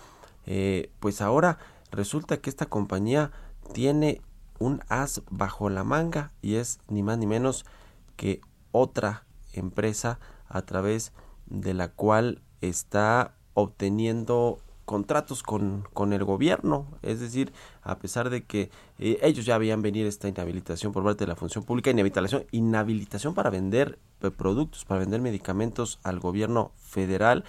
eh, 0.45 0.91
pues 0.99 1.21
ahora 1.21 1.57
resulta 1.91 2.37
que 2.37 2.49
esta 2.49 2.65
compañía 2.65 3.31
tiene 3.73 4.21
un 4.59 4.81
as 4.89 5.21
bajo 5.29 5.69
la 5.69 5.83
manga 5.83 6.31
y 6.41 6.55
es 6.55 6.79
ni 6.87 7.03
más 7.03 7.17
ni 7.17 7.27
menos 7.27 7.65
que 8.15 8.41
otra 8.71 9.25
empresa 9.53 10.19
a 10.47 10.63
través 10.63 11.13
de 11.45 11.73
la 11.73 11.89
cual 11.89 12.41
está 12.61 13.35
obteniendo 13.53 14.59
contratos 14.87 15.43
con, 15.43 15.85
con 15.91 16.13
el 16.13 16.23
gobierno, 16.23 16.87
es 17.01 17.19
decir, 17.19 17.51
a 17.83 17.99
pesar 17.99 18.29
de 18.29 18.45
que 18.45 18.71
eh, 18.99 19.19
ellos 19.21 19.45
ya 19.45 19.55
habían 19.55 19.81
venido 19.81 20.07
esta 20.07 20.29
inhabilitación 20.29 20.93
por 20.93 21.03
parte 21.03 21.25
de 21.25 21.27
la 21.27 21.35
función 21.35 21.65
pública, 21.65 21.91
inhabilitación, 21.91 22.45
inhabilitación 22.51 23.33
para 23.33 23.49
vender 23.49 23.99
eh, 24.21 24.31
productos, 24.31 24.85
para 24.85 25.01
vender 25.01 25.19
medicamentos 25.19 25.99
al 26.03 26.21
gobierno 26.21 26.71
federal 26.77 27.43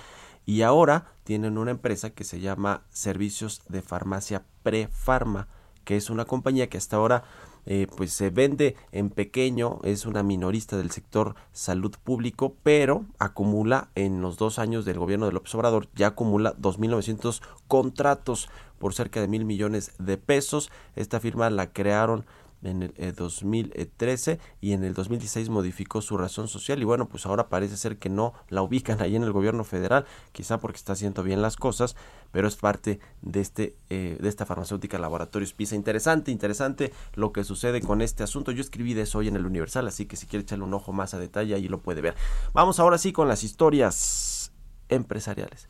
y 0.46 0.62
ahora 0.62 1.12
tienen 1.22 1.58
una 1.58 1.70
empresa 1.70 2.10
que 2.10 2.24
se 2.24 2.40
llama 2.40 2.82
Servicios 2.90 3.62
de 3.68 3.82
Farmacia 3.82 4.42
Prefarma, 4.64 5.46
que 5.84 5.96
es 5.96 6.10
una 6.10 6.24
compañía 6.24 6.68
que 6.68 6.76
hasta 6.76 6.96
ahora 6.96 7.22
eh, 7.70 7.86
pues 7.98 8.14
se 8.14 8.30
vende 8.30 8.76
en 8.92 9.10
pequeño, 9.10 9.80
es 9.84 10.06
una 10.06 10.22
minorista 10.22 10.78
del 10.78 10.90
sector 10.90 11.34
salud 11.52 11.94
público, 12.02 12.56
pero 12.62 13.04
acumula 13.18 13.90
en 13.94 14.22
los 14.22 14.38
dos 14.38 14.58
años 14.58 14.86
del 14.86 14.98
gobierno 14.98 15.26
de 15.26 15.32
López 15.32 15.54
Obrador, 15.54 15.86
ya 15.94 16.06
acumula 16.06 16.56
2.900 16.56 17.42
contratos 17.68 18.48
por 18.78 18.94
cerca 18.94 19.20
de 19.20 19.28
mil 19.28 19.44
millones 19.44 19.92
de 19.98 20.16
pesos. 20.16 20.70
Esta 20.96 21.20
firma 21.20 21.50
la 21.50 21.70
crearon 21.72 22.24
en 22.62 22.92
el 22.96 23.14
2013 23.14 24.32
eh, 24.32 24.38
y 24.60 24.72
en 24.72 24.84
el 24.84 24.94
2016 24.94 25.48
modificó 25.48 26.00
su 26.02 26.16
razón 26.16 26.48
social 26.48 26.80
y 26.80 26.84
bueno 26.84 27.08
pues 27.08 27.26
ahora 27.26 27.48
parece 27.48 27.76
ser 27.76 27.98
que 27.98 28.08
no 28.08 28.34
la 28.48 28.62
ubican 28.62 29.00
ahí 29.00 29.16
en 29.16 29.22
el 29.22 29.32
gobierno 29.32 29.64
federal 29.64 30.06
quizá 30.32 30.58
porque 30.58 30.76
está 30.76 30.94
haciendo 30.94 31.22
bien 31.22 31.40
las 31.40 31.56
cosas 31.56 31.94
pero 32.32 32.48
es 32.48 32.56
parte 32.56 33.00
de 33.22 33.40
este 33.40 33.76
eh, 33.90 34.16
de 34.20 34.28
esta 34.28 34.44
farmacéutica 34.44 34.98
laboratorios 34.98 35.52
PISA 35.52 35.76
interesante 35.76 36.30
interesante 36.30 36.92
lo 37.14 37.32
que 37.32 37.44
sucede 37.44 37.80
con 37.80 38.00
este 38.00 38.22
asunto. 38.22 38.52
Yo 38.52 38.60
escribí 38.60 38.94
de 38.94 39.02
eso 39.02 39.18
hoy 39.18 39.28
en 39.28 39.36
el 39.36 39.46
Universal 39.46 39.86
así 39.86 40.06
que 40.06 40.16
si 40.16 40.26
quiere 40.26 40.42
echarle 40.42 40.64
un 40.64 40.74
ojo 40.74 40.92
más 40.92 41.14
a 41.14 41.18
detalle 41.18 41.54
ahí 41.54 41.68
lo 41.68 41.80
puede 41.80 42.00
ver. 42.00 42.14
Vamos 42.52 42.80
ahora 42.80 42.98
sí 42.98 43.12
con 43.12 43.28
las 43.28 43.44
historias 43.44 44.52
empresariales. 44.88 45.68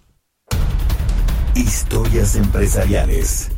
Historias 1.54 2.36
empresariales 2.36 3.50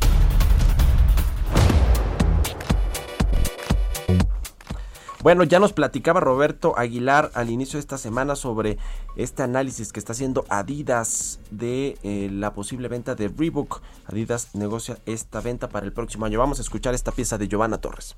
Bueno, 5.23 5.43
ya 5.43 5.59
nos 5.59 5.71
platicaba 5.71 6.19
Roberto 6.19 6.73
Aguilar 6.77 7.29
al 7.35 7.51
inicio 7.51 7.77
de 7.77 7.81
esta 7.81 7.99
semana 7.99 8.35
sobre 8.35 8.77
este 9.15 9.43
análisis 9.43 9.93
que 9.93 9.99
está 9.99 10.13
haciendo 10.13 10.45
Adidas 10.49 11.39
de 11.51 11.97
eh, 12.01 12.29
la 12.31 12.53
posible 12.53 12.87
venta 12.87 13.13
de 13.13 13.27
Reebok. 13.27 13.81
Adidas 14.07 14.55
negocia 14.55 14.97
esta 15.05 15.39
venta 15.39 15.69
para 15.69 15.85
el 15.85 15.93
próximo 15.93 16.25
año. 16.25 16.39
Vamos 16.39 16.57
a 16.57 16.63
escuchar 16.63 16.95
esta 16.95 17.11
pieza 17.11 17.37
de 17.37 17.47
Giovanna 17.47 17.77
Torres. 17.77 18.15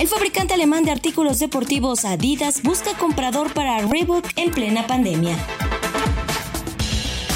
El 0.00 0.08
fabricante 0.08 0.54
alemán 0.54 0.84
de 0.84 0.90
artículos 0.90 1.38
deportivos 1.38 2.04
Adidas 2.04 2.62
busca 2.64 2.96
comprador 2.98 3.54
para 3.54 3.86
Reebok 3.86 4.26
en 4.36 4.50
plena 4.50 4.86
pandemia. 4.88 5.36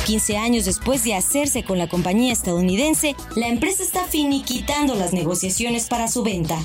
15 0.06 0.36
años 0.36 0.64
después 0.64 1.04
de 1.04 1.14
hacerse 1.14 1.64
con 1.64 1.78
la 1.78 1.88
compañía 1.88 2.32
estadounidense, 2.32 3.14
la 3.36 3.48
empresa 3.48 3.82
está 3.82 4.04
finiquitando 4.04 4.94
las 4.94 5.12
negociaciones 5.12 5.88
para 5.88 6.08
su 6.08 6.22
venta. 6.22 6.58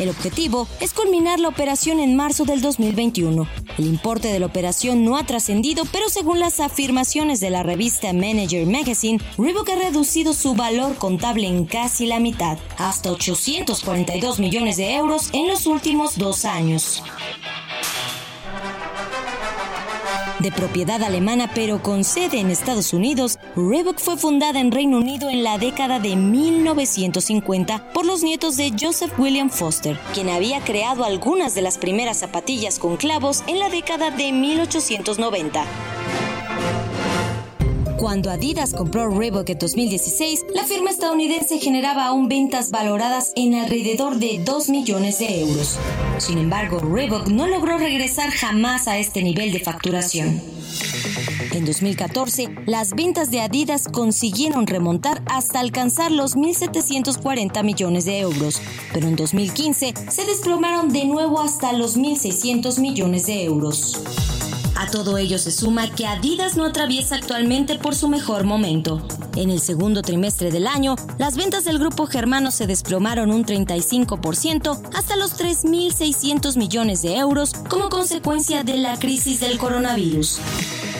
El 0.00 0.08
objetivo 0.08 0.66
es 0.80 0.92
culminar 0.92 1.38
la 1.38 1.48
operación 1.48 2.00
en 2.00 2.16
marzo 2.16 2.44
del 2.44 2.60
2021. 2.60 3.46
El 3.78 3.86
importe 3.86 4.28
de 4.28 4.40
la 4.40 4.46
operación 4.46 5.04
no 5.04 5.16
ha 5.16 5.24
trascendido, 5.24 5.84
pero 5.92 6.08
según 6.08 6.40
las 6.40 6.58
afirmaciones 6.58 7.40
de 7.40 7.50
la 7.50 7.62
revista 7.62 8.12
Manager 8.12 8.66
Magazine, 8.66 9.20
Reebok 9.38 9.70
ha 9.70 9.76
reducido 9.76 10.32
su 10.32 10.54
valor 10.54 10.96
contable 10.96 11.46
en 11.46 11.64
casi 11.64 12.06
la 12.06 12.18
mitad, 12.18 12.58
hasta 12.76 13.12
842 13.12 14.40
millones 14.40 14.76
de 14.76 14.94
euros 14.94 15.30
en 15.32 15.46
los 15.46 15.66
últimos 15.66 16.18
dos 16.18 16.44
años. 16.44 17.02
De 20.44 20.52
propiedad 20.52 21.02
alemana 21.02 21.50
pero 21.54 21.82
con 21.82 22.04
sede 22.04 22.38
en 22.38 22.50
Estados 22.50 22.92
Unidos, 22.92 23.38
Reebok 23.56 23.98
fue 23.98 24.18
fundada 24.18 24.60
en 24.60 24.72
Reino 24.72 24.98
Unido 24.98 25.30
en 25.30 25.42
la 25.42 25.56
década 25.56 26.00
de 26.00 26.16
1950 26.16 27.92
por 27.94 28.04
los 28.04 28.22
nietos 28.22 28.58
de 28.58 28.70
Joseph 28.78 29.18
William 29.18 29.48
Foster, 29.48 29.98
quien 30.12 30.28
había 30.28 30.60
creado 30.60 31.06
algunas 31.06 31.54
de 31.54 31.62
las 31.62 31.78
primeras 31.78 32.18
zapatillas 32.18 32.78
con 32.78 32.98
clavos 32.98 33.42
en 33.46 33.58
la 33.58 33.70
década 33.70 34.10
de 34.10 34.32
1890. 34.32 35.64
Cuando 38.04 38.30
Adidas 38.30 38.74
compró 38.74 39.08
Reebok 39.08 39.48
en 39.48 39.58
2016, 39.58 40.44
la 40.54 40.64
firma 40.64 40.90
estadounidense 40.90 41.58
generaba 41.58 42.04
aún 42.04 42.28
ventas 42.28 42.70
valoradas 42.70 43.32
en 43.34 43.54
alrededor 43.54 44.18
de 44.18 44.42
2 44.44 44.68
millones 44.68 45.20
de 45.20 45.40
euros. 45.40 45.78
Sin 46.18 46.36
embargo, 46.36 46.80
Reebok 46.80 47.28
no 47.28 47.46
logró 47.46 47.78
regresar 47.78 48.30
jamás 48.30 48.88
a 48.88 48.98
este 48.98 49.22
nivel 49.22 49.52
de 49.52 49.60
facturación. 49.60 50.38
En 51.52 51.64
2014, 51.64 52.54
las 52.66 52.94
ventas 52.94 53.30
de 53.30 53.40
Adidas 53.40 53.88
consiguieron 53.88 54.66
remontar 54.66 55.22
hasta 55.24 55.60
alcanzar 55.60 56.12
los 56.12 56.36
1.740 56.36 57.64
millones 57.64 58.04
de 58.04 58.18
euros, 58.18 58.60
pero 58.92 59.08
en 59.08 59.16
2015 59.16 59.94
se 60.10 60.26
desplomaron 60.26 60.92
de 60.92 61.06
nuevo 61.06 61.40
hasta 61.40 61.72
los 61.72 61.96
1.600 61.96 62.80
millones 62.80 63.24
de 63.24 63.44
euros. 63.44 64.33
A 64.76 64.86
todo 64.86 65.18
ello 65.18 65.38
se 65.38 65.50
suma 65.50 65.88
que 65.90 66.06
Adidas 66.06 66.56
no 66.56 66.64
atraviesa 66.64 67.14
actualmente 67.14 67.78
por 67.78 67.94
su 67.94 68.08
mejor 68.08 68.44
momento. 68.44 69.06
En 69.36 69.50
el 69.50 69.60
segundo 69.60 70.02
trimestre 70.02 70.50
del 70.50 70.66
año, 70.66 70.96
las 71.18 71.36
ventas 71.36 71.64
del 71.64 71.78
grupo 71.78 72.06
germano 72.06 72.50
se 72.50 72.66
desplomaron 72.66 73.30
un 73.30 73.44
35% 73.44 74.80
hasta 74.94 75.16
los 75.16 75.38
3.600 75.38 76.56
millones 76.56 77.02
de 77.02 77.16
euros 77.16 77.54
como 77.68 77.88
consecuencia 77.88 78.64
de 78.64 78.76
la 78.76 78.98
crisis 78.98 79.40
del 79.40 79.58
coronavirus. 79.58 80.40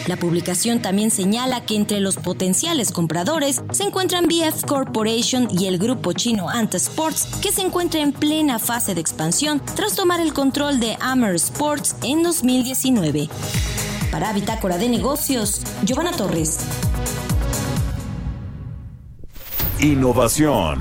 La 0.07 0.16
publicación 0.16 0.82
también 0.82 1.11
señala 1.11 1.64
que 1.64 1.76
entre 1.76 2.00
los 2.00 2.16
potenciales 2.16 2.92
compradores 2.92 3.62
se 3.72 3.84
encuentran 3.84 4.26
BF 4.26 4.66
Corporation 4.66 5.48
y 5.50 5.66
el 5.66 5.78
grupo 5.78 6.12
chino 6.12 6.50
Ant 6.50 6.74
Sports, 6.74 7.26
que 7.40 7.50
se 7.50 7.62
encuentra 7.62 8.00
en 8.00 8.12
plena 8.12 8.59
fase 8.59 8.94
de 8.94 9.00
expansión 9.00 9.62
tras 9.74 9.94
tomar 9.96 10.20
el 10.20 10.34
control 10.34 10.78
de 10.78 10.98
Amer 11.00 11.36
Sports 11.36 11.96
en 12.02 12.22
2019. 12.22 13.30
Para 14.11 14.32
Bitácora 14.34 14.76
de 14.76 14.90
Negocios, 14.90 15.62
Giovanna 15.84 16.12
Torres. 16.12 16.59
Innovación. 19.80 20.80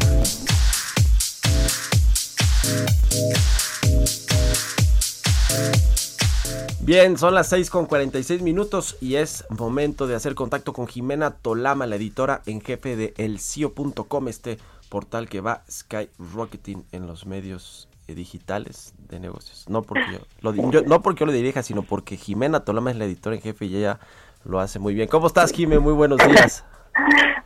Bien, 6.85 7.17
son 7.17 7.33
las 7.33 7.47
6 7.47 7.69
con 7.69 7.85
46 7.85 8.41
minutos 8.41 8.97
y 8.99 9.15
es 9.15 9.45
momento 9.49 10.05
de 10.05 10.15
hacer 10.15 10.35
contacto 10.35 10.73
con 10.73 10.85
Jimena 10.85 11.31
Tolama, 11.31 11.87
la 11.87 11.95
editora 11.95 12.41
en 12.45 12.59
jefe 12.59 12.97
de 12.97 13.13
elcio.com, 13.15 14.27
este 14.27 14.57
portal 14.89 15.29
que 15.29 15.39
va 15.39 15.63
skyrocketing 15.71 16.83
en 16.91 17.07
los 17.07 17.25
medios 17.25 17.87
eh, 18.09 18.15
digitales 18.15 18.93
de 19.07 19.21
negocios. 19.21 19.63
No 19.69 19.83
porque 19.83 20.03
yo 20.11 20.19
lo, 20.41 20.51
no 20.83 21.01
porque 21.01 21.21
yo 21.21 21.25
lo 21.25 21.31
dirija, 21.31 21.63
sino 21.63 21.83
porque 21.83 22.17
Jimena 22.17 22.65
Tolama 22.65 22.91
es 22.91 22.97
la 22.97 23.05
editora 23.05 23.37
en 23.37 23.41
jefe 23.41 23.65
y 23.65 23.77
ella 23.77 24.01
lo 24.43 24.59
hace 24.59 24.77
muy 24.77 24.93
bien. 24.93 25.07
¿Cómo 25.07 25.27
estás, 25.27 25.53
Jimena? 25.53 25.79
Muy 25.79 25.93
buenos 25.93 26.19
días. 26.27 26.65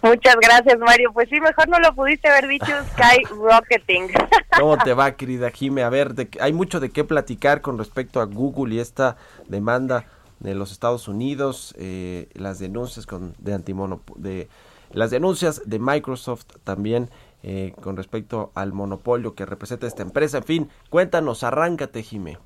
Muchas 0.01 0.35
gracias, 0.41 0.77
Mario. 0.79 1.11
Pues 1.13 1.29
sí, 1.29 1.39
mejor 1.39 1.67
no 1.69 1.79
lo 1.79 1.93
pudiste 1.93 2.27
haber 2.27 2.47
dicho, 2.47 2.71
skyrocketing. 2.93 4.09
¿Cómo 4.59 4.77
te 4.77 4.93
va, 4.93 5.11
querida 5.13 5.49
Jime? 5.49 5.83
A 5.83 5.89
ver, 5.89 6.13
hay 6.39 6.53
mucho 6.53 6.79
de 6.79 6.89
qué 6.89 7.03
platicar 7.03 7.61
con 7.61 7.77
respecto 7.77 8.21
a 8.21 8.25
Google 8.25 8.75
y 8.75 8.79
esta 8.79 9.17
demanda 9.47 10.05
de 10.39 10.53
los 10.53 10.71
Estados 10.71 11.07
Unidos, 11.07 11.73
eh, 11.77 12.29
las 12.33 12.59
denuncias 12.59 13.05
con, 13.05 13.33
de 13.39 13.53
antimonopolio, 13.53 14.21
de 14.21 14.49
las 14.91 15.11
denuncias 15.11 15.61
de 15.65 15.79
Microsoft 15.79 16.45
también 16.63 17.09
eh, 17.43 17.73
con 17.81 17.97
respecto 17.97 18.51
al 18.55 18.73
monopolio 18.73 19.35
que 19.35 19.45
representa 19.45 19.87
esta 19.87 20.03
empresa. 20.03 20.39
En 20.39 20.43
fin, 20.43 20.69
cuéntanos, 20.89 21.43
arráncate, 21.43 22.03
Jime. 22.03 22.37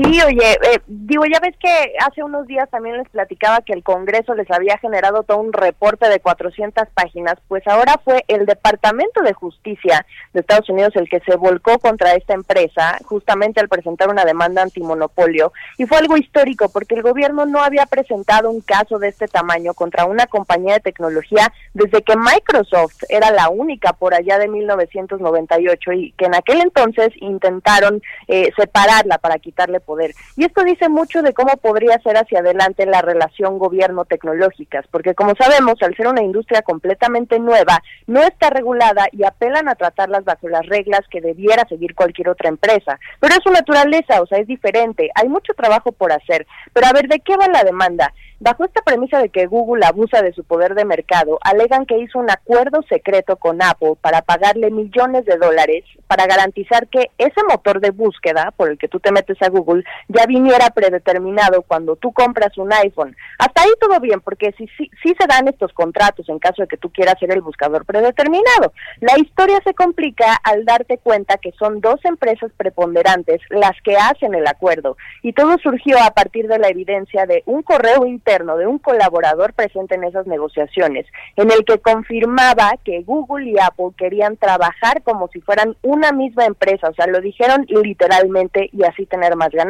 Sí, 0.00 0.22
oye, 0.22 0.52
eh, 0.52 0.80
digo, 0.86 1.24
ya 1.24 1.40
ves 1.40 1.56
que 1.58 1.94
hace 2.06 2.22
unos 2.22 2.46
días 2.46 2.70
también 2.70 2.98
les 2.98 3.08
platicaba 3.08 3.62
que 3.62 3.72
el 3.72 3.82
Congreso 3.82 4.32
les 4.34 4.48
había 4.48 4.78
generado 4.78 5.24
todo 5.24 5.38
un 5.38 5.52
reporte 5.52 6.08
de 6.08 6.20
400 6.20 6.86
páginas, 6.94 7.34
pues 7.48 7.66
ahora 7.66 8.00
fue 8.04 8.24
el 8.28 8.46
Departamento 8.46 9.22
de 9.22 9.32
Justicia 9.32 10.06
de 10.32 10.40
Estados 10.40 10.70
Unidos 10.70 10.94
el 10.94 11.08
que 11.08 11.18
se 11.26 11.34
volcó 11.34 11.80
contra 11.80 12.14
esta 12.14 12.34
empresa, 12.34 12.96
justamente 13.06 13.58
al 13.58 13.68
presentar 13.68 14.08
una 14.08 14.24
demanda 14.24 14.62
antimonopolio, 14.62 15.52
y 15.78 15.86
fue 15.86 15.98
algo 15.98 16.16
histórico 16.16 16.68
porque 16.68 16.94
el 16.94 17.02
gobierno 17.02 17.44
no 17.44 17.64
había 17.64 17.86
presentado 17.86 18.50
un 18.50 18.60
caso 18.60 19.00
de 19.00 19.08
este 19.08 19.26
tamaño 19.26 19.74
contra 19.74 20.04
una 20.04 20.28
compañía 20.28 20.74
de 20.74 20.80
tecnología 20.80 21.52
desde 21.74 22.02
que 22.02 22.14
Microsoft 22.16 23.02
era 23.08 23.32
la 23.32 23.48
única 23.48 23.94
por 23.94 24.14
allá 24.14 24.38
de 24.38 24.46
1998 24.46 25.92
y 25.92 26.12
que 26.12 26.26
en 26.26 26.36
aquel 26.36 26.60
entonces 26.60 27.08
intentaron 27.16 28.00
eh, 28.28 28.52
separarla 28.56 29.18
para 29.18 29.40
quitarle 29.40 29.80
poder. 29.88 30.12
Y 30.36 30.44
esto 30.44 30.62
dice 30.64 30.90
mucho 30.90 31.22
de 31.22 31.32
cómo 31.32 31.56
podría 31.56 31.98
ser 32.00 32.18
hacia 32.18 32.40
adelante 32.40 32.84
la 32.84 33.00
relación 33.00 33.58
gobierno-tecnológicas, 33.58 34.86
porque 34.90 35.14
como 35.14 35.34
sabemos, 35.34 35.82
al 35.82 35.96
ser 35.96 36.08
una 36.08 36.22
industria 36.22 36.60
completamente 36.60 37.40
nueva, 37.40 37.82
no 38.06 38.20
está 38.20 38.50
regulada 38.50 39.08
y 39.12 39.24
apelan 39.24 39.68
a 39.68 39.76
tratarlas 39.76 40.24
bajo 40.24 40.48
las 40.48 40.66
reglas 40.66 41.00
que 41.10 41.22
debiera 41.22 41.66
seguir 41.68 41.94
cualquier 41.94 42.28
otra 42.28 42.50
empresa. 42.50 43.00
Pero 43.18 43.34
es 43.34 43.40
su 43.42 43.50
naturaleza, 43.50 44.20
o 44.20 44.26
sea, 44.26 44.38
es 44.38 44.46
diferente. 44.46 45.10
Hay 45.14 45.28
mucho 45.28 45.54
trabajo 45.54 45.90
por 45.90 46.12
hacer. 46.12 46.46
Pero 46.74 46.86
a 46.86 46.92
ver, 46.92 47.08
¿de 47.08 47.20
qué 47.20 47.36
va 47.36 47.48
la 47.48 47.64
demanda? 47.64 48.12
Bajo 48.40 48.64
esta 48.64 48.82
premisa 48.82 49.18
de 49.18 49.30
que 49.30 49.46
Google 49.46 49.84
abusa 49.84 50.22
de 50.22 50.32
su 50.32 50.44
poder 50.44 50.76
de 50.76 50.84
mercado, 50.84 51.40
alegan 51.42 51.86
que 51.86 51.98
hizo 51.98 52.20
un 52.20 52.30
acuerdo 52.30 52.82
secreto 52.88 53.34
con 53.36 53.60
Apple 53.60 53.94
para 54.00 54.22
pagarle 54.22 54.70
millones 54.70 55.24
de 55.24 55.36
dólares 55.38 55.84
para 56.06 56.26
garantizar 56.26 56.86
que 56.86 57.10
ese 57.18 57.42
motor 57.48 57.80
de 57.80 57.90
búsqueda 57.90 58.52
por 58.56 58.70
el 58.70 58.78
que 58.78 58.86
tú 58.86 59.00
te 59.00 59.10
metes 59.10 59.42
a 59.42 59.48
Google 59.48 59.77
ya 60.08 60.26
viniera 60.26 60.70
predeterminado 60.70 61.62
cuando 61.62 61.96
tú 61.96 62.12
compras 62.12 62.56
un 62.58 62.72
iPhone. 62.72 63.16
Hasta 63.38 63.62
ahí 63.62 63.70
todo 63.80 64.00
bien, 64.00 64.20
porque 64.20 64.52
si 64.58 64.66
sí 64.76 64.90
si, 65.02 65.14
se 65.14 65.26
dan 65.26 65.48
estos 65.48 65.72
contratos 65.72 66.28
en 66.28 66.38
caso 66.38 66.62
de 66.62 66.68
que 66.68 66.76
tú 66.76 66.90
quieras 66.90 67.18
ser 67.18 67.32
el 67.32 67.40
buscador 67.40 67.84
predeterminado. 67.84 68.72
La 69.00 69.18
historia 69.18 69.60
se 69.64 69.74
complica 69.74 70.34
al 70.44 70.64
darte 70.64 70.98
cuenta 70.98 71.38
que 71.38 71.52
son 71.52 71.80
dos 71.80 72.04
empresas 72.04 72.50
preponderantes 72.56 73.40
las 73.50 73.72
que 73.82 73.96
hacen 73.96 74.34
el 74.34 74.46
acuerdo 74.46 74.96
y 75.22 75.32
todo 75.32 75.56
surgió 75.58 75.96
a 76.02 76.10
partir 76.10 76.48
de 76.48 76.58
la 76.58 76.68
evidencia 76.68 77.26
de 77.26 77.42
un 77.46 77.62
correo 77.62 78.06
interno 78.06 78.56
de 78.56 78.66
un 78.66 78.78
colaborador 78.78 79.52
presente 79.52 79.94
en 79.94 80.04
esas 80.04 80.26
negociaciones, 80.26 81.06
en 81.36 81.50
el 81.50 81.64
que 81.64 81.78
confirmaba 81.78 82.72
que 82.84 83.02
Google 83.02 83.50
y 83.50 83.58
Apple 83.58 83.90
querían 83.96 84.36
trabajar 84.36 85.02
como 85.02 85.28
si 85.28 85.40
fueran 85.40 85.76
una 85.82 86.12
misma 86.12 86.44
empresa, 86.44 86.88
o 86.88 86.94
sea, 86.94 87.06
lo 87.06 87.20
dijeron 87.20 87.66
literalmente 87.68 88.70
y 88.72 88.84
así 88.84 89.06
tener 89.06 89.36
más 89.36 89.50
ganancias. 89.50 89.67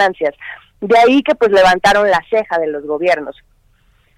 De 0.80 0.98
ahí 0.98 1.22
que 1.22 1.34
pues 1.34 1.50
levantaron 1.50 2.08
la 2.10 2.22
ceja 2.30 2.58
de 2.58 2.68
los 2.68 2.84
gobiernos. 2.86 3.36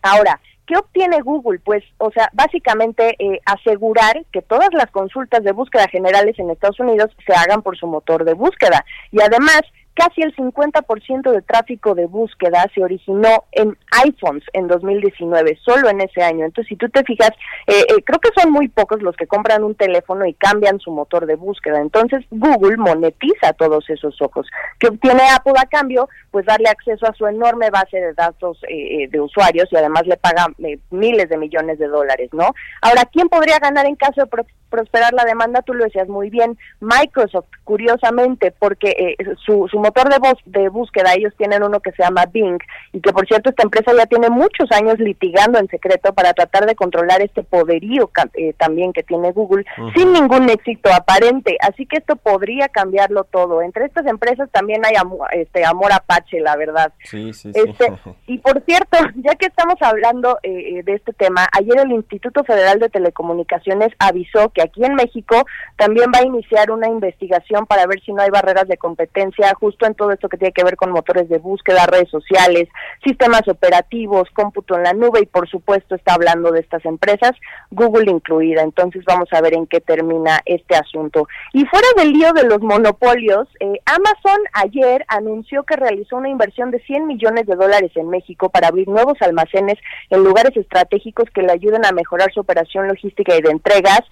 Ahora, 0.03 0.41
¿qué 0.67 0.77
obtiene 0.77 1.21
Google? 1.21 1.59
Pues, 1.59 1.83
o 1.99 2.11
sea, 2.11 2.31
básicamente 2.33 3.17
eh, 3.19 3.41
asegurar 3.45 4.25
que 4.33 4.43
todas 4.43 4.71
las 4.73 4.91
consultas 4.91 5.43
de 5.43 5.53
búsqueda 5.53 5.89
generales 5.89 6.39
en 6.39 6.51
Estados 6.51 6.81
Unidos 6.81 7.11
se 7.27 7.33
hagan 7.33 7.63
por 7.63 7.77
su 7.77 7.87
motor 7.87 8.25
de 8.25 8.35
búsqueda. 8.35 8.85
Y 9.11 9.21
además, 9.21 9.63
casi 10.01 10.23
el 10.23 10.35
50% 10.35 11.31
de 11.31 11.43
tráfico 11.43 11.95
de 11.95 12.07
búsqueda 12.07 12.65
se 12.75 12.83
originó 12.83 13.45
en 13.53 13.77
iPhones 14.03 14.45
en 14.55 14.67
2019, 14.67 15.59
solo 15.63 15.91
en 15.91 16.01
ese 16.01 16.23
año. 16.23 16.47
Entonces, 16.47 16.71
si 16.71 16.77
tú 16.77 16.89
te 16.89 17.05
fijas, 17.05 17.33
eh, 17.67 17.85
eh, 17.87 18.03
creo 18.03 18.19
que 18.19 18.31
son 18.35 18.51
muy 18.51 18.69
pocos 18.69 19.03
los 19.03 19.15
que 19.15 19.27
compran 19.27 19.63
un 19.63 19.75
teléfono 19.75 20.25
y 20.25 20.33
cambian 20.33 20.81
su 20.81 20.91
motor 20.91 21.27
de 21.27 21.37
búsqueda. 21.37 21.81
Entonces, 21.83 22.25
Google 22.31 22.79
monetiza 22.79 23.53
todos 23.53 23.91
esos 23.91 24.21
ojos. 24.23 24.47
¿Qué 24.79 24.89
obtiene 24.89 25.23
Apple 25.37 25.53
a 25.59 25.67
cambio? 25.67 26.09
Pues 26.31 26.47
darle 26.47 26.71
acceso 26.71 27.07
a 27.07 27.13
su 27.13 27.27
enorme 27.27 27.69
base 27.69 28.01
de 28.01 28.15
datos 28.15 28.59
eh, 28.71 29.07
de 29.11 29.21
usuarios 29.21 29.69
y 29.71 29.77
además 29.77 30.07
le 30.07 30.17
paga 30.17 30.47
miles 30.89 31.29
de 31.29 31.37
millones 31.37 31.79
de 31.79 31.89
dólares, 31.89 32.31
¿no? 32.33 32.55
Ahora, 32.81 33.05
¿quién 33.13 33.29
podría 33.29 33.59
ganar 33.59 33.85
en 33.85 33.97
caso 33.97 34.23
de 34.23 34.29
prosperar 34.71 35.13
la 35.13 35.25
demanda, 35.25 35.63
tú 35.63 35.75
lo 35.75 35.85
decías 35.85 36.09
muy 36.09 36.31
bien, 36.31 36.57
Microsoft, 36.81 37.49
curiosamente, 37.65 38.53
porque 38.59 39.17
eh, 39.19 39.25
su, 39.45 39.69
su 39.69 39.79
motor 39.79 40.09
de, 40.09 40.19
voz, 40.19 40.39
de 40.47 40.69
búsqueda, 40.69 41.15
ellos 41.15 41.35
tienen 41.37 41.63
uno 41.63 41.81
que 41.81 41.93
se 41.93 42.03
llama 42.03 42.27
Bing, 42.27 42.59
y 42.93 43.01
que 43.01 43.13
por 43.13 43.27
cierto 43.27 43.51
esta 43.51 43.63
empresa 43.63 43.93
ya 43.97 44.07
tiene 44.07 44.31
muchos 44.31 44.71
años 44.73 44.99
litigando 44.99 45.59
en 45.59 45.69
secreto 45.69 46.13
para 46.15 46.33
tratar 46.33 46.67
de 46.67 46.75
controlar 46.75 47.21
este 47.23 47.43
poderío 47.43 48.11
eh, 48.35 48.53
también 48.55 48.93
que 48.93 49.03
tiene 49.03 49.33
Google, 49.33 49.65
sin 49.95 50.13
ningún 50.13 50.49
éxito 50.49 50.91
aparente. 50.93 51.57
Así 51.61 51.87
que 51.87 51.99
esto 51.99 52.17
podría 52.17 52.69
cambiarlo 52.69 53.25
todo. 53.25 53.63
Entre 53.63 53.85
estas 53.85 54.07
empresas 54.07 54.49
también 54.51 54.85
hay 54.85 54.95
este, 55.33 55.65
amor 55.65 55.93
apache, 55.93 56.41
la 56.41 56.57
verdad. 56.57 56.93
Sí, 57.05 57.33
sí, 57.33 57.51
este, 57.55 57.93
y 58.27 58.39
por 58.39 58.63
cierto, 58.65 58.99
ya 59.17 59.35
que 59.35 59.47
estamos 59.47 59.77
hablando 59.81 60.39
eh, 60.43 60.83
de 60.85 60.95
este 60.95 61.13
tema, 61.13 61.49
ayer 61.53 61.79
el 61.79 61.93
Instituto 61.93 62.45
Federal 62.45 62.79
de 62.79 62.89
Telecomunicaciones 62.89 63.89
avisó 63.99 64.51
que 64.51 64.60
aquí 64.63 64.85
en 64.85 64.95
México 64.95 65.45
también 65.77 66.11
va 66.15 66.21
a 66.21 66.27
iniciar 66.27 66.71
una 66.71 66.89
investigación 66.89 67.67
para 67.67 67.87
ver 67.87 68.01
si 68.03 68.13
no 68.13 68.23
hay 68.23 68.31
barreras 68.31 68.69
de 68.69 68.77
competencia 68.77 69.53
justo 69.55 69.87
en 69.87 69.95
todo 69.95 70.13
esto 70.13 70.29
que 70.29 70.37
tiene 70.37 70.53
que 70.53 70.65
ver 70.65 70.77
con 70.77 70.93
motores 70.93 71.29
de 71.29 71.39
búsqueda, 71.39 71.87
redes 71.87 72.11
sociales, 72.11 72.69
sistemas 73.05 73.47
operativos, 73.49 74.29
cómputo 74.33 74.77
en 74.77 74.85
la 74.85 74.93
nube 74.93 75.21
y 75.23 75.27
por 75.27 75.49
supuesto 75.49 75.95
está 75.95 76.15
hablando 76.15 76.51
de 76.53 76.61
estas 76.61 76.85
empresas, 76.85 77.33
Google 77.71 78.11
incluida. 78.11 78.63
Entonces 78.63 79.05
vamos 79.05 79.29
a 79.33 79.41
ver 79.41 79.55
en 79.55 79.67
qué 79.67 79.81
termina 79.81 80.41
este 80.45 80.77
asunto. 80.77 81.29
Y 81.53 81.65
fuera 81.67 81.87
del 81.97 82.13
lío 82.13 82.33
de 82.33 82.45
los 82.45 82.61
monopolios, 82.61 83.49
eh, 83.61 83.81
Amazon 83.87 84.41
ayer 84.53 85.05
anunció 85.09 85.65
que 85.65 85.77
realizó 85.77 86.17
una 86.17 86.29
inversión 86.29 86.71
de 86.71 86.81
100 86.81 87.07
millones 87.07 87.47
de 87.47 87.57
dólares 87.57 87.93
en 87.95 88.09
México 88.09 88.51
para 88.51 88.69
abrir 88.69 88.89
nuevos 88.89 89.21
almacenes 89.21 89.79
en 90.11 90.25
lugares 90.25 90.57
estratégicos 90.57 91.29
que 91.31 91.43
le 91.43 91.53
ayuden 91.53 91.85
a 91.85 91.93
mejorar 91.93 92.33
su 92.33 92.41
operación 92.41 92.89
logística 92.89 93.37
y 93.37 93.43
de 93.43 93.51
entregas 93.51 94.03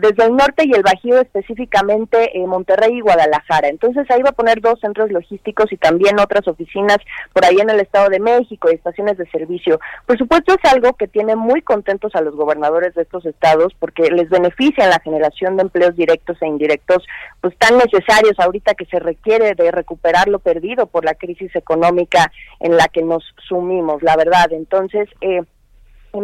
desde 0.00 0.24
el 0.24 0.36
norte 0.36 0.64
y 0.66 0.72
el 0.72 0.82
Bajío, 0.82 1.20
específicamente 1.20 2.36
en 2.36 2.48
Monterrey 2.48 2.96
y 2.96 3.00
Guadalajara. 3.00 3.68
Entonces 3.68 4.10
ahí 4.10 4.22
va 4.22 4.30
a 4.30 4.32
poner 4.40 4.60
dos 4.60 4.80
centros 4.80 5.10
logísticos 5.10 5.72
y 5.72 5.76
también 5.76 6.18
otras 6.18 6.46
oficinas 6.48 6.98
por 7.32 7.44
ahí 7.44 7.56
en 7.60 7.70
el 7.70 7.80
Estado 7.80 8.08
de 8.08 8.20
México 8.20 8.68
y 8.70 8.74
estaciones 8.74 9.18
de 9.18 9.28
servicio. 9.30 9.80
Por 10.06 10.18
supuesto 10.18 10.54
es 10.54 10.72
algo 10.72 10.94
que 10.94 11.08
tiene 11.08 11.36
muy 11.36 11.62
contentos 11.62 12.14
a 12.14 12.20
los 12.20 12.34
gobernadores 12.34 12.94
de 12.94 13.02
estos 13.02 13.26
estados 13.26 13.74
porque 13.78 14.10
les 14.10 14.28
beneficia 14.28 14.88
la 14.88 15.00
generación 15.00 15.56
de 15.56 15.62
empleos 15.62 15.96
directos 15.96 16.36
e 16.40 16.46
indirectos 16.46 17.04
pues 17.40 17.56
tan 17.58 17.78
necesarios 17.78 18.38
ahorita 18.38 18.74
que 18.74 18.86
se 18.86 18.98
requiere 18.98 19.54
de 19.54 19.70
recuperar 19.70 20.28
lo 20.28 20.38
perdido 20.38 20.86
por 20.86 21.04
la 21.04 21.14
crisis 21.14 21.54
económica 21.54 22.32
en 22.60 22.76
la 22.76 22.88
que 22.88 23.02
nos 23.02 23.24
sumimos, 23.48 24.02
la 24.02 24.16
verdad. 24.16 24.52
Entonces, 24.52 25.08
eh, 25.20 25.42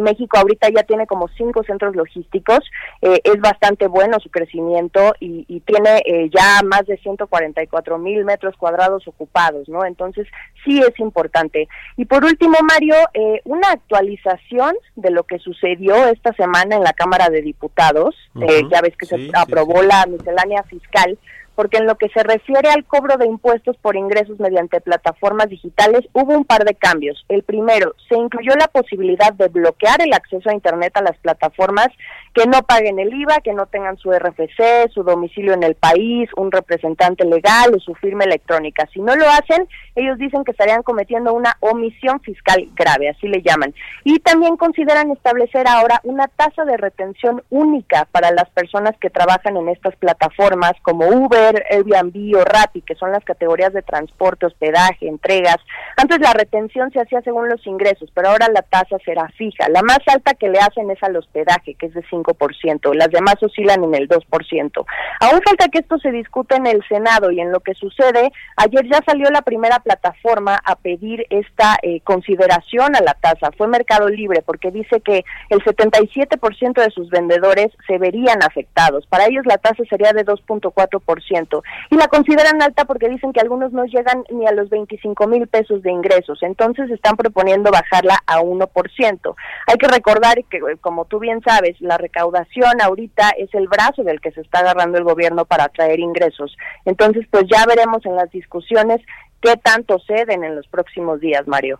México 0.01 0.37
ahorita 0.37 0.69
ya 0.69 0.83
tiene 0.83 1.05
como 1.05 1.27
cinco 1.29 1.63
centros 1.63 1.95
logísticos, 1.95 2.59
eh, 3.01 3.19
es 3.23 3.39
bastante 3.39 3.87
bueno 3.87 4.19
su 4.19 4.29
crecimiento 4.29 5.13
y, 5.19 5.43
tiene 5.65 6.01
eh, 6.05 6.29
ya 6.33 6.61
más 6.63 6.85
de 6.85 6.97
144 6.97 7.97
mil 7.97 8.25
metros 8.25 8.55
cuadrados 8.57 9.07
ocupados, 9.07 9.69
¿no? 9.69 9.85
Entonces 9.85 10.27
sí 10.65 10.79
es 10.79 10.99
importante. 10.99 11.67
Y 11.95 12.05
por 12.05 12.25
último, 12.25 12.57
Mario, 12.67 12.95
eh, 13.13 13.41
una 13.45 13.69
actualización 13.69 14.75
de 14.95 15.11
lo 15.11 15.23
que 15.23 15.39
sucedió 15.39 16.07
esta 16.07 16.33
semana 16.33 16.75
en 16.75 16.83
la 16.83 16.93
Cámara 16.93 17.29
de 17.29 17.41
Diputados, 17.41 18.15
ya 18.35 18.81
ves 18.81 18.95
que 18.97 19.05
se 19.05 19.29
aprobó 19.33 19.81
la 19.83 20.05
miscelánea 20.05 20.63
fiscal 20.63 21.17
porque 21.55 21.77
en 21.77 21.85
lo 21.85 21.95
que 21.95 22.09
se 22.09 22.23
refiere 22.23 22.69
al 22.69 22.85
cobro 22.85 23.17
de 23.17 23.27
impuestos 23.27 23.77
por 23.77 23.95
ingresos 23.95 24.39
mediante 24.39 24.81
plataformas 24.81 25.49
digitales 25.49 26.05
hubo 26.13 26.33
un 26.33 26.45
par 26.45 26.65
de 26.65 26.75
cambios. 26.75 27.25
El 27.29 27.43
primero, 27.43 27.93
se 28.09 28.15
incluyó 28.15 28.53
la 28.55 28.67
posibilidad 28.67 29.33
de 29.33 29.47
bloquear 29.47 30.01
el 30.01 30.13
acceso 30.13 30.49
a 30.49 30.53
Internet 30.53 30.95
a 30.95 31.01
las 31.01 31.17
plataformas 31.17 31.87
que 32.33 32.47
no 32.47 32.63
paguen 32.63 32.97
el 32.99 33.13
IVA, 33.13 33.41
que 33.43 33.53
no 33.53 33.67
tengan 33.67 33.97
su 33.97 34.11
RFC, 34.11 34.91
su 34.91 35.03
domicilio 35.03 35.53
en 35.53 35.63
el 35.63 35.75
país, 35.75 36.29
un 36.35 36.51
representante 36.51 37.25
legal 37.25 37.75
o 37.75 37.79
su 37.79 37.93
firma 37.95 38.23
electrónica. 38.23 38.87
Si 38.91 38.99
no 38.99 39.15
lo 39.15 39.29
hacen, 39.29 39.67
ellos 39.95 40.17
dicen 40.17 40.43
que 40.43 40.51
estarían 40.51 40.81
cometiendo 40.81 41.33
una 41.33 41.55
omisión 41.59 42.19
fiscal 42.21 42.67
grave, 42.73 43.09
así 43.09 43.27
le 43.27 43.43
llaman. 43.43 43.73
Y 44.03 44.19
también 44.19 44.57
consideran 44.57 45.11
establecer 45.11 45.67
ahora 45.67 46.01
una 46.03 46.27
tasa 46.27 46.65
de 46.65 46.77
retención 46.77 47.43
única 47.51 48.07
para 48.11 48.31
las 48.31 48.49
personas 48.49 48.95
que 48.99 49.11
trabajan 49.11 49.57
en 49.57 49.69
estas 49.69 49.95
plataformas 49.97 50.73
como 50.81 51.07
Uber, 51.07 51.42
Airbnb 51.47 52.35
o 52.37 52.43
Rappi, 52.43 52.81
que 52.81 52.95
son 52.95 53.11
las 53.11 53.23
categorías 53.23 53.73
de 53.73 53.81
transporte, 53.81 54.45
hospedaje, 54.45 55.07
entregas. 55.07 55.57
Antes 55.97 56.19
la 56.19 56.33
retención 56.33 56.91
se 56.91 57.01
hacía 57.01 57.21
según 57.21 57.49
los 57.49 57.65
ingresos, 57.67 58.09
pero 58.13 58.29
ahora 58.29 58.47
la 58.53 58.61
tasa 58.61 58.97
será 59.05 59.27
fija. 59.29 59.69
La 59.69 59.81
más 59.81 59.99
alta 60.07 60.33
que 60.33 60.49
le 60.49 60.59
hacen 60.59 60.89
es 60.91 61.01
al 61.03 61.15
hospedaje, 61.15 61.75
que 61.75 61.87
es 61.87 61.93
de 61.93 62.03
5 62.09 62.35
las 62.93 63.09
demás 63.09 63.35
oscilan 63.41 63.83
en 63.83 63.95
el 63.95 64.07
2%. 64.07 64.85
Aún 65.19 65.41
falta 65.43 65.67
que 65.69 65.79
esto 65.79 65.97
se 65.99 66.11
discute 66.11 66.55
en 66.55 66.67
el 66.67 66.83
Senado 66.87 67.31
y 67.31 67.39
en 67.39 67.51
lo 67.51 67.59
que 67.59 67.73
sucede, 67.73 68.31
ayer 68.57 68.87
ya 68.89 69.01
salió 69.05 69.29
la 69.29 69.41
primera 69.41 69.79
plataforma 69.79 70.59
a 70.63 70.75
pedir 70.75 71.25
esta 71.29 71.77
eh, 71.81 72.01
consideración 72.01 72.95
a 72.95 73.01
la 73.01 73.13
tasa, 73.13 73.51
fue 73.57 73.67
Mercado 73.67 74.09
Libre, 74.09 74.41
porque 74.45 74.71
dice 74.71 75.01
que 75.01 75.23
el 75.49 75.63
77% 75.63 76.73
de 76.81 76.91
sus 76.91 77.09
vendedores 77.09 77.67
se 77.87 77.97
verían 77.97 78.43
afectados. 78.43 79.05
Para 79.07 79.25
ellos 79.25 79.45
la 79.45 79.57
tasa 79.57 79.83
sería 79.89 80.13
de 80.13 80.25
2.4% 80.25 81.01
y 81.89 81.95
la 81.95 82.07
consideran 82.07 82.61
alta 82.61 82.85
porque 82.85 83.09
dicen 83.09 83.33
que 83.33 83.39
algunos 83.39 83.71
no 83.71 83.85
llegan 83.85 84.23
ni 84.29 84.45
a 84.47 84.51
los 84.51 84.69
25 84.69 85.27
mil 85.27 85.47
pesos 85.47 85.81
de 85.81 85.91
ingresos, 85.91 86.43
entonces 86.43 86.89
están 86.91 87.15
proponiendo 87.15 87.71
bajarla 87.71 88.19
a 88.25 88.41
1%. 88.41 89.35
Hay 89.67 89.77
que 89.77 89.87
recordar 89.87 90.43
que, 90.45 90.59
como 90.81 91.05
tú 91.05 91.19
bien 91.19 91.41
sabes, 91.45 91.79
la 91.79 91.97
recaudación 91.97 92.81
ahorita 92.81 93.31
es 93.37 93.53
el 93.53 93.67
brazo 93.67 94.03
del 94.03 94.21
que 94.21 94.31
se 94.31 94.41
está 94.41 94.59
agarrando 94.59 94.97
el 94.97 95.03
gobierno 95.03 95.45
para 95.45 95.65
atraer 95.65 95.99
ingresos. 95.99 96.55
Entonces, 96.85 97.25
pues 97.29 97.45
ya 97.49 97.65
veremos 97.65 98.05
en 98.05 98.15
las 98.15 98.29
discusiones 98.31 99.01
qué 99.41 99.57
tanto 99.57 99.99
ceden 99.99 100.43
en 100.43 100.55
los 100.55 100.67
próximos 100.67 101.19
días, 101.19 101.47
Mario. 101.47 101.79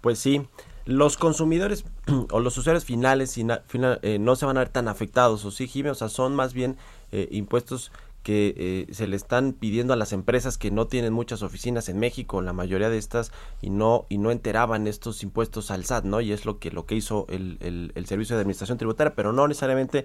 Pues 0.00 0.18
sí, 0.18 0.46
los 0.88 1.16
consumidores 1.16 1.84
o 2.30 2.40
los 2.40 2.56
usuarios 2.56 2.84
finales 2.84 3.36
eh, 3.36 4.18
no 4.18 4.36
se 4.36 4.46
van 4.46 4.56
a 4.56 4.60
ver 4.60 4.70
tan 4.70 4.88
afectados, 4.88 5.44
o 5.44 5.50
sí, 5.50 5.68
Jimmy, 5.68 5.90
o 5.90 5.94
sea, 5.94 6.08
son 6.08 6.34
más 6.34 6.54
bien 6.54 6.76
eh, 7.12 7.28
impuestos 7.30 7.92
que 8.22 8.54
eh, 8.56 8.92
se 8.92 9.06
le 9.06 9.16
están 9.16 9.52
pidiendo 9.52 9.92
a 9.92 9.96
las 9.96 10.12
empresas 10.12 10.58
que 10.58 10.70
no 10.70 10.86
tienen 10.86 11.12
muchas 11.12 11.42
oficinas 11.42 11.88
en 11.88 11.98
México, 11.98 12.42
la 12.42 12.52
mayoría 12.52 12.90
de 12.90 12.98
estas, 12.98 13.32
y 13.62 13.70
no, 13.70 14.06
y 14.08 14.18
no 14.18 14.30
enteraban 14.30 14.86
estos 14.86 15.22
impuestos 15.22 15.70
al 15.70 15.84
SAT, 15.84 16.04
¿no? 16.04 16.20
Y 16.20 16.32
es 16.32 16.44
lo 16.44 16.58
que, 16.58 16.70
lo 16.70 16.86
que 16.86 16.94
hizo 16.94 17.26
el, 17.28 17.58
el, 17.60 17.92
el 17.94 18.06
Servicio 18.06 18.36
de 18.36 18.42
Administración 18.42 18.78
Tributaria, 18.78 19.14
pero 19.14 19.32
no 19.32 19.48
necesariamente 19.48 20.04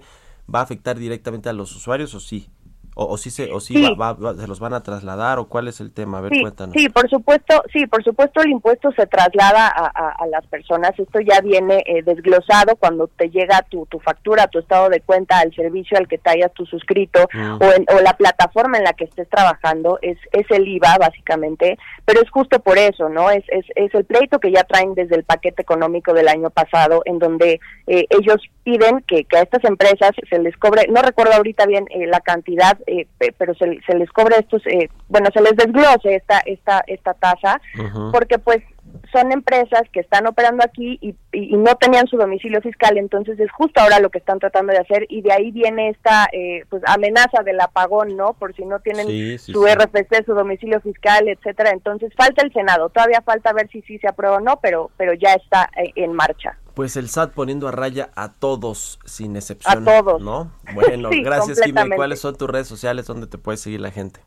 va 0.52 0.60
a 0.60 0.62
afectar 0.62 0.98
directamente 0.98 1.48
a 1.48 1.52
los 1.52 1.74
usuarios, 1.74 2.14
¿o 2.14 2.20
sí? 2.20 2.48
O, 2.94 3.06
o 3.06 3.16
si 3.16 3.30
se 3.30 3.52
o 3.52 3.60
si 3.60 3.74
Va, 3.94 4.16
se 4.36 4.46
los 4.46 4.60
van 4.60 4.74
a 4.74 4.82
trasladar 4.82 5.38
o 5.38 5.46
cuál 5.46 5.68
es 5.68 5.80
el 5.80 5.92
tema 5.92 6.18
a 6.18 6.20
ver 6.22 6.32
sí, 6.32 6.40
cuéntanos. 6.40 6.74
sí 6.76 6.88
por 6.88 7.08
supuesto 7.08 7.62
sí 7.72 7.86
por 7.86 8.02
supuesto 8.02 8.40
el 8.42 8.50
impuesto 8.50 8.90
se 8.92 9.06
traslada 9.06 9.68
a, 9.68 10.10
a, 10.10 10.26
las 10.26 10.46
personas. 10.46 10.92
Esto 10.98 11.20
ya 11.20 11.40
viene 11.40 11.82
eh, 11.86 12.02
desglosado 12.02 12.76
cuando 12.76 13.08
te 13.08 13.28
llega 13.30 13.62
tu, 13.68 13.86
tu 13.86 13.98
factura 14.00 14.46
tu 14.46 14.58
estado 14.58 14.88
de 14.88 15.00
cuenta 15.00 15.38
al 15.38 15.54
servicio 15.54 15.98
al 15.98 16.08
que 16.08 16.18
te 16.18 16.30
hayas 16.30 16.52
tu 16.54 16.66
suscrito 16.66 17.20
mm. 17.32 17.52
o, 17.60 17.72
en, 17.72 17.86
o 17.96 18.00
la 18.00 18.16
plataforma 18.16 18.78
en 18.78 18.84
la 18.84 18.92
que 18.92 19.04
estés 19.04 19.28
trabajando 19.28 19.98
es 20.02 20.18
es 20.32 20.46
el 20.50 20.66
IVA 20.66 20.96
básicamente. 20.98 21.78
Pero 22.04 22.20
es 22.20 22.30
justo 22.30 22.60
por 22.60 22.78
eso 22.78 23.08
no 23.08 23.30
es 23.30 23.44
es, 23.48 23.66
es 23.74 23.94
el 23.94 24.04
pleito 24.04 24.38
que 24.38 24.52
ya 24.52 24.64
traen 24.64 24.94
desde 24.94 25.16
el 25.16 25.24
paquete 25.24 25.62
económico 25.62 26.12
del 26.12 26.28
año 26.28 26.50
pasado 26.50 27.02
en 27.04 27.18
donde 27.18 27.60
eh, 27.86 28.06
ellos 28.10 28.40
piden 28.62 29.00
que, 29.06 29.24
que 29.24 29.36
a 29.36 29.42
estas 29.42 29.64
empresas 29.64 30.10
se 30.28 30.38
les 30.38 30.56
cobre 30.56 30.86
no 30.88 31.02
recuerdo 31.02 31.34
ahorita 31.34 31.66
bien 31.66 31.86
eh, 31.90 32.06
la 32.06 32.20
cantidad 32.20 32.78
eh, 32.86 33.06
pero 33.38 33.54
se, 33.54 33.80
se, 33.86 33.94
les 33.96 34.10
cobra 34.10 34.36
estos, 34.36 34.66
eh, 34.66 34.88
bueno, 35.08 35.28
se 35.32 35.40
les 35.40 35.56
desglose 35.56 36.16
esta, 36.16 36.40
esta, 36.46 36.82
esta 36.86 37.14
tasa, 37.14 37.60
porque 38.12 38.38
pues 38.38 38.62
son 39.12 39.32
empresas 39.32 39.82
que 39.92 40.00
están 40.00 40.26
operando 40.26 40.64
aquí 40.64 40.98
y, 41.00 41.14
y, 41.32 41.56
no 41.56 41.74
tenían 41.76 42.06
su 42.06 42.16
domicilio 42.16 42.60
fiscal, 42.60 42.96
entonces 42.96 43.38
es 43.40 43.50
justo 43.50 43.80
ahora 43.80 43.98
lo 43.98 44.10
que 44.10 44.18
están 44.18 44.38
tratando 44.38 44.72
de 44.72 44.78
hacer 44.78 45.06
y 45.08 45.22
de 45.22 45.32
ahí 45.32 45.50
viene 45.50 45.90
esta 45.90 46.28
eh, 46.32 46.64
pues 46.68 46.82
amenaza 46.86 47.42
del 47.44 47.60
apagón, 47.60 48.16
¿no? 48.16 48.34
Por 48.34 48.54
si 48.54 48.64
no 48.64 48.80
tienen 48.80 49.38
su 49.38 49.66
RFC, 49.66 50.24
su 50.24 50.34
domicilio 50.34 50.80
fiscal, 50.80 51.28
etcétera. 51.28 51.70
Entonces 51.70 52.12
falta 52.16 52.44
el 52.44 52.52
Senado, 52.52 52.88
todavía 52.88 53.22
falta 53.22 53.52
ver 53.52 53.68
si 53.70 53.82
sí 53.82 53.98
se 53.98 54.08
aprueba 54.08 54.36
o 54.36 54.40
no, 54.40 54.58
pero 54.60 54.90
pero 54.96 55.12
ya 55.14 55.34
está 55.34 55.70
en 55.74 56.12
marcha. 56.12 56.58
Pues 56.74 56.96
el 56.96 57.08
SAT 57.08 57.32
poniendo 57.32 57.68
a 57.68 57.70
raya 57.70 58.10
a 58.16 58.32
todos, 58.32 58.98
sin 59.04 59.36
excepción. 59.36 59.88
A 59.88 60.02
todos. 60.02 60.20
¿No? 60.20 60.52
Bueno, 60.74 61.10
gracias, 61.22 61.60
Jimena. 61.60 61.94
¿Cuáles 61.94 62.20
son 62.20 62.36
tus 62.36 62.50
redes 62.50 62.66
sociales 62.66 63.06
donde 63.06 63.26
te 63.26 63.38
puede 63.38 63.58
seguir 63.58 63.80
la 63.80 63.90
gente? 63.90 64.20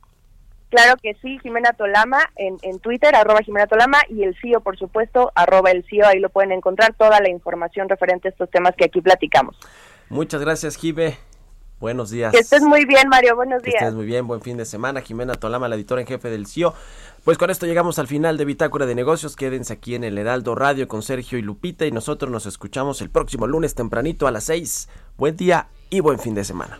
Claro 0.70 0.96
que 1.02 1.14
sí, 1.22 1.40
Jimena 1.40 1.72
Tolama 1.74 2.20
en, 2.36 2.58
en 2.62 2.80
Twitter, 2.80 3.16
arroba 3.16 3.40
Jimena 3.42 3.68
Tolama, 3.68 4.00
y 4.10 4.24
el 4.24 4.36
CIO, 4.42 4.60
por 4.60 4.78
supuesto, 4.78 5.32
arroba 5.34 5.72
el 5.72 5.86
CIO, 5.86 6.06
ahí 6.06 6.20
lo 6.20 6.30
pueden 6.30 6.52
encontrar 6.52 6.94
toda 6.94 7.22
la 7.22 7.30
información 7.30 7.88
referente 7.88 8.28
a 8.28 8.32
estos 8.32 8.50
temas 8.50 8.76
que 8.76 8.86
aquí 8.86 9.00
platicamos. 9.00 9.58
Muchas 10.10 10.42
gracias, 10.42 10.76
Jime. 10.76 11.18
Buenos 11.80 12.10
días. 12.10 12.32
Que 12.32 12.40
estés 12.40 12.64
muy 12.64 12.86
bien, 12.86 13.08
Mario. 13.08 13.36
Buenos 13.36 13.62
días. 13.62 13.76
Que 13.76 13.86
estés 13.86 13.94
muy 13.94 14.06
bien. 14.06 14.26
Buen 14.28 14.42
fin 14.42 14.58
de 14.58 14.66
semana. 14.66 15.02
Jimena 15.02 15.36
Tolama, 15.36 15.68
la 15.68 15.76
editora 15.76 16.02
en 16.02 16.08
jefe 16.08 16.30
del 16.30 16.48
CIO. 16.48 16.74
Pues 17.24 17.38
con 17.38 17.50
esto 17.50 17.66
llegamos 17.66 18.00
al 18.00 18.08
final 18.08 18.38
de 18.38 18.46
Bitácora 18.46 18.86
de 18.86 18.96
Negocios. 18.96 19.36
Quédense 19.36 19.74
aquí 19.74 19.94
en 19.94 20.04
el 20.04 20.18
Heraldo 20.18 20.56
Radio 20.56 20.88
con 20.88 21.04
Sergio 21.04 21.38
y 21.38 21.42
Lupita 21.42 21.86
y 21.86 21.92
nosotros 21.92 22.32
nos 22.32 22.46
escuchamos 22.46 23.02
el 23.02 23.10
próximo 23.10 23.48
lunes 23.48 23.76
tempranito 23.76 24.28
a 24.28 24.32
las 24.32 24.46
seis. 24.46 24.90
Buen 25.18 25.36
día 25.36 25.68
y 25.90 26.00
buen 26.00 26.20
fin 26.20 26.34
de 26.36 26.44
semana. 26.44 26.80